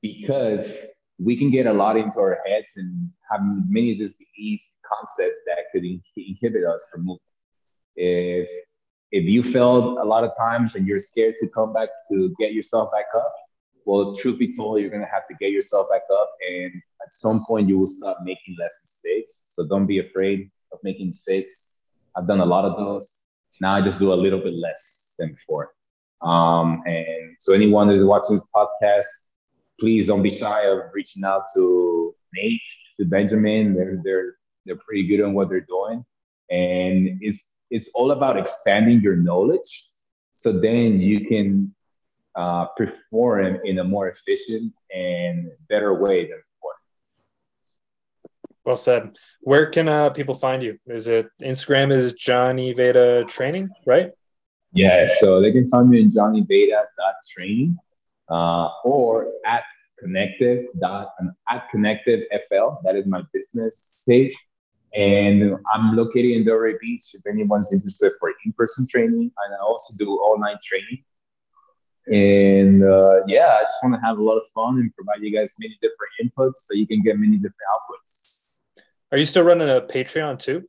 because 0.01 0.77
we 1.19 1.35
can 1.35 1.49
get 1.49 1.65
a 1.65 1.73
lot 1.73 1.97
into 1.97 2.19
our 2.19 2.39
heads 2.45 2.73
and 2.75 3.09
have 3.29 3.41
many 3.67 3.91
of 3.93 3.99
these 3.99 4.13
beliefs 4.13 4.65
concepts 4.85 5.37
that 5.45 5.59
could 5.71 5.83
inhibit 6.15 6.63
us 6.63 6.83
from 6.91 7.05
moving 7.05 7.19
if 7.95 8.47
if 9.11 9.23
you 9.23 9.41
failed 9.41 9.97
a 9.99 10.03
lot 10.03 10.23
of 10.23 10.31
times 10.37 10.75
and 10.75 10.85
you're 10.85 10.99
scared 10.99 11.35
to 11.39 11.47
come 11.47 11.73
back 11.73 11.89
to 12.11 12.33
get 12.39 12.53
yourself 12.53 12.91
back 12.91 13.05
up 13.15 13.33
well, 13.87 14.13
truth 14.13 14.37
be 14.37 14.53
told, 14.53 14.81
you're 14.81 14.89
gonna 14.89 15.07
have 15.09 15.25
to 15.29 15.33
get 15.39 15.51
yourself 15.51 15.87
back 15.89 16.01
up, 16.11 16.29
and 16.51 16.73
at 17.01 17.13
some 17.13 17.45
point, 17.45 17.69
you 17.69 17.79
will 17.79 17.87
start 17.87 18.17
making 18.21 18.57
less 18.59 18.75
mistakes. 18.83 19.43
So 19.47 19.65
don't 19.65 19.87
be 19.87 19.99
afraid 19.99 20.51
of 20.73 20.79
making 20.83 21.07
mistakes. 21.07 21.71
I've 22.13 22.27
done 22.27 22.41
a 22.41 22.45
lot 22.45 22.65
of 22.65 22.75
those. 22.75 23.09
Now 23.61 23.75
I 23.75 23.81
just 23.81 23.97
do 23.97 24.11
a 24.11 24.19
little 24.25 24.39
bit 24.39 24.55
less 24.55 25.13
than 25.17 25.33
before. 25.33 25.71
Um, 26.21 26.83
and 26.85 27.37
so 27.39 27.53
anyone 27.53 27.87
that 27.87 27.95
is 27.95 28.03
watching 28.03 28.35
this 28.35 28.45
podcast, 28.53 29.05
please 29.79 30.07
don't 30.07 30.23
be 30.23 30.29
shy 30.29 30.63
of 30.65 30.79
reaching 30.93 31.23
out 31.23 31.43
to 31.55 32.15
Nate, 32.33 32.61
to 32.99 33.05
Benjamin. 33.05 33.73
They're 33.73 34.01
they're 34.03 34.35
they're 34.65 34.77
pretty 34.77 35.07
good 35.07 35.21
on 35.21 35.33
what 35.33 35.49
they're 35.49 35.61
doing, 35.61 36.03
and 36.49 37.17
it's 37.21 37.43
it's 37.69 37.89
all 37.93 38.11
about 38.11 38.37
expanding 38.37 39.01
your 39.01 39.15
knowledge. 39.15 39.89
So 40.33 40.51
then 40.51 40.99
you 40.99 41.25
can 41.25 41.73
uh, 42.35 42.65
perform 42.77 43.59
in 43.63 43.79
a 43.79 43.83
more 43.83 44.09
efficient 44.09 44.73
and 44.93 45.49
better 45.69 45.93
way 45.93 46.27
than 46.27 46.37
before. 46.37 46.75
Well 48.63 48.77
said. 48.77 49.17
Where 49.41 49.67
can 49.67 49.87
uh, 49.87 50.09
people 50.11 50.35
find 50.35 50.61
you? 50.61 50.77
Is 50.85 51.07
it 51.07 51.29
Instagram 51.41 51.91
is 51.91 52.13
Johnny 52.13 52.73
Veira 52.73 53.27
Training, 53.29 53.69
right? 53.85 54.11
Yeah, 54.73 55.07
so 55.19 55.41
they 55.41 55.51
can 55.51 55.67
find 55.69 55.89
me 55.89 56.01
in 56.01 56.11
johnnyveira.training 56.11 57.77
uh, 58.29 58.69
or 58.83 59.27
at 59.45 59.63
connective 59.99 60.65
dot 60.79 61.09
at 61.49 61.69
connective 61.69 62.21
fl. 62.47 62.75
That 62.83 62.95
is 62.95 63.05
my 63.05 63.23
business 63.33 63.95
page. 64.07 64.35
And 64.95 65.55
I'm 65.73 65.95
located 65.95 66.31
in 66.31 66.45
Delray 66.45 66.79
Beach 66.79 67.03
if 67.13 67.21
anyone's 67.27 67.71
interested 67.73 68.13
for 68.19 68.33
in-person 68.45 68.87
training. 68.87 69.31
And 69.45 69.53
I 69.53 69.59
also 69.61 69.93
do 69.97 70.13
online 70.13 70.57
training 70.63 71.03
and 72.07 72.83
uh, 72.83 73.25
yeah, 73.27 73.57
I 73.59 73.63
just 73.63 73.77
want 73.83 73.95
to 73.95 74.01
have 74.01 74.17
a 74.17 74.23
lot 74.23 74.37
of 74.37 74.43
fun 74.53 74.79
and 74.79 74.93
provide 74.95 75.21
you 75.21 75.35
guys 75.35 75.51
many 75.59 75.77
different 75.81 76.13
inputs 76.23 76.59
so 76.59 76.73
you 76.73 76.87
can 76.87 77.03
get 77.03 77.19
many 77.19 77.35
different 77.35 77.55
outputs. 77.73 78.23
Are 79.11 79.17
you 79.17 79.25
still 79.25 79.43
running 79.43 79.69
a 79.69 79.81
Patreon 79.81 80.39
too? 80.39 80.67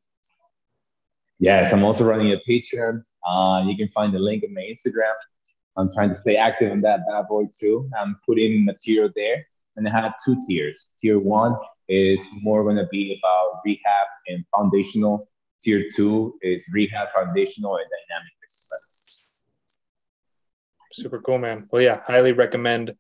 Yes, 1.39 1.73
I'm 1.73 1.85
also 1.85 2.05
running 2.05 2.33
a 2.33 2.41
Patreon. 2.49 3.05
Uh, 3.25 3.65
you 3.67 3.77
can 3.77 3.89
find 3.89 4.13
the 4.13 4.19
link 4.19 4.43
in 4.43 4.53
my 4.53 4.63
Instagram. 4.63 5.15
I'm 5.79 5.93
trying 5.95 6.11
to 6.11 6.21
stay 6.21 6.37
active 6.37 6.73
in 6.73 6.81
that 6.83 7.07
bad 7.07 7.29
boy 7.29 7.45
too. 7.59 7.89
I'm 7.99 8.19
putting 8.27 8.65
material 8.65 9.11
there, 9.15 9.47
and 9.77 9.87
I 9.87 9.91
have 9.93 10.15
two 10.25 10.37
tiers. 10.47 10.91
Tier 11.01 11.21
one 11.21 11.55
is 11.89 12.21
more 12.43 12.65
going 12.65 12.77
to 12.77 12.89
be 12.91 13.19
about 13.23 13.61
rehab 13.65 14.07
and 14.27 14.45
foundational. 14.55 15.29
Tier 15.63 15.87
two 15.95 16.35
is 16.43 16.63
rehab, 16.73 17.09
foundational, 17.15 17.77
and 17.77 17.87
dynamic. 18.09 18.33
Super 20.93 21.21
cool, 21.21 21.39
man. 21.39 21.69
Well, 21.71 21.81
yeah, 21.81 22.01
highly 22.05 22.33
recommend 22.33 22.95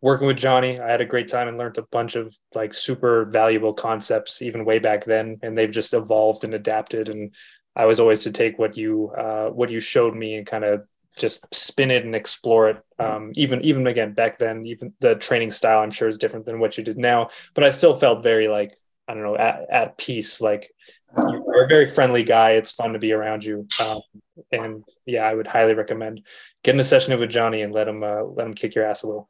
working 0.00 0.26
with 0.28 0.36
Johnny. 0.36 0.78
I 0.78 0.88
had 0.88 1.00
a 1.00 1.06
great 1.06 1.26
time 1.26 1.48
and 1.48 1.58
learned 1.58 1.78
a 1.78 1.82
bunch 1.90 2.14
of 2.14 2.36
like 2.54 2.74
super 2.74 3.24
valuable 3.24 3.74
concepts 3.74 4.40
even 4.40 4.64
way 4.64 4.78
back 4.78 5.04
then, 5.04 5.38
and 5.42 5.58
they've 5.58 5.70
just 5.70 5.94
evolved 5.94 6.44
and 6.44 6.54
adapted. 6.54 7.08
And 7.08 7.34
I 7.74 7.86
was 7.86 7.98
always 7.98 8.22
to 8.22 8.30
take 8.30 8.56
what 8.56 8.76
you 8.76 9.10
uh, 9.18 9.50
what 9.50 9.70
you 9.70 9.80
showed 9.80 10.14
me 10.14 10.36
and 10.36 10.46
kind 10.46 10.62
of 10.62 10.86
just 11.16 11.52
spin 11.54 11.90
it 11.90 12.04
and 12.04 12.14
explore 12.14 12.68
it. 12.68 12.82
Um, 12.98 13.32
even 13.34 13.60
even 13.62 13.86
again 13.86 14.12
back 14.12 14.38
then, 14.38 14.66
even 14.66 14.92
the 15.00 15.14
training 15.14 15.50
style 15.50 15.80
I'm 15.80 15.90
sure 15.90 16.08
is 16.08 16.18
different 16.18 16.46
than 16.46 16.58
what 16.58 16.76
you 16.76 16.84
did 16.84 16.98
now, 16.98 17.28
but 17.54 17.64
I 17.64 17.70
still 17.70 17.98
felt 17.98 18.22
very 18.22 18.48
like 18.48 18.76
I 19.08 19.14
don't 19.14 19.22
know 19.22 19.36
at, 19.36 19.66
at 19.70 19.98
peace. 19.98 20.40
Like 20.40 20.70
you're 21.16 21.64
a 21.64 21.68
very 21.68 21.90
friendly 21.90 22.24
guy. 22.24 22.50
It's 22.52 22.70
fun 22.70 22.92
to 22.92 22.98
be 22.98 23.12
around 23.12 23.44
you. 23.44 23.66
Um, 23.80 24.00
and 24.50 24.84
yeah, 25.06 25.24
I 25.24 25.34
would 25.34 25.46
highly 25.46 25.74
recommend 25.74 26.22
getting 26.62 26.80
a 26.80 26.84
session 26.84 27.12
in 27.12 27.20
with 27.20 27.30
Johnny 27.30 27.62
and 27.62 27.72
let 27.72 27.88
him 27.88 28.02
uh, 28.02 28.22
let 28.22 28.46
him 28.46 28.54
kick 28.54 28.74
your 28.74 28.84
ass 28.84 29.02
a 29.02 29.06
little. 29.06 29.28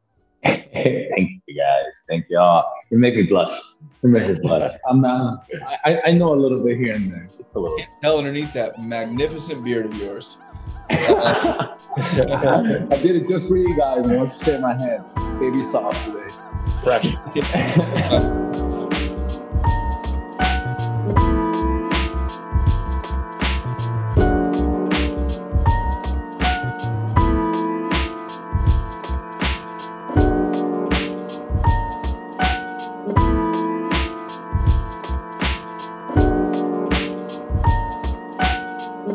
Thank 0.44 1.42
you 1.46 1.56
guys. 1.56 1.92
Thank 2.08 2.26
y'all. 2.30 2.72
You 2.90 2.98
make 2.98 3.14
me 3.14 3.24
blush. 3.24 3.52
You 4.02 4.08
make 4.08 4.28
me 4.28 4.34
blush. 4.40 4.72
I'm 4.88 5.04
uh, 5.04 5.36
I, 5.84 6.00
I 6.06 6.10
know 6.12 6.32
a 6.32 6.36
little 6.36 6.62
bit 6.62 6.78
here 6.78 6.94
and 6.94 7.12
there. 7.12 7.28
Just 7.36 7.54
a 7.54 7.58
little. 7.58 7.78
Tell 8.02 8.18
underneath 8.18 8.52
that 8.54 8.80
magnificent 8.80 9.62
beard 9.62 9.86
of 9.86 9.94
yours. 9.96 10.38
I 10.90 11.76
did 13.02 13.16
it 13.16 13.28
just 13.28 13.46
for 13.48 13.56
you 13.56 13.76
guys. 13.76 14.06
I 14.06 14.16
want 14.16 14.38
to 14.38 14.44
shake 14.44 14.60
my 14.60 14.74
hand. 14.74 15.04
baby 15.38 15.62
soft 15.64 16.04
today. 16.06 16.28
Fresh. 16.82 18.36